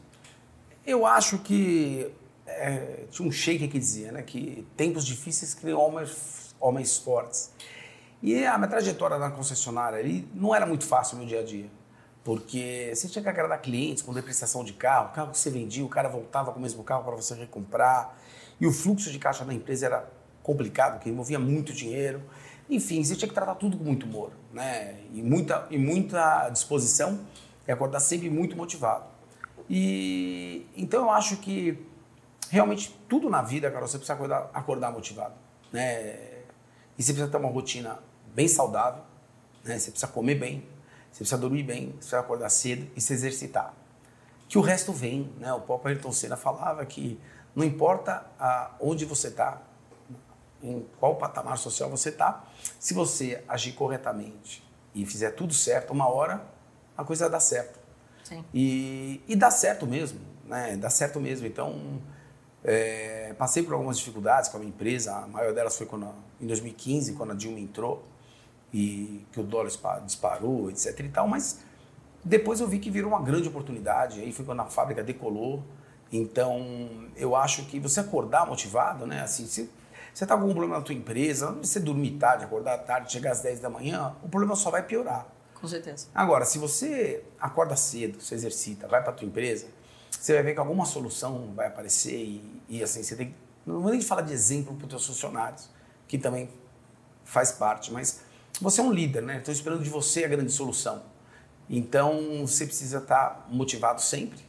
Eu 0.85 1.07
acho 1.07 1.39
que 1.39 2.13
é, 2.45 3.05
tinha 3.09 3.27
um 3.27 3.31
sheik 3.31 3.67
que 3.67 3.79
dizia, 3.79 4.11
né, 4.11 4.21
que 4.21 4.67
tempos 4.77 5.03
difíceis 5.03 5.55
criam 5.55 5.79
homens, 5.79 6.55
homens 6.59 6.97
fortes. 6.97 7.51
E 8.21 8.45
a 8.45 8.57
minha 8.57 8.69
trajetória 8.69 9.17
na 9.17 9.31
concessionária 9.31 9.97
ali 9.97 10.29
não 10.33 10.53
era 10.53 10.65
muito 10.65 10.85
fácil 10.85 11.17
no 11.17 11.25
dia 11.25 11.39
a 11.39 11.43
dia. 11.43 11.69
Porque 12.23 12.91
você 12.93 13.07
tinha 13.07 13.23
que 13.23 13.29
agradar 13.29 13.59
clientes 13.61 14.03
com 14.03 14.13
depreciação 14.13 14.63
de 14.63 14.73
carro, 14.73 15.13
carro 15.13 15.31
que 15.31 15.37
você 15.37 15.49
vendia, 15.49 15.83
o 15.83 15.89
cara 15.89 16.09
voltava 16.09 16.51
com 16.51 16.59
o 16.59 16.61
mesmo 16.61 16.83
carro 16.83 17.03
para 17.03 17.15
você 17.15 17.33
recomprar. 17.33 18.15
E 18.59 18.67
o 18.67 18.71
fluxo 18.71 19.09
de 19.09 19.17
caixa 19.17 19.45
da 19.45 19.53
empresa 19.53 19.85
era 19.85 20.09
complicado, 20.43 20.95
porque 20.95 21.09
envolvia 21.09 21.39
muito 21.39 21.73
dinheiro. 21.73 22.21
Enfim, 22.69 23.03
você 23.03 23.15
tinha 23.15 23.27
que 23.27 23.33
tratar 23.33 23.55
tudo 23.55 23.77
com 23.77 23.83
muito 23.83 24.05
humor, 24.05 24.31
né? 24.53 24.99
E 25.11 25.23
muita, 25.23 25.67
e 25.71 25.77
muita 25.77 26.49
disposição 26.49 27.19
e 27.67 27.71
acordar 27.71 27.99
sempre 27.99 28.29
muito 28.29 28.55
motivado. 28.55 29.05
E 29.67 30.67
então 30.77 31.03
eu 31.03 31.11
acho 31.11 31.37
que 31.37 31.83
realmente 32.49 32.95
tudo 33.07 33.29
na 33.29 33.41
vida, 33.41 33.71
cara, 33.71 33.87
você 33.87 33.97
precisa 33.97 34.13
acordar, 34.13 34.49
acordar 34.53 34.91
motivado, 34.91 35.33
né? 35.71 36.13
E 36.97 37.03
você 37.03 37.13
precisa 37.13 37.27
ter 37.27 37.37
uma 37.37 37.49
rotina 37.49 37.99
bem 38.35 38.47
saudável, 38.47 39.03
né? 39.63 39.79
Você 39.79 39.89
precisa 39.89 40.11
comer 40.11 40.35
bem, 40.35 40.67
você 41.11 41.19
precisa 41.19 41.37
dormir 41.37 41.63
bem, 41.63 41.87
você 41.87 41.97
precisa 41.97 42.19
acordar 42.19 42.49
cedo 42.49 42.87
e 42.95 43.01
se 43.01 43.13
exercitar. 43.13 43.73
Que 44.47 44.57
o 44.57 44.61
resto 44.61 44.93
vem, 44.93 45.31
né? 45.39 45.51
O 45.53 45.61
próprio 45.61 45.93
Ayrton 45.93 46.11
Senna 46.11 46.37
falava 46.37 46.85
que 46.85 47.19
não 47.55 47.63
importa 47.63 48.25
a, 48.39 48.75
onde 48.79 49.05
você 49.05 49.27
está, 49.27 49.61
em 50.61 50.85
qual 50.99 51.15
patamar 51.15 51.57
social 51.57 51.89
você 51.89 52.09
está, 52.09 52.45
se 52.79 52.93
você 52.93 53.43
agir 53.47 53.73
corretamente 53.73 54.63
e 54.93 55.05
fizer 55.05 55.31
tudo 55.31 55.53
certo, 55.53 55.91
uma 55.91 56.09
hora 56.09 56.45
a 56.97 57.03
coisa 57.03 57.29
dá 57.29 57.39
certo. 57.39 57.79
Sim. 58.23 58.43
E, 58.53 59.21
e 59.27 59.35
dá 59.35 59.49
certo 59.49 59.87
mesmo, 59.87 60.19
né? 60.45 60.75
Dá 60.75 60.89
certo 60.89 61.19
mesmo. 61.19 61.47
Então, 61.47 62.01
é, 62.63 63.33
passei 63.37 63.63
por 63.63 63.73
algumas 63.73 63.97
dificuldades 63.97 64.49
com 64.49 64.57
a 64.57 64.59
minha 64.59 64.69
empresa, 64.69 65.15
a 65.15 65.27
maior 65.27 65.53
delas 65.53 65.77
foi 65.77 65.87
quando, 65.87 66.13
em 66.41 66.45
2015, 66.45 67.13
quando 67.13 67.31
a 67.31 67.35
Dilma 67.35 67.59
entrou. 67.59 68.05
e 68.73 69.25
que 69.31 69.39
o 69.39 69.43
dólar 69.43 69.71
disparou, 70.05 70.69
etc 70.69 70.99
e 70.99 71.09
tal, 71.09 71.27
mas 71.27 71.59
depois 72.23 72.59
eu 72.59 72.67
vi 72.67 72.79
que 72.79 72.91
virou 72.91 73.09
uma 73.09 73.21
grande 73.21 73.47
oportunidade, 73.47 74.21
aí 74.21 74.31
foi 74.31 74.45
quando 74.45 74.59
a 74.59 74.65
fábrica 74.65 75.01
decolou. 75.01 75.63
Então, 76.11 77.09
eu 77.15 77.35
acho 77.35 77.65
que 77.65 77.79
você 77.79 77.99
acordar 77.99 78.45
motivado, 78.45 79.05
né? 79.07 79.21
Assim, 79.21 79.45
se 79.45 79.69
você 80.13 80.23
está 80.23 80.35
com 80.35 80.41
algum 80.41 80.53
problema 80.53 80.77
na 80.77 80.83
tua 80.83 80.95
empresa, 80.95 81.51
você 81.51 81.79
dormir 81.79 82.11
tarde, 82.11 82.45
acordar 82.45 82.77
tarde, 82.79 83.11
chegar 83.11 83.31
às 83.31 83.41
10 83.41 83.59
da 83.59 83.69
manhã, 83.69 84.15
o 84.23 84.29
problema 84.29 84.55
só 84.55 84.69
vai 84.69 84.83
piorar. 84.83 85.27
Com 85.53 85.67
certeza. 85.67 86.07
Agora, 86.15 86.45
se 86.45 86.57
você 86.57 87.23
acorda 87.39 87.75
cedo, 87.75 88.21
se 88.21 88.33
exercita, 88.33 88.87
vai 88.87 89.03
para 89.03 89.11
tua 89.11 89.27
empresa, 89.27 89.67
você 90.09 90.33
vai 90.33 90.43
ver 90.43 90.53
que 90.53 90.59
alguma 90.59 90.85
solução 90.85 91.53
vai 91.55 91.67
aparecer 91.67 92.15
e, 92.15 92.61
e 92.69 92.83
assim, 92.83 93.03
você 93.03 93.15
tem 93.15 93.35
não 93.69 93.81
vou 93.81 93.91
nem 93.91 94.01
falar 94.01 94.21
de 94.23 94.33
exemplo 94.33 94.75
para 94.75 94.85
os 94.85 94.89
teus 94.89 95.05
funcionários, 95.05 95.69
que 96.07 96.17
também 96.17 96.49
faz 97.23 97.51
parte, 97.51 97.91
mas 97.93 98.21
você 98.59 98.81
é 98.81 98.83
um 98.83 98.91
líder, 98.91 99.21
né? 99.21 99.37
Estou 99.37 99.53
esperando 99.53 99.83
de 99.83 99.89
você 99.89 100.25
a 100.25 100.27
grande 100.27 100.51
solução. 100.51 101.03
Então, 101.69 102.45
você 102.47 102.65
precisa 102.65 102.97
estar 102.97 103.47
motivado 103.49 104.01
sempre. 104.01 104.39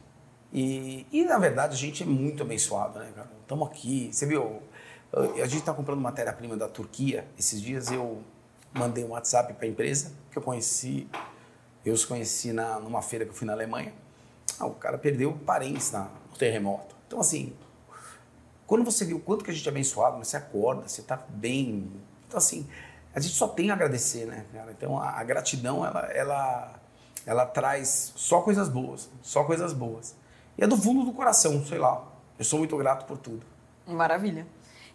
E, 0.51 1.05
e 1.11 1.23
na 1.23 1.37
verdade, 1.37 1.75
a 1.75 1.77
gente 1.77 2.01
é 2.01 2.05
muito 2.05 2.41
abençoado, 2.41 2.97
né, 2.99 3.11
cara? 3.15 3.29
Estamos 3.41 3.67
aqui. 3.67 4.09
Você 4.11 4.25
viu, 4.25 4.63
a 5.13 5.45
gente 5.45 5.59
está 5.59 5.73
comprando 5.73 5.99
matéria-prima 5.99 6.55
da 6.55 6.67
Turquia. 6.67 7.25
Esses 7.37 7.61
dias 7.61 7.91
eu 7.91 8.21
mandei 8.73 9.03
um 9.03 9.09
WhatsApp 9.09 9.53
para 9.53 9.65
a 9.65 9.69
empresa 9.69 10.13
que 10.31 10.37
eu 10.37 10.41
conheci. 10.41 11.07
Eu 11.85 11.93
os 11.93 12.05
conheci 12.05 12.53
na, 12.53 12.79
numa 12.79 13.01
feira 13.01 13.25
que 13.25 13.31
eu 13.31 13.35
fui 13.35 13.45
na 13.45 13.53
Alemanha. 13.53 13.93
Ah, 14.59 14.67
o 14.67 14.75
cara 14.75 14.97
perdeu 14.97 15.33
parentes 15.45 15.91
na, 15.91 16.03
no 16.29 16.37
terremoto. 16.37 16.95
Então, 17.07 17.19
assim, 17.19 17.53
quando 18.65 18.85
você 18.85 19.03
viu 19.03 19.17
o 19.17 19.19
quanto 19.19 19.43
que 19.43 19.51
a 19.51 19.53
gente 19.53 19.67
é 19.67 19.71
abençoado, 19.71 20.17
você 20.17 20.37
acorda, 20.37 20.87
você 20.87 21.01
está 21.01 21.17
bem. 21.27 21.91
Então, 22.27 22.37
assim, 22.37 22.67
a 23.13 23.19
gente 23.19 23.33
só 23.33 23.47
tem 23.47 23.69
a 23.69 23.73
agradecer, 23.73 24.25
né, 24.25 24.45
cara? 24.53 24.71
Então, 24.71 24.97
a, 24.97 25.19
a 25.19 25.23
gratidão, 25.23 25.85
ela, 25.85 26.01
ela, 26.13 26.79
ela 27.25 27.45
traz 27.45 28.13
só 28.15 28.41
coisas 28.41 28.69
boas, 28.69 29.09
só 29.21 29.43
coisas 29.43 29.73
boas. 29.73 30.15
E 30.57 30.63
é 30.63 30.67
do 30.67 30.77
fundo 30.77 31.03
do 31.03 31.11
coração, 31.11 31.65
sei 31.65 31.79
lá. 31.79 32.07
Eu 32.39 32.45
sou 32.45 32.59
muito 32.59 32.77
grato 32.77 33.05
por 33.05 33.17
tudo. 33.17 33.45
Maravilha. 33.85 34.47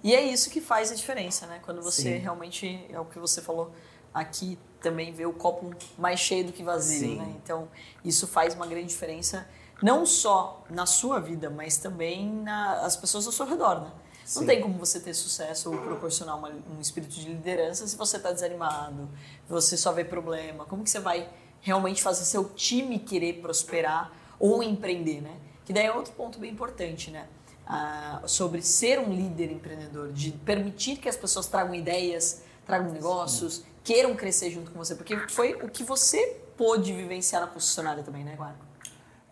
E 0.07 0.14
é 0.14 0.22
isso 0.22 0.50
que 0.50 0.61
faz 0.61 0.92
a 0.92 0.94
diferença, 0.94 1.48
né? 1.48 1.59
Quando 1.64 1.82
você 1.82 2.02
Sim. 2.02 2.18
realmente, 2.18 2.86
é 2.88 3.00
o 3.00 3.04
que 3.04 3.18
você 3.18 3.42
falou 3.42 3.72
aqui, 4.14 4.57
também 4.80 5.12
vê 5.12 5.26
o 5.26 5.32
copo 5.32 5.74
mais 5.98 6.20
cheio 6.20 6.44
do 6.44 6.52
que 6.52 6.62
vazio, 6.62 7.09
Sim. 7.09 7.16
né? 7.16 7.34
Então, 7.42 7.68
isso 8.04 8.24
faz 8.28 8.54
uma 8.54 8.68
grande 8.68 8.86
diferença, 8.86 9.48
não 9.82 10.07
só 10.07 10.64
na 10.70 10.86
sua 10.86 11.18
vida, 11.18 11.50
mas 11.50 11.78
também 11.78 12.32
nas 12.32 12.96
pessoas 12.96 13.26
ao 13.26 13.32
seu 13.32 13.46
redor, 13.46 13.80
né? 13.80 13.90
Sim. 14.24 14.38
Não 14.38 14.46
tem 14.46 14.61
como 14.62 14.78
você 14.78 15.00
ter 15.00 15.12
sucesso 15.12 15.72
ou 15.72 15.78
proporcionar 15.78 16.38
uma, 16.38 16.50
um 16.50 16.80
espírito 16.80 17.16
de 17.16 17.26
liderança 17.26 17.84
se 17.88 17.96
você 17.96 18.16
está 18.16 18.30
desanimado, 18.30 19.09
você 19.48 19.76
só 19.76 19.90
vê 19.90 20.04
problema. 20.04 20.64
Como 20.66 20.84
que 20.84 20.90
você 20.90 21.00
vai 21.00 21.28
realmente 21.61 22.00
fazer 22.00 22.24
seu 22.26 22.44
time 22.50 23.00
querer 23.00 23.40
prosperar 23.40 24.12
ou 24.38 24.62
empreender, 24.62 25.20
né? 25.20 25.36
Que 25.64 25.72
daí 25.72 25.86
é 25.86 25.92
outro 25.92 26.12
ponto 26.12 26.38
bem 26.38 26.52
importante, 26.52 27.11
né? 27.11 27.26
Ah, 27.68 28.22
sobre 28.26 28.62
ser 28.62 29.00
um 29.00 29.12
líder 29.12 29.50
empreendedor, 29.50 30.12
de 30.12 30.30
permitir 30.30 30.98
que 30.98 31.08
as 31.08 31.16
pessoas 31.16 31.48
tragam 31.48 31.74
ideias, 31.74 32.42
tragam 32.64 32.92
negócios, 32.92 33.56
Sim. 33.56 33.64
queiram 33.82 34.14
crescer 34.14 34.50
junto 34.50 34.70
com 34.70 34.78
você, 34.78 34.94
porque 34.94 35.16
foi 35.28 35.54
o 35.54 35.68
que 35.68 35.82
você 35.82 36.36
pôde 36.56 36.92
vivenciar 36.92 37.42
na 37.42 37.48
concessionária 37.48 38.04
também, 38.04 38.22
né, 38.22 38.36
Guarco? 38.36 38.64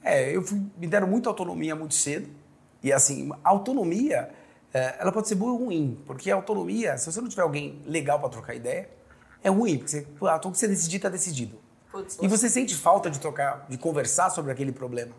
É, 0.03 0.35
eu 0.35 0.43
fui, 0.43 0.61
me 0.77 0.87
deram 0.89 1.07
muita 1.07 1.29
autonomia 1.29 1.77
muito 1.77 1.95
cedo, 1.95 2.29
e 2.83 2.93
assim, 2.93 3.31
autonomia, 3.45 4.31
é, 4.73 4.97
ela 4.99 5.13
pode 5.13 5.29
ser 5.29 5.37
boa 5.37 5.53
ou 5.53 5.67
ruim, 5.67 6.03
porque 6.05 6.29
a 6.31 6.35
autonomia, 6.35 6.99
se 6.99 7.11
você 7.11 7.21
não 7.21 7.29
tiver 7.29 7.43
alguém 7.43 7.81
legal 7.87 8.19
para 8.19 8.29
trocar 8.31 8.55
ideia, 8.55 8.91
é 9.45 9.49
ruim, 9.49 9.79
porque 9.79 9.91
você, 9.91 10.07
ah, 10.23 10.39
tudo 10.41 10.53
que 10.53 10.59
você 10.59 10.67
decidir 10.67 10.97
está 10.97 11.09
decidido. 11.09 11.59
Putz, 11.93 12.19
e 12.21 12.27
você 12.27 12.49
sente 12.51 12.75
falta 12.75 13.09
de 13.09 13.21
trocar, 13.21 13.67
de 13.69 13.79
conversar 13.79 14.31
sobre 14.31 14.51
aquele 14.51 14.73
problema. 14.73 15.15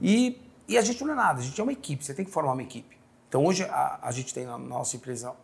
E, 0.00 0.40
e 0.70 0.78
a 0.78 0.82
gente 0.82 1.04
não 1.04 1.12
é 1.12 1.16
nada, 1.16 1.40
a 1.40 1.42
gente 1.42 1.60
é 1.60 1.62
uma 1.62 1.72
equipe, 1.72 2.04
você 2.04 2.14
tem 2.14 2.24
que 2.24 2.30
formar 2.30 2.52
uma 2.52 2.62
equipe. 2.62 2.98
Então 3.28 3.44
hoje 3.44 3.64
a, 3.64 3.98
a 4.02 4.10
gente 4.12 4.32
tem 4.32 4.46
na 4.46 4.56
nossa 4.56 4.96
empresa 4.96 5.34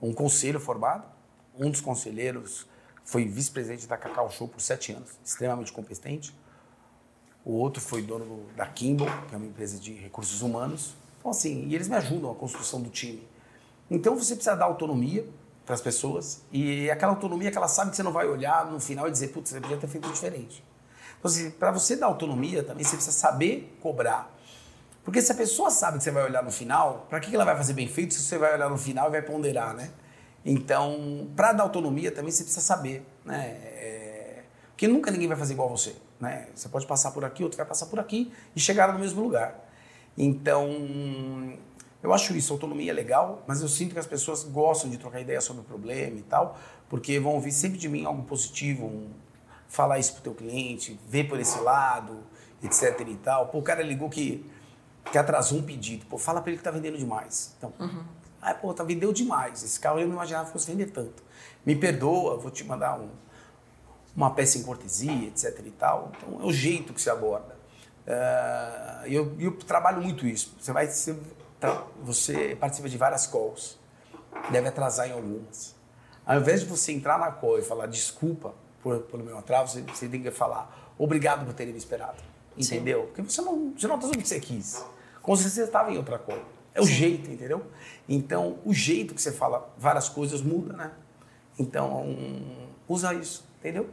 um 0.00 0.12
conselho 0.12 0.58
formado, 0.58 1.04
um 1.58 1.70
dos 1.70 1.80
conselheiros 1.80 2.66
foi 3.04 3.24
vice-presidente 3.24 3.86
da 3.86 3.96
Cacau 3.96 4.30
Show 4.30 4.48
por 4.48 4.60
sete 4.60 4.92
anos, 4.92 5.10
extremamente 5.24 5.72
competente. 5.72 6.34
O 7.44 7.52
outro 7.52 7.82
foi 7.82 8.02
dono 8.02 8.46
da 8.56 8.66
Kimball, 8.66 9.08
que 9.28 9.34
é 9.34 9.36
uma 9.36 9.46
empresa 9.46 9.78
de 9.78 9.92
recursos 9.92 10.42
humanos. 10.42 10.94
Então, 11.18 11.30
assim, 11.30 11.66
e 11.66 11.74
eles 11.74 11.88
me 11.88 11.96
ajudam 11.96 12.30
a 12.30 12.34
construção 12.34 12.80
do 12.80 12.88
time. 12.90 13.26
Então, 13.90 14.16
você 14.16 14.34
precisa 14.34 14.56
dar 14.56 14.66
autonomia 14.66 15.26
para 15.64 15.74
as 15.74 15.80
pessoas 15.80 16.42
e 16.52 16.90
aquela 16.90 17.12
autonomia 17.12 17.50
que 17.50 17.56
ela 17.56 17.68
sabe 17.68 17.90
que 17.90 17.96
você 17.96 18.02
não 18.02 18.12
vai 18.12 18.26
olhar 18.26 18.66
no 18.66 18.80
final 18.80 19.08
e 19.08 19.10
dizer, 19.10 19.28
putz, 19.28 19.50
você 19.50 19.60
podia 19.60 19.76
ter 19.76 19.88
feito 19.88 20.08
diferente. 20.10 20.64
Então, 21.18 21.30
assim, 21.30 21.50
para 21.50 21.70
você 21.70 21.96
dar 21.96 22.06
autonomia 22.06 22.62
também, 22.62 22.84
você 22.84 22.96
precisa 22.96 23.16
saber 23.16 23.76
cobrar. 23.80 24.32
Porque 25.04 25.20
se 25.20 25.32
a 25.32 25.34
pessoa 25.34 25.70
sabe 25.70 25.98
que 25.98 26.04
você 26.04 26.10
vai 26.10 26.24
olhar 26.24 26.42
no 26.42 26.50
final, 26.50 27.06
para 27.10 27.18
que 27.18 27.34
ela 27.34 27.44
vai 27.44 27.56
fazer 27.56 27.72
bem 27.72 27.88
feito 27.88 28.14
se 28.14 28.20
você 28.20 28.38
vai 28.38 28.54
olhar 28.54 28.70
no 28.70 28.78
final 28.78 29.08
e 29.08 29.10
vai 29.10 29.22
ponderar, 29.22 29.74
né? 29.74 29.90
Então, 30.44 31.28
para 31.36 31.52
dar 31.52 31.64
autonomia 31.64 32.10
também 32.12 32.30
você 32.30 32.42
precisa 32.42 32.64
saber, 32.64 33.04
né? 33.24 33.46
É... 33.46 34.42
Porque 34.70 34.86
nunca 34.88 35.10
ninguém 35.10 35.28
vai 35.28 35.36
fazer 35.36 35.54
igual 35.54 35.68
a 35.68 35.70
você, 35.72 35.94
né? 36.20 36.48
Você 36.54 36.68
pode 36.68 36.86
passar 36.86 37.10
por 37.10 37.24
aqui, 37.24 37.42
outro 37.42 37.56
vai 37.56 37.66
passar 37.66 37.86
por 37.86 37.98
aqui 37.98 38.32
e 38.54 38.60
chegar 38.60 38.92
no 38.92 38.98
mesmo 38.98 39.22
lugar. 39.22 39.68
Então, 40.16 40.68
eu 42.02 42.12
acho 42.12 42.36
isso, 42.36 42.52
autonomia 42.52 42.90
é 42.90 42.94
legal, 42.94 43.44
mas 43.46 43.62
eu 43.62 43.68
sinto 43.68 43.92
que 43.92 43.98
as 43.98 44.06
pessoas 44.06 44.42
gostam 44.42 44.90
de 44.90 44.98
trocar 44.98 45.20
ideia 45.20 45.40
sobre 45.40 45.62
o 45.62 45.64
problema 45.64 46.18
e 46.18 46.22
tal, 46.22 46.58
porque 46.88 47.18
vão 47.20 47.34
ouvir 47.34 47.52
sempre 47.52 47.78
de 47.78 47.88
mim 47.88 48.04
algo 48.04 48.24
positivo, 48.24 48.86
um, 48.86 49.08
falar 49.68 49.98
isso 49.98 50.14
pro 50.14 50.22
teu 50.22 50.34
cliente, 50.34 50.98
ver 51.08 51.28
por 51.28 51.38
esse 51.38 51.58
lado, 51.60 52.18
etc 52.62 53.00
e 53.08 53.16
tal. 53.16 53.46
Pô, 53.46 53.58
o 53.58 53.62
cara 53.62 53.82
ligou 53.82 54.10
que, 54.10 54.44
que 55.10 55.18
atrasou 55.18 55.58
um 55.58 55.62
pedido. 55.62 56.06
Pô, 56.06 56.18
fala 56.18 56.40
para 56.40 56.50
ele 56.50 56.58
que 56.58 56.64
tá 56.64 56.70
vendendo 56.70 56.96
demais. 56.96 57.54
Então, 57.58 57.72
uhum. 57.78 58.04
ah, 58.40 58.54
pô, 58.54 58.72
tá 58.72 58.84
vendeu 58.84 59.12
demais. 59.12 59.62
Esse 59.62 59.78
carro 59.78 59.98
eu 59.98 60.06
não 60.06 60.14
imaginava 60.14 60.46
que 60.46 60.52
fosse 60.52 60.70
vender 60.70 60.90
tanto. 60.90 61.22
Me 61.64 61.76
perdoa, 61.76 62.36
vou 62.38 62.50
te 62.50 62.64
mandar 62.64 62.98
um, 62.98 63.10
uma 64.16 64.30
peça 64.30 64.58
em 64.58 64.62
cortesia, 64.62 65.28
etc 65.28 65.58
e 65.64 65.70
tal. 65.70 66.12
Então, 66.16 66.40
é 66.42 66.44
o 66.44 66.52
jeito 66.52 66.92
que 66.92 67.00
se 67.00 67.10
aborda. 67.10 67.56
Uh, 68.06 69.06
eu, 69.06 69.36
eu 69.38 69.56
trabalho 69.58 70.02
muito 70.02 70.26
isso. 70.26 70.54
Você 70.60 70.72
vai, 70.72 70.88
você, 70.88 71.16
você 72.02 72.56
participa 72.58 72.88
de 72.88 72.98
várias 72.98 73.26
calls, 73.26 73.78
deve 74.50 74.68
atrasar 74.68 75.08
em 75.08 75.12
algumas. 75.12 75.74
Ao 76.24 76.38
invés 76.38 76.60
de 76.60 76.66
você 76.66 76.92
entrar 76.92 77.18
na 77.18 77.30
call 77.30 77.58
e 77.58 77.62
falar 77.62 77.86
desculpa, 77.86 78.54
por, 78.82 79.00
pelo 79.02 79.24
meu 79.24 79.38
atraso, 79.38 79.74
você, 79.74 79.82
você, 79.82 80.08
tem 80.08 80.22
que 80.22 80.30
falar 80.30 80.94
obrigado 80.98 81.44
por 81.44 81.54
terem 81.54 81.72
me 81.72 81.78
esperado. 81.78 82.18
Entendeu? 82.56 83.00
Sim. 83.00 83.06
Porque 83.06 83.22
você 83.22 83.42
não, 83.42 83.72
você 83.76 83.86
não 83.86 84.00
fazendo 84.00 84.16
o 84.16 84.22
que 84.22 84.28
você 84.28 84.40
quis. 84.40 84.84
Com 85.22 85.36
certeza 85.36 85.54
você 85.56 85.62
estava 85.64 85.90
em 85.90 85.96
outra 85.96 86.18
coisa. 86.18 86.42
É 86.74 86.80
o 86.80 86.86
Sim. 86.86 86.92
jeito, 86.92 87.30
entendeu? 87.30 87.62
Então, 88.08 88.58
o 88.64 88.72
jeito 88.72 89.14
que 89.14 89.22
você 89.22 89.30
fala 89.30 89.70
várias 89.78 90.08
coisas 90.08 90.40
muda, 90.40 90.72
né? 90.72 90.90
Então, 91.58 92.06
usa 92.88 93.12
isso, 93.14 93.44
entendeu? 93.58 93.90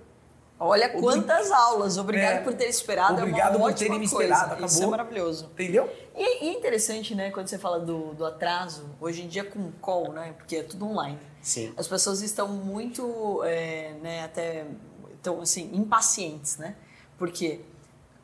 Olha 0.60 0.90
quantas 0.90 1.52
aulas. 1.52 1.98
Obrigado 1.98 2.38
é, 2.38 2.42
por 2.42 2.54
ter 2.54 2.66
esperado. 2.66 3.14
Obrigado 3.18 3.56
é 3.56 3.60
por 3.60 3.74
terem 3.74 3.98
me 3.98 4.06
esperado. 4.06 4.46
Acabou. 4.46 4.66
Isso 4.66 4.84
é 4.84 4.88
maravilhoso. 4.88 5.46
Entendeu? 5.54 5.90
E, 6.16 6.46
e, 6.46 6.50
é 6.50 6.54
interessante, 6.54 7.16
né, 7.16 7.32
quando 7.32 7.48
você 7.48 7.58
fala 7.58 7.80
do, 7.80 8.14
do 8.14 8.26
atraso, 8.26 8.90
hoje 9.00 9.22
em 9.22 9.28
dia 9.28 9.46
com 9.46 9.72
call, 9.80 10.12
né, 10.12 10.34
porque 10.38 10.58
é 10.58 10.64
tudo 10.64 10.86
online. 10.86 11.18
Sim. 11.42 11.74
As 11.78 11.88
pessoas 11.88 12.22
estão 12.22 12.50
muito, 12.50 13.42
é, 13.46 13.94
né, 14.02 14.26
até, 14.26 14.66
estão 15.14 15.42
assim, 15.42 15.70
impacientes, 15.74 16.58
né? 16.58 16.76
Porque 17.18 17.62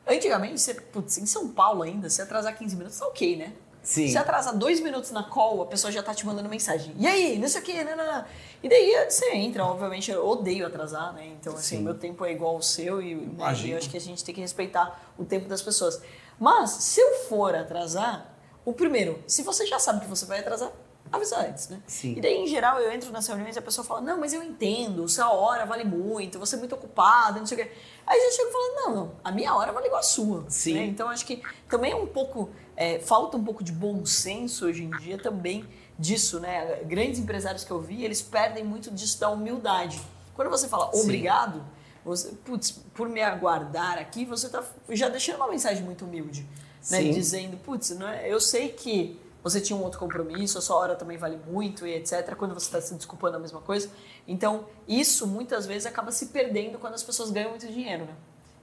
antigamente, 0.06 0.60
você, 0.60 0.74
putz, 0.74 1.18
em 1.18 1.26
São 1.26 1.48
Paulo 1.48 1.82
ainda, 1.82 2.08
se 2.08 2.22
atrasar 2.22 2.56
15 2.56 2.76
minutos, 2.76 2.98
tá 2.98 3.06
ok, 3.06 3.36
né? 3.36 3.52
Sim. 3.82 4.08
Se 4.08 4.18
atrasar 4.18 4.56
dois 4.56 4.80
minutos 4.80 5.12
na 5.12 5.22
call, 5.22 5.62
a 5.62 5.66
pessoa 5.66 5.92
já 5.92 6.02
tá 6.02 6.12
te 6.12 6.26
mandando 6.26 6.48
mensagem. 6.48 6.92
E 6.98 7.06
aí, 7.06 7.38
não 7.38 7.46
sei 7.46 7.60
o 7.60 7.64
quê, 7.64 7.84
não, 7.84 7.96
não, 7.96 8.04
não. 8.04 8.24
E 8.60 8.68
daí 8.68 9.08
você 9.08 9.32
entra, 9.32 9.64
obviamente, 9.64 10.10
eu 10.10 10.26
odeio 10.26 10.66
atrasar, 10.66 11.12
né? 11.12 11.36
Então, 11.40 11.54
assim, 11.54 11.76
Sim. 11.76 11.82
meu 11.84 11.94
tempo 11.94 12.24
é 12.24 12.32
igual 12.32 12.56
ao 12.56 12.62
seu 12.62 13.00
e, 13.00 13.14
né, 13.14 13.54
e 13.64 13.70
eu 13.70 13.78
acho 13.78 13.88
que 13.88 13.96
a 13.96 14.00
gente 14.00 14.24
tem 14.24 14.34
que 14.34 14.40
respeitar 14.40 15.14
o 15.16 15.24
tempo 15.24 15.48
das 15.48 15.62
pessoas. 15.62 16.02
Mas, 16.38 16.70
se 16.70 17.00
eu 17.00 17.14
for 17.28 17.54
atrasar, 17.54 18.34
o 18.64 18.72
primeiro, 18.72 19.22
se 19.24 19.44
você 19.44 19.64
já 19.64 19.78
sabe 19.78 20.00
que 20.00 20.06
você 20.08 20.26
vai 20.26 20.40
atrasar, 20.40 20.72
avisa 21.12 21.38
antes, 21.38 21.68
né? 21.68 21.80
Sim. 21.86 22.14
E 22.16 22.20
daí, 22.20 22.36
em 22.36 22.46
geral, 22.46 22.78
eu 22.80 22.92
entro 22.92 23.10
nas 23.12 23.26
reuniões 23.26 23.56
e 23.56 23.58
a 23.58 23.62
pessoa 23.62 23.84
fala, 23.84 24.00
não, 24.00 24.18
mas 24.18 24.32
eu 24.32 24.42
entendo, 24.42 25.08
sua 25.08 25.32
hora 25.32 25.64
vale 25.64 25.84
muito, 25.84 26.38
você 26.38 26.56
é 26.56 26.58
muito 26.58 26.74
ocupado, 26.74 27.38
não 27.38 27.46
sei 27.46 27.58
o 27.58 27.64
quê. 27.64 27.72
Aí 28.06 28.18
eu 28.18 28.32
chego 28.32 28.50
falando, 28.50 28.74
não, 28.74 28.94
não, 28.94 29.12
a 29.22 29.32
minha 29.32 29.54
hora 29.54 29.72
vale 29.72 29.86
igual 29.86 30.00
a 30.00 30.04
sua. 30.04 30.44
Sim. 30.48 30.74
Né? 30.74 30.84
Então, 30.86 31.08
acho 31.08 31.24
que 31.24 31.42
também 31.68 31.92
é 31.92 31.96
um 31.96 32.06
pouco, 32.06 32.50
é, 32.76 32.98
falta 32.98 33.36
um 33.36 33.44
pouco 33.44 33.62
de 33.62 33.72
bom 33.72 34.04
senso 34.04 34.66
hoje 34.66 34.84
em 34.84 34.90
dia 34.98 35.18
também 35.18 35.64
disso, 35.98 36.40
né? 36.40 36.82
Grandes 36.84 37.18
empresários 37.18 37.64
que 37.64 37.70
eu 37.70 37.80
vi, 37.80 38.04
eles 38.04 38.20
perdem 38.20 38.64
muito 38.64 38.90
disso 38.90 39.18
da 39.18 39.30
humildade. 39.30 40.00
Quando 40.34 40.50
você 40.50 40.68
fala 40.68 40.90
obrigado, 40.94 41.64
você, 42.04 42.32
putz, 42.44 42.70
por 42.70 43.08
me 43.08 43.22
aguardar 43.22 43.98
aqui, 43.98 44.24
você 44.24 44.46
está 44.46 44.62
já 44.90 45.08
deixando 45.08 45.36
uma 45.36 45.48
mensagem 45.48 45.82
muito 45.82 46.04
humilde, 46.04 46.46
né? 46.90 47.02
Dizendo, 47.02 47.56
putz, 47.56 47.90
é, 47.90 48.32
eu 48.32 48.40
sei 48.40 48.68
que 48.68 49.18
você 49.48 49.60
tinha 49.60 49.78
um 49.78 49.82
outro 49.84 50.00
compromisso, 50.00 50.58
a 50.58 50.60
sua 50.60 50.74
hora 50.74 50.96
também 50.96 51.16
vale 51.16 51.38
muito 51.48 51.86
e 51.86 51.94
etc. 51.94 52.34
Quando 52.34 52.52
você 52.52 52.66
está 52.66 52.80
se 52.80 52.92
desculpando 52.94 53.36
a 53.36 53.38
mesma 53.38 53.60
coisa. 53.60 53.88
Então, 54.26 54.66
isso 54.88 55.24
muitas 55.24 55.66
vezes 55.66 55.86
acaba 55.86 56.10
se 56.10 56.26
perdendo 56.26 56.78
quando 56.80 56.94
as 56.94 57.02
pessoas 57.04 57.30
ganham 57.30 57.50
muito 57.50 57.64
dinheiro, 57.68 58.06
né? 58.06 58.14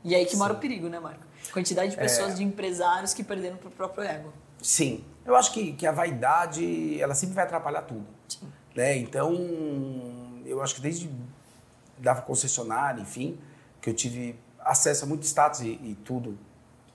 E 0.04 0.14
aí 0.14 0.26
que 0.26 0.36
mora 0.36 0.52
o 0.52 0.58
perigo, 0.58 0.90
né, 0.90 1.00
Marco? 1.00 1.24
Quantidade 1.54 1.92
de 1.92 1.96
pessoas, 1.98 2.34
É. 2.34 2.36
de 2.36 2.44
empresários 2.44 3.14
que 3.14 3.24
perderam 3.24 3.56
pro 3.56 3.72
próprio 3.72 4.04
ego. 4.04 4.34
Sim. 4.62 5.06
Eu 5.26 5.38
acho 5.38 5.54
que, 5.54 5.72
que 5.72 5.88
a 5.88 5.94
vaidade, 5.94 7.00
ela 7.00 7.16
sempre 7.16 7.34
vai 7.34 7.46
atrapalhar 7.46 7.84
tudo. 7.84 8.06
Sim. 8.28 8.52
Né? 8.76 8.98
Então, 8.98 9.32
eu 10.46 10.62
acho 10.62 10.76
que 10.76 10.82
desde 10.82 11.10
da 11.98 12.14
concessionária, 12.16 13.00
enfim, 13.02 13.40
que 13.80 13.90
eu 13.90 13.94
tive 13.94 14.36
acesso 14.60 15.06
a 15.06 15.08
muito 15.08 15.24
status 15.24 15.62
e, 15.62 15.70
e 15.82 15.98
tudo 16.04 16.38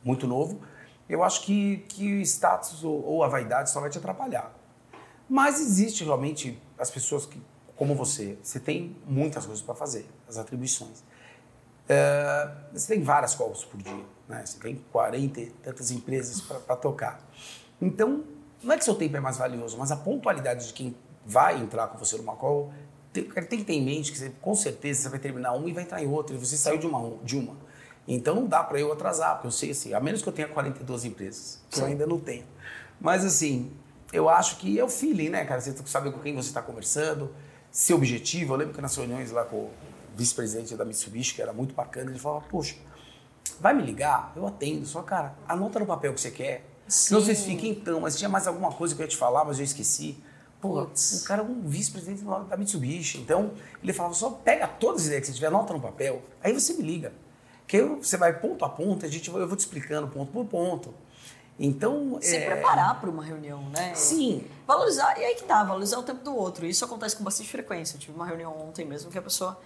muito 0.04 0.26
novo, 0.26 0.60
eu 1.08 1.22
acho 1.22 1.42
que, 1.42 1.78
que 1.88 2.16
o 2.16 2.20
status 2.20 2.84
ou, 2.84 3.04
ou 3.04 3.24
a 3.24 3.28
vaidade 3.28 3.70
só 3.70 3.80
vai 3.80 3.90
te 3.90 3.98
atrapalhar. 3.98 4.54
Mas 5.28 5.60
existe 5.60 6.04
realmente 6.04 6.60
as 6.78 6.90
pessoas 6.90 7.26
que, 7.26 7.40
como 7.76 7.94
você, 7.94 8.38
você 8.42 8.60
tem 8.60 8.96
muitas 9.06 9.46
coisas 9.46 9.62
para 9.62 9.74
fazer, 9.74 10.06
as 10.28 10.36
atribuições. 10.36 11.02
É, 11.88 12.50
você 12.72 12.94
tem 12.94 13.02
várias 13.02 13.34
calls 13.34 13.64
por 13.64 13.80
dia, 13.80 14.04
né? 14.28 14.44
Você 14.44 14.58
tem 14.58 14.84
40 14.92 15.40
e 15.40 15.46
tantas 15.46 15.90
empresas 15.90 16.40
para 16.40 16.76
tocar. 16.76 17.20
Então, 17.80 18.24
não 18.62 18.74
é 18.74 18.78
que 18.78 18.84
seu 18.84 18.94
tempo 18.94 19.16
é 19.16 19.20
mais 19.20 19.36
valioso, 19.38 19.78
mas 19.78 19.90
a 19.90 19.96
pontualidade 19.96 20.66
de 20.66 20.72
quem 20.72 20.94
vai 21.24 21.58
entrar 21.58 21.88
com 21.88 21.98
você 21.98 22.16
numa 22.16 22.36
call, 22.36 22.72
tem, 23.12 23.24
tem 23.24 23.58
que 23.58 23.64
ter 23.64 23.74
em 23.74 23.84
mente 23.84 24.12
que 24.12 24.18
você, 24.18 24.30
com 24.40 24.54
certeza 24.54 25.02
você 25.02 25.08
vai 25.08 25.18
terminar 25.18 25.52
uma 25.52 25.68
e 25.68 25.72
vai 25.72 25.84
entrar 25.84 26.02
em 26.02 26.08
outra, 26.08 26.36
e 26.36 26.38
você 26.38 26.56
saiu 26.56 26.78
de 26.78 26.86
uma. 26.86 27.16
De 27.22 27.36
uma. 27.36 27.56
Então 28.10 28.34
não 28.34 28.46
dá 28.46 28.64
para 28.64 28.80
eu 28.80 28.90
atrasar, 28.90 29.34
porque 29.34 29.48
eu 29.48 29.52
sei 29.52 29.72
assim, 29.72 29.92
a 29.92 30.00
menos 30.00 30.22
que 30.22 30.28
eu 30.28 30.32
tenha 30.32 30.48
42 30.48 31.04
empresas, 31.04 31.60
que 31.70 31.78
eu 31.78 31.84
ainda 31.84 32.06
não 32.06 32.18
tenho. 32.18 32.44
Mas 32.98 33.22
assim, 33.22 33.70
eu 34.10 34.30
acho 34.30 34.56
que 34.56 34.80
é 34.80 34.82
o 34.82 34.88
feeling, 34.88 35.28
né, 35.28 35.44
cara? 35.44 35.60
Você 35.60 35.72
tem 35.74 35.82
que 35.82 35.90
saber 35.90 36.10
com 36.10 36.18
quem 36.20 36.34
você 36.34 36.48
está 36.48 36.62
conversando, 36.62 37.30
seu 37.70 37.96
objetivo. 37.96 38.54
Eu 38.54 38.56
lembro 38.56 38.74
que 38.74 38.80
nas 38.80 38.96
reuniões 38.96 39.30
lá 39.30 39.44
com 39.44 39.56
o 39.56 39.70
vice-presidente 40.16 40.74
da 40.74 40.86
Mitsubishi, 40.86 41.34
que 41.34 41.42
era 41.42 41.52
muito 41.52 41.74
bacana, 41.74 42.10
ele 42.10 42.18
falava, 42.18 42.46
poxa, 42.48 42.76
vai 43.60 43.74
me 43.74 43.82
ligar? 43.82 44.32
Eu 44.34 44.46
atendo, 44.46 44.86
só, 44.86 45.02
cara, 45.02 45.34
anota 45.46 45.78
no 45.78 45.84
papel 45.84 46.12
o 46.12 46.14
que 46.14 46.20
você 46.22 46.30
quer. 46.30 46.64
Sim. 46.88 47.14
vocês 47.14 47.44
ficam, 47.44 47.66
então, 47.66 48.00
mas 48.00 48.16
tinha 48.16 48.30
mais 48.30 48.46
alguma 48.46 48.72
coisa 48.72 48.94
que 48.94 49.02
eu 49.02 49.04
ia 49.04 49.10
te 49.10 49.18
falar, 49.18 49.44
mas 49.44 49.58
eu 49.58 49.64
esqueci. 49.64 50.16
Pô, 50.62 50.80
o 50.80 51.24
cara 51.24 51.42
é 51.42 51.44
um 51.44 51.60
vice-presidente 51.60 52.24
da 52.24 52.56
Mitsubishi. 52.56 53.18
Então, 53.18 53.52
ele 53.82 53.92
falava, 53.92 54.14
só 54.14 54.30
pega 54.30 54.66
todas 54.66 55.02
as 55.02 55.06
ideias 55.08 55.20
que 55.20 55.26
você 55.26 55.34
tiver, 55.34 55.48
anota 55.48 55.74
no 55.74 55.80
papel, 55.80 56.22
aí 56.42 56.54
você 56.54 56.72
me 56.72 56.82
liga. 56.82 57.12
Que 57.68 57.76
aí 57.76 57.82
você 57.84 58.16
vai 58.16 58.32
ponto 58.40 58.64
a 58.64 58.68
ponto, 58.68 59.06
a 59.06 59.08
gente, 59.08 59.28
eu 59.28 59.46
vou 59.46 59.56
te 59.56 59.60
explicando 59.60 60.08
ponto 60.08 60.32
por 60.32 60.44
ponto. 60.46 60.92
Então, 61.60 62.18
Se 62.20 62.36
é, 62.36 62.46
preparar 62.46 63.00
para 63.00 63.10
uma 63.10 63.22
reunião, 63.24 63.68
né? 63.70 63.92
Sim. 63.94 64.44
Valorizar, 64.66 65.18
e 65.18 65.24
aí 65.24 65.34
que 65.34 65.42
tá, 65.42 65.62
valorizar 65.64 65.98
o 65.98 66.02
tempo 66.02 66.22
do 66.24 66.34
outro. 66.34 66.64
Isso 66.64 66.84
acontece 66.84 67.16
com 67.16 67.24
bastante 67.24 67.48
frequência. 67.50 67.96
Eu 67.96 68.00
tive 68.00 68.12
uma 68.14 68.24
reunião 68.26 68.56
ontem 68.58 68.84
mesmo 68.84 69.10
que 69.10 69.18
a 69.18 69.22
pessoa, 69.22 69.60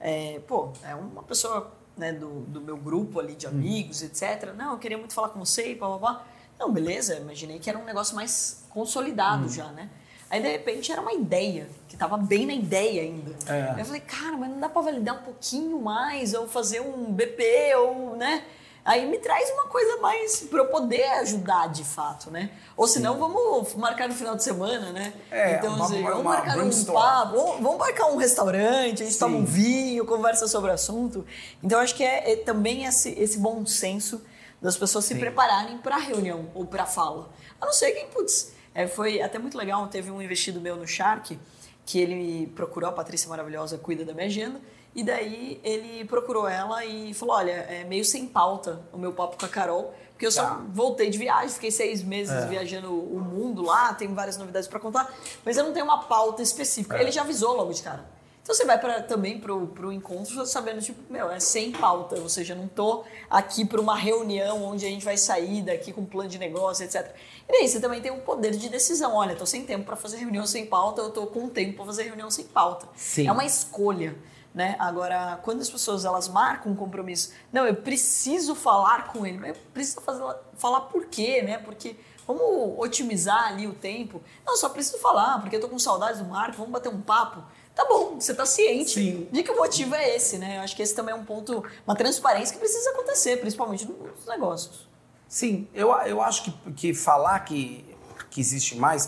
é, 0.00 0.40
pô, 0.46 0.72
é 0.82 0.94
uma 0.94 1.22
pessoa 1.22 1.72
né, 1.96 2.12
do, 2.12 2.40
do 2.40 2.60
meu 2.60 2.76
grupo 2.76 3.20
ali 3.20 3.32
Hum. 3.32 3.36
de 3.36 3.46
amigos, 3.46 4.02
etc. 4.02 4.52
Não, 4.56 4.72
eu 4.72 4.78
queria 4.78 4.98
muito 4.98 5.14
falar 5.14 5.28
com 5.30 5.38
você 5.38 5.70
e 5.70 5.74
blá 5.76 5.88
blá 5.88 5.98
blá. 5.98 6.26
Não, 6.58 6.72
beleza, 6.72 7.14
imaginei 7.16 7.58
que 7.58 7.70
era 7.70 7.78
um 7.78 7.84
negócio 7.84 8.14
mais 8.16 8.64
consolidado 8.70 9.46
Hum. 9.46 9.48
já, 9.48 9.70
né? 9.70 9.88
Aí 10.28 10.42
de 10.42 10.48
repente 10.48 10.90
era 10.90 11.00
uma 11.00 11.12
ideia, 11.12 11.68
que 11.88 11.96
tava 11.96 12.16
bem 12.16 12.46
na 12.46 12.52
ideia 12.52 13.02
ainda. 13.02 13.32
É. 13.46 13.80
Eu 13.80 13.84
falei, 13.84 14.00
cara, 14.00 14.36
mas 14.36 14.50
não 14.50 14.58
dá 14.58 14.68
pra 14.68 14.82
validar 14.82 15.14
um 15.16 15.22
pouquinho 15.22 15.78
mais, 15.80 16.34
ou 16.34 16.48
fazer 16.48 16.80
um 16.80 17.12
BP, 17.12 17.74
ou, 17.76 18.16
né? 18.16 18.42
Aí 18.84 19.04
me 19.04 19.18
traz 19.18 19.50
uma 19.50 19.64
coisa 19.66 19.96
mais 20.00 20.40
pra 20.42 20.60
eu 20.60 20.66
poder 20.66 21.02
ajudar 21.20 21.68
de 21.68 21.82
fato, 21.82 22.30
né? 22.30 22.50
Ou 22.76 22.86
senão 22.86 23.18
vamos 23.18 23.74
marcar 23.74 24.08
no 24.08 24.14
final 24.14 24.36
de 24.36 24.44
semana, 24.44 24.92
né? 24.92 25.12
É, 25.30 25.56
então, 25.56 25.74
uma- 25.74 25.84
assim, 25.86 26.02
vamos 26.02 26.20
uma 26.20 26.30
marcar 26.34 26.58
um 26.58 26.84
papo, 26.84 27.36
vamos, 27.36 27.60
vamos 27.62 27.78
marcar 27.78 28.06
um 28.06 28.16
restaurante, 28.16 29.02
a 29.02 29.06
gente 29.06 29.18
toma 29.18 29.36
um 29.38 29.40
Sim. 29.46 29.52
vinho, 29.52 30.06
conversa 30.06 30.46
sobre 30.46 30.70
o 30.70 30.74
assunto. 30.74 31.26
Então, 31.62 31.80
acho 31.80 31.96
que 31.96 32.04
é, 32.04 32.32
é 32.32 32.36
também 32.36 32.84
esse, 32.84 33.10
esse 33.18 33.38
bom 33.38 33.66
senso 33.66 34.22
das 34.62 34.76
pessoas 34.76 35.04
se 35.04 35.14
Sim. 35.14 35.20
prepararem 35.20 35.78
para 35.78 35.96
a 35.96 36.00
reunião 36.00 36.48
ou 36.54 36.64
para 36.64 36.84
a 36.84 36.86
fala. 36.86 37.28
A 37.60 37.66
não 37.66 37.72
ser 37.72 37.90
que, 37.90 38.04
putz, 38.06 38.52
é, 38.76 38.86
foi 38.86 39.20
até 39.22 39.38
muito 39.38 39.56
legal, 39.56 39.86
teve 39.88 40.10
um 40.10 40.20
investido 40.20 40.60
meu 40.60 40.76
no 40.76 40.86
Shark, 40.86 41.38
que 41.84 41.98
ele 42.00 42.48
procurou, 42.54 42.90
a 42.90 42.92
Patrícia 42.92 43.28
maravilhosa 43.28 43.78
cuida 43.78 44.04
da 44.04 44.12
minha 44.12 44.26
agenda, 44.26 44.60
e 44.94 45.02
daí 45.04 45.60
ele 45.62 46.04
procurou 46.04 46.48
ela 46.48 46.84
e 46.84 47.12
falou, 47.14 47.34
olha, 47.36 47.52
é 47.52 47.84
meio 47.84 48.04
sem 48.04 48.26
pauta 48.26 48.80
o 48.92 48.98
meu 48.98 49.12
papo 49.12 49.36
com 49.38 49.46
a 49.46 49.48
Carol, 49.48 49.94
porque 50.12 50.26
eu 50.26 50.32
só 50.32 50.42
Tá. 50.42 50.62
voltei 50.72 51.10
de 51.10 51.18
viagem, 51.18 51.50
fiquei 51.50 51.70
seis 51.70 52.02
meses 52.02 52.32
É. 52.34 52.46
viajando 52.46 52.90
o 52.92 53.20
mundo 53.20 53.62
lá, 53.62 53.92
tenho 53.94 54.14
várias 54.14 54.36
novidades 54.38 54.66
para 54.68 54.80
contar, 54.80 55.14
mas 55.44 55.56
eu 55.58 55.64
não 55.64 55.72
tenho 55.72 55.84
uma 55.84 56.04
pauta 56.04 56.42
específica. 56.42 56.96
É. 56.96 57.02
Ele 57.02 57.10
já 57.12 57.20
avisou 57.22 57.54
logo 57.56 57.72
de 57.72 57.82
cara. 57.82 58.04
Então 58.46 58.54
você 58.54 58.64
vai 58.64 58.78
pra, 58.78 59.02
também 59.02 59.40
pro, 59.40 59.66
pro 59.66 59.92
encontro 59.92 60.46
sabendo, 60.46 60.80
tipo, 60.80 61.00
meu, 61.12 61.28
é 61.32 61.40
sem 61.40 61.72
pauta, 61.72 62.16
ou 62.20 62.28
seja, 62.28 62.54
não 62.54 62.68
tô 62.68 63.02
aqui 63.28 63.64
para 63.64 63.80
uma 63.80 63.96
reunião 63.96 64.62
onde 64.62 64.86
a 64.86 64.88
gente 64.88 65.04
vai 65.04 65.16
sair 65.16 65.62
daqui 65.62 65.92
com 65.92 66.04
plano 66.04 66.30
de 66.30 66.38
negócio, 66.38 66.84
etc. 66.84 67.12
E 67.48 67.50
daí 67.50 67.66
você 67.66 67.80
também 67.80 68.00
tem 68.00 68.12
um 68.12 68.20
poder 68.20 68.52
de 68.52 68.68
decisão. 68.68 69.16
Olha, 69.16 69.34
tô 69.34 69.44
sem 69.44 69.66
tempo 69.66 69.84
para 69.84 69.96
fazer 69.96 70.18
reunião 70.18 70.46
sem 70.46 70.64
pauta, 70.64 71.02
eu 71.02 71.10
tô 71.10 71.26
com 71.26 71.48
tempo 71.48 71.78
para 71.78 71.86
fazer 71.86 72.04
reunião 72.04 72.30
sem 72.30 72.44
pauta. 72.44 72.86
Sim. 72.94 73.26
É 73.26 73.32
uma 73.32 73.44
escolha. 73.44 74.16
Né? 74.54 74.76
Agora, 74.78 75.40
quando 75.42 75.60
as 75.60 75.68
pessoas 75.68 76.04
elas 76.04 76.28
marcam 76.28 76.70
um 76.70 76.76
compromisso, 76.76 77.32
não, 77.52 77.66
eu 77.66 77.74
preciso 77.74 78.54
falar 78.54 79.08
com 79.08 79.26
ele, 79.26 79.38
mas 79.38 79.56
eu 79.56 79.62
preciso 79.74 80.00
fazer, 80.02 80.22
falar 80.54 80.82
por 80.82 81.06
quê, 81.06 81.42
né? 81.42 81.58
Porque 81.58 81.96
vamos 82.24 82.78
otimizar 82.78 83.48
ali 83.48 83.66
o 83.66 83.74
tempo. 83.74 84.22
Não, 84.46 84.56
só 84.56 84.68
preciso 84.68 84.98
falar, 84.98 85.40
porque 85.40 85.56
eu 85.56 85.60
tô 85.60 85.68
com 85.68 85.80
saudades 85.80 86.20
do 86.20 86.26
Marco, 86.26 86.58
vamos 86.58 86.70
bater 86.70 86.88
um 86.88 87.00
papo. 87.00 87.42
Tá 87.76 87.84
bom, 87.84 88.18
você 88.18 88.34
tá 88.34 88.46
ciente 88.46 88.92
Sim. 88.92 89.28
de 89.30 89.42
que 89.42 89.50
o 89.50 89.56
motivo 89.56 89.94
é 89.94 90.16
esse, 90.16 90.38
né? 90.38 90.56
Eu 90.56 90.62
acho 90.62 90.74
que 90.74 90.82
esse 90.82 90.94
também 90.94 91.14
é 91.14 91.16
um 91.16 91.26
ponto, 91.26 91.62
uma 91.86 91.94
transparência 91.94 92.54
que 92.54 92.58
precisa 92.58 92.88
acontecer, 92.90 93.36
principalmente 93.36 93.86
nos 93.86 94.24
negócios. 94.26 94.88
Sim, 95.28 95.68
eu, 95.74 95.92
eu 96.06 96.22
acho 96.22 96.44
que, 96.44 96.72
que 96.72 96.94
falar 96.94 97.38
que, 97.40 97.84
que 98.30 98.40
existe 98.40 98.78
mais, 98.78 99.06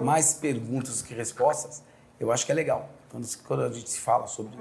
mais 0.00 0.32
perguntas 0.32 1.02
do 1.02 1.04
que 1.06 1.12
respostas, 1.12 1.82
eu 2.18 2.32
acho 2.32 2.46
que 2.46 2.52
é 2.52 2.54
legal. 2.54 2.88
Quando, 3.10 3.28
quando 3.46 3.64
a 3.64 3.70
gente 3.70 3.90
se 3.90 4.00
fala 4.00 4.26
sobre 4.26 4.56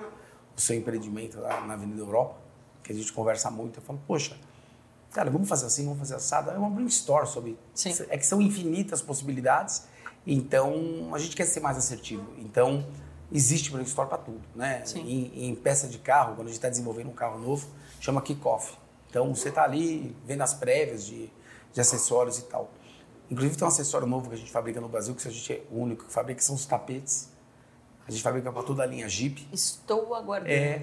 o 0.58 0.60
seu 0.60 0.76
empreendimento 0.76 1.40
lá 1.40 1.62
na 1.62 1.76
Avenida 1.76 2.02
Europa, 2.02 2.36
que 2.84 2.92
a 2.92 2.96
gente 2.96 3.14
conversa 3.14 3.50
muito, 3.50 3.80
eu 3.80 3.84
falo, 3.84 4.02
poxa, 4.06 4.38
cara, 5.14 5.32
vamos 5.32 5.48
fazer 5.48 5.68
assim, 5.68 5.86
vamos 5.86 6.00
fazer 6.00 6.16
assado. 6.16 6.52
É 6.52 6.58
uma 6.58 6.70
brainstorm 6.70 7.26
sobre... 7.26 7.58
Sim. 7.74 7.94
É 8.10 8.18
que 8.18 8.26
são 8.26 8.42
infinitas 8.42 9.02
possibilidades, 9.02 9.86
então 10.28 11.10
a 11.14 11.20
gente 11.20 11.38
quer 11.38 11.46
ser 11.46 11.62
mais 11.62 11.78
assertivo. 11.78 12.28
Então, 12.38 12.86
existe 13.34 13.72
brainstorm 13.72 14.08
para 14.08 14.18
tudo, 14.20 14.42
né? 14.56 14.84
Em, 14.96 15.50
em 15.50 15.56
peça 15.56 15.88
de 15.88 15.98
carro, 15.98 16.36
quando 16.36 16.48
a 16.48 16.50
gente 16.50 16.58
está 16.60 16.70
desenvolvendo 16.70 17.10
um 17.10 17.14
carro 17.14 17.40
novo, 17.40 17.68
chama 18.00 18.22
kickoff. 18.22 18.74
Então, 19.10 19.34
você 19.36 19.50
está 19.50 19.64
ali 19.64 20.16
vendo 20.26 20.42
as 20.42 20.54
prévias 20.54 21.06
de, 21.06 21.30
de 21.74 21.82
acessórios 21.82 22.38
e 22.40 22.44
tal. 22.44 22.70
Inclusive, 23.30 23.56
tem 23.58 23.66
um 23.66 23.68
acessório 23.68 24.06
novo 24.08 24.30
que 24.30 24.36
a 24.36 24.38
gente 24.38 24.52
fabrica 24.52 24.80
no 24.80 24.88
Brasil, 24.90 25.16
que 25.16 25.28
a 25.28 25.32
gente 25.32 25.52
é 25.54 25.64
o 25.72 25.80
único 25.80 26.06
que 26.06 26.14
fabrica, 26.14 26.38
que 26.40 26.44
são 26.46 26.56
os 26.56 26.66
tapetes. 26.66 27.30
A 28.08 28.12
gente 28.12 28.22
fabrica 28.22 28.52
para 28.52 28.64
toda 28.64 28.84
a 28.84 28.86
linha 28.86 29.08
Jeep. 29.10 29.48
Estou 29.52 30.14
aguardando. 30.14 30.52
É. 30.52 30.82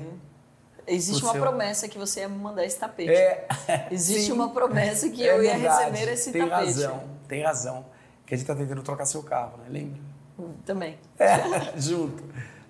Existe 0.87 1.23
uma 1.23 1.33
seu- 1.33 1.41
promessa 1.43 1.87
que 1.89 1.99
você 1.99 2.21
ia 2.21 2.29
me 2.29 2.39
mandar 2.39 2.65
esse 2.65 2.79
tapete. 2.79 3.11
É. 3.13 3.47
Existe 3.93 4.27
Sim. 4.27 4.33
uma 4.33 4.49
promessa 4.51 5.09
que 5.11 5.23
É 5.23 5.37
eu 5.37 5.43
ia 5.45 5.57
verdade. 5.59 5.91
receber 5.91 6.13
esse 6.13 6.33
tem 6.33 6.49
tapete. 6.49 6.65
razão, 6.67 7.05
tem 7.29 7.43
razão. 7.43 7.87
Que 8.27 8.35
a 8.35 8.37
gente 8.37 8.45
está 8.51 8.55
tentando 8.57 8.83
trocar 8.83 9.05
seu 9.07 9.23
carro, 9.23 9.59
né? 9.59 9.67
Lembra? 9.69 10.01
Também. 10.65 10.99
É, 11.19 11.73
junto. 11.79 12.23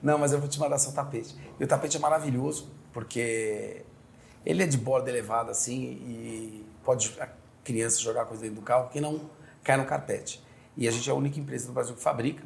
Não, 0.02 0.18
mas 0.18 0.32
eu 0.32 0.40
vou 0.40 0.48
te 0.48 0.58
mandar 0.58 0.78
seu 0.78 0.92
tapete. 0.92 1.36
E 1.58 1.64
o 1.64 1.66
tapete 1.66 1.96
é 1.96 2.00
maravilhoso, 2.00 2.70
porque 2.92 3.84
ele 4.44 4.62
é 4.62 4.66
de 4.66 4.78
borda 4.78 5.10
elevada, 5.10 5.50
assim, 5.50 5.80
e 5.82 6.66
pode 6.82 7.14
a 7.20 7.28
criança 7.62 8.00
jogar 8.00 8.24
coisa 8.24 8.42
dentro 8.42 8.56
do 8.56 8.62
carro 8.62 8.88
que 8.88 9.00
não 9.00 9.30
cai 9.62 9.76
no 9.76 9.84
carpete. 9.84 10.42
E 10.76 10.88
a 10.88 10.90
gente 10.90 11.08
é 11.08 11.12
a 11.12 11.16
única 11.16 11.38
empresa 11.38 11.66
do 11.66 11.72
Brasil 11.72 11.94
que 11.94 12.00
fabrica. 12.00 12.42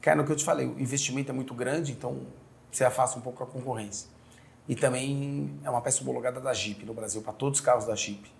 Cai 0.00 0.14
no 0.14 0.24
que 0.24 0.32
eu 0.32 0.36
te 0.36 0.44
falei, 0.44 0.66
o 0.66 0.80
investimento 0.80 1.30
é 1.30 1.34
muito 1.34 1.54
grande, 1.54 1.92
então 1.92 2.26
você 2.70 2.84
afasta 2.84 3.18
um 3.18 3.22
pouco 3.22 3.42
a 3.42 3.46
concorrência. 3.46 4.08
E 4.68 4.74
também 4.74 5.58
é 5.64 5.70
uma 5.70 5.80
peça 5.80 6.02
homologada 6.02 6.40
da 6.40 6.52
Jeep 6.52 6.84
no 6.84 6.92
Brasil, 6.92 7.22
para 7.22 7.32
todos 7.32 7.60
os 7.60 7.64
carros 7.64 7.86
da 7.86 7.94
Jeep. 7.94 8.30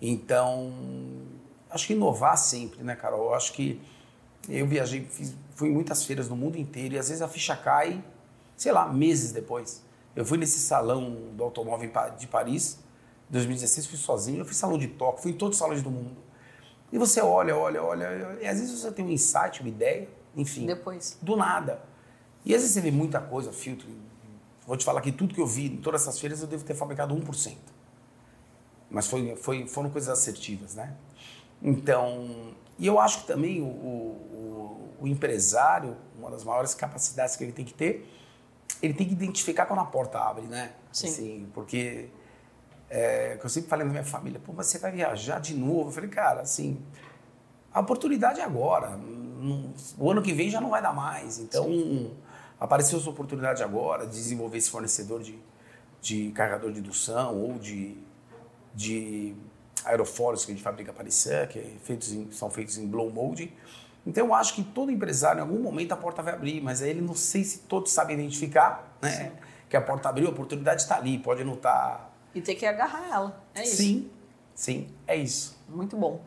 Então, 0.00 0.72
acho 1.70 1.86
que 1.86 1.92
inovar 1.92 2.36
sempre, 2.36 2.82
né, 2.82 2.94
Carol? 2.94 3.26
Eu 3.26 3.34
acho 3.34 3.52
que 3.52 3.80
eu 4.48 4.66
viajei, 4.66 5.04
fiz, 5.04 5.34
fui 5.54 5.68
em 5.68 5.72
muitas 5.72 6.04
feiras 6.04 6.28
no 6.28 6.36
mundo 6.36 6.58
inteiro 6.58 6.94
e 6.94 6.98
às 6.98 7.08
vezes 7.08 7.22
a 7.22 7.28
ficha 7.28 7.56
cai, 7.56 8.02
sei 8.56 8.72
lá, 8.72 8.92
meses 8.92 9.32
depois. 9.32 9.82
Eu 10.14 10.24
fui 10.24 10.36
nesse 10.38 10.58
salão 10.58 11.32
do 11.34 11.42
automóvel 11.44 11.90
de 12.18 12.26
Paris, 12.26 12.78
2016, 13.30 13.86
fui 13.86 13.98
sozinho, 13.98 14.40
eu 14.40 14.44
fui 14.44 14.54
salão 14.54 14.76
de 14.76 14.88
Tóquio, 14.88 15.22
fui 15.22 15.30
em 15.32 15.34
todos 15.34 15.56
os 15.56 15.58
salões 15.58 15.82
do 15.82 15.90
mundo. 15.90 16.16
E 16.92 16.98
você 16.98 17.22
olha, 17.22 17.56
olha, 17.56 17.82
olha, 17.82 18.38
e 18.40 18.46
às 18.46 18.60
vezes 18.60 18.78
você 18.78 18.92
tem 18.92 19.04
um 19.04 19.10
insight, 19.10 19.60
uma 19.60 19.70
ideia, 19.70 20.08
enfim, 20.36 20.66
Depois. 20.66 21.16
do 21.22 21.36
nada. 21.36 21.82
E 22.44 22.54
às 22.54 22.60
vezes 22.60 22.74
você 22.74 22.80
vê 22.82 22.90
muita 22.90 23.20
coisa, 23.20 23.52
filtro. 23.52 23.88
Vou 24.66 24.76
te 24.76 24.84
falar 24.84 25.00
que 25.00 25.10
tudo 25.10 25.34
que 25.34 25.40
eu 25.40 25.46
vi 25.46 25.66
em 25.66 25.76
todas 25.78 26.02
essas 26.02 26.18
feiras 26.18 26.42
eu 26.42 26.46
devo 26.46 26.64
ter 26.64 26.74
fabricado 26.74 27.14
1%. 27.14 27.56
Mas 28.90 29.06
foi, 29.06 29.34
foi, 29.36 29.66
foram 29.66 29.88
coisas 29.88 30.10
assertivas, 30.10 30.74
né? 30.74 30.94
Então, 31.62 32.54
E 32.78 32.86
eu 32.86 32.98
acho 32.98 33.20
que 33.20 33.26
também 33.26 33.60
o, 33.60 33.66
o, 33.66 34.88
o 35.00 35.08
empresário, 35.08 35.96
uma 36.18 36.30
das 36.30 36.44
maiores 36.44 36.74
capacidades 36.74 37.36
que 37.36 37.44
ele 37.44 37.52
tem 37.52 37.64
que 37.64 37.74
ter, 37.74 38.08
ele 38.82 38.94
tem 38.94 39.06
que 39.06 39.12
identificar 39.12 39.66
quando 39.66 39.80
a 39.80 39.84
porta 39.84 40.18
abre, 40.18 40.46
né? 40.46 40.72
Sim. 40.92 41.06
Assim, 41.06 41.50
porque 41.54 42.08
é, 42.90 43.38
eu 43.42 43.48
sempre 43.48 43.70
falei 43.70 43.86
na 43.86 43.92
minha 43.92 44.04
família, 44.04 44.40
pô, 44.44 44.52
mas 44.52 44.66
você 44.66 44.78
vai 44.78 44.92
viajar 44.92 45.40
de 45.40 45.54
novo? 45.54 45.88
Eu 45.88 45.92
falei, 45.92 46.10
cara, 46.10 46.42
assim, 46.42 46.82
a 47.72 47.80
oportunidade 47.80 48.40
é 48.40 48.44
agora. 48.44 48.98
O 49.98 50.10
ano 50.10 50.20
que 50.20 50.32
vem 50.32 50.50
já 50.50 50.60
não 50.60 50.70
vai 50.70 50.82
dar 50.82 50.92
mais. 50.92 51.38
Então, 51.38 51.64
Sim. 51.64 52.14
apareceu 52.60 52.98
essa 52.98 53.08
oportunidade 53.08 53.62
agora 53.62 54.06
de 54.06 54.12
desenvolver 54.12 54.58
esse 54.58 54.70
fornecedor 54.70 55.22
de, 55.22 55.38
de 56.00 56.30
carregador 56.32 56.70
de 56.70 56.80
indução 56.80 57.40
ou 57.40 57.58
de, 57.58 57.96
de 58.74 59.34
aerofólios 59.84 60.44
que 60.44 60.52
a 60.52 60.54
gente 60.54 60.64
fabrica 60.64 60.92
para 60.92 61.04
que 61.46 61.58
é 61.58 61.72
feitos 61.82 62.12
em, 62.12 62.30
são 62.32 62.50
feitos 62.50 62.78
em 62.78 62.86
blow 62.86 63.10
molding. 63.10 63.52
Então, 64.06 64.26
eu 64.26 64.34
acho 64.34 64.54
que 64.54 64.62
todo 64.62 64.90
empresário, 64.90 65.38
em 65.38 65.42
algum 65.42 65.60
momento, 65.60 65.92
a 65.92 65.96
porta 65.96 66.22
vai 66.22 66.34
abrir, 66.34 66.60
mas 66.60 66.82
aí 66.82 66.90
ele 66.90 67.00
não 67.00 67.14
sei 67.14 67.44
se 67.44 67.60
todos 67.60 67.92
sabem 67.92 68.18
identificar, 68.18 68.96
né? 69.00 69.10
Sim. 69.10 69.32
Que 69.68 69.76
a 69.76 69.80
porta 69.80 70.08
abriu, 70.08 70.26
a 70.26 70.30
oportunidade 70.30 70.82
está 70.82 70.96
ali, 70.96 71.18
pode 71.18 71.44
não 71.44 71.54
estar... 71.54 71.98
Tá... 71.98 72.10
E 72.34 72.40
tem 72.40 72.56
que 72.56 72.66
agarrar 72.66 73.08
ela, 73.08 73.44
é 73.54 73.62
isso. 73.62 73.76
Sim, 73.76 74.10
sim, 74.54 74.88
é 75.06 75.16
isso. 75.16 75.56
Muito 75.68 75.96
bom. 75.96 76.20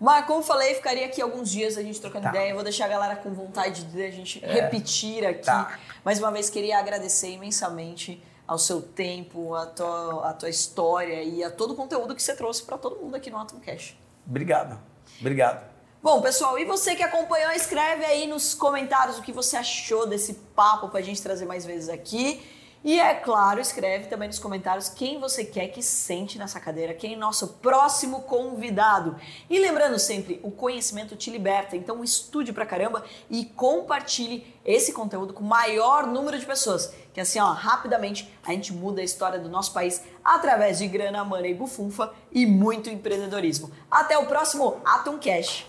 Mas, 0.00 0.26
como 0.26 0.42
falei, 0.42 0.74
ficaria 0.74 1.06
aqui 1.06 1.20
alguns 1.20 1.50
dias 1.50 1.76
a 1.76 1.82
gente 1.82 2.00
trocando 2.00 2.24
tá. 2.24 2.30
ideia. 2.30 2.50
Eu 2.50 2.54
vou 2.54 2.62
deixar 2.62 2.84
a 2.84 2.88
galera 2.88 3.16
com 3.16 3.32
vontade 3.32 3.84
de 3.84 4.02
a 4.02 4.10
gente 4.10 4.44
é. 4.44 4.52
repetir 4.52 5.26
aqui. 5.26 5.44
Tá. 5.44 5.78
Mais 6.04 6.18
uma 6.20 6.30
vez, 6.30 6.48
queria 6.48 6.78
agradecer 6.78 7.30
imensamente 7.30 8.22
ao 8.48 8.58
seu 8.58 8.80
tempo, 8.80 9.54
a 9.54 9.66
tua, 9.66 10.30
a 10.30 10.32
tua 10.32 10.48
história 10.48 11.22
e 11.22 11.44
a 11.44 11.50
todo 11.50 11.72
o 11.72 11.76
conteúdo 11.76 12.14
que 12.14 12.22
você 12.22 12.34
trouxe 12.34 12.62
para 12.62 12.78
todo 12.78 12.96
mundo 12.96 13.14
aqui 13.14 13.30
no 13.30 13.36
Atom 13.36 13.60
Cash. 13.60 13.94
Obrigado. 14.26 14.80
Obrigado. 15.20 15.68
Bom, 16.02 16.22
pessoal, 16.22 16.58
e 16.58 16.64
você 16.64 16.96
que 16.96 17.02
acompanhou, 17.02 17.52
escreve 17.52 18.04
aí 18.04 18.26
nos 18.26 18.54
comentários 18.54 19.18
o 19.18 19.22
que 19.22 19.32
você 19.32 19.56
achou 19.56 20.06
desse 20.06 20.32
papo 20.54 20.88
para 20.88 21.00
a 21.00 21.02
gente 21.02 21.20
trazer 21.20 21.44
mais 21.44 21.66
vezes 21.66 21.90
aqui. 21.90 22.40
E 22.84 23.00
é 23.00 23.12
claro, 23.12 23.60
escreve 23.60 24.06
também 24.06 24.28
nos 24.28 24.38
comentários 24.38 24.88
quem 24.88 25.18
você 25.18 25.44
quer 25.44 25.66
que 25.68 25.82
sente 25.82 26.38
nessa 26.38 26.60
cadeira, 26.60 26.94
quem 26.94 27.14
é 27.14 27.16
nosso 27.16 27.48
próximo 27.54 28.22
convidado. 28.22 29.16
E 29.50 29.58
lembrando 29.58 29.98
sempre, 29.98 30.38
o 30.44 30.50
conhecimento 30.52 31.16
te 31.16 31.28
liberta, 31.28 31.76
então 31.76 32.04
estude 32.04 32.52
pra 32.52 32.64
caramba 32.64 33.04
e 33.28 33.44
compartilhe 33.44 34.46
esse 34.64 34.92
conteúdo 34.92 35.34
com 35.34 35.42
o 35.42 35.48
maior 35.48 36.06
número 36.06 36.38
de 36.38 36.46
pessoas, 36.46 36.94
que 37.18 37.22
assim, 37.22 37.40
ó, 37.40 37.50
rapidamente 37.50 38.32
a 38.46 38.52
gente 38.52 38.72
muda 38.72 39.00
a 39.00 39.04
história 39.04 39.40
do 39.40 39.48
nosso 39.48 39.72
país 39.72 40.02
através 40.24 40.78
de 40.78 40.86
grana, 40.86 41.24
money, 41.24 41.52
bufunfa 41.52 42.12
e 42.30 42.46
muito 42.46 42.88
empreendedorismo. 42.88 43.72
Até 43.90 44.16
o 44.16 44.26
próximo 44.26 44.76
Atom 44.84 45.18
Cash. 45.18 45.66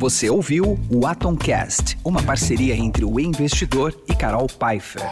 Você 0.00 0.28
ouviu 0.28 0.76
o 0.90 1.06
Atomcast, 1.06 1.96
uma 2.04 2.20
parceria 2.20 2.74
entre 2.74 3.04
o 3.04 3.20
investidor 3.20 3.96
e 4.08 4.16
Carol 4.16 4.48
Pfeiffer. 4.48 5.08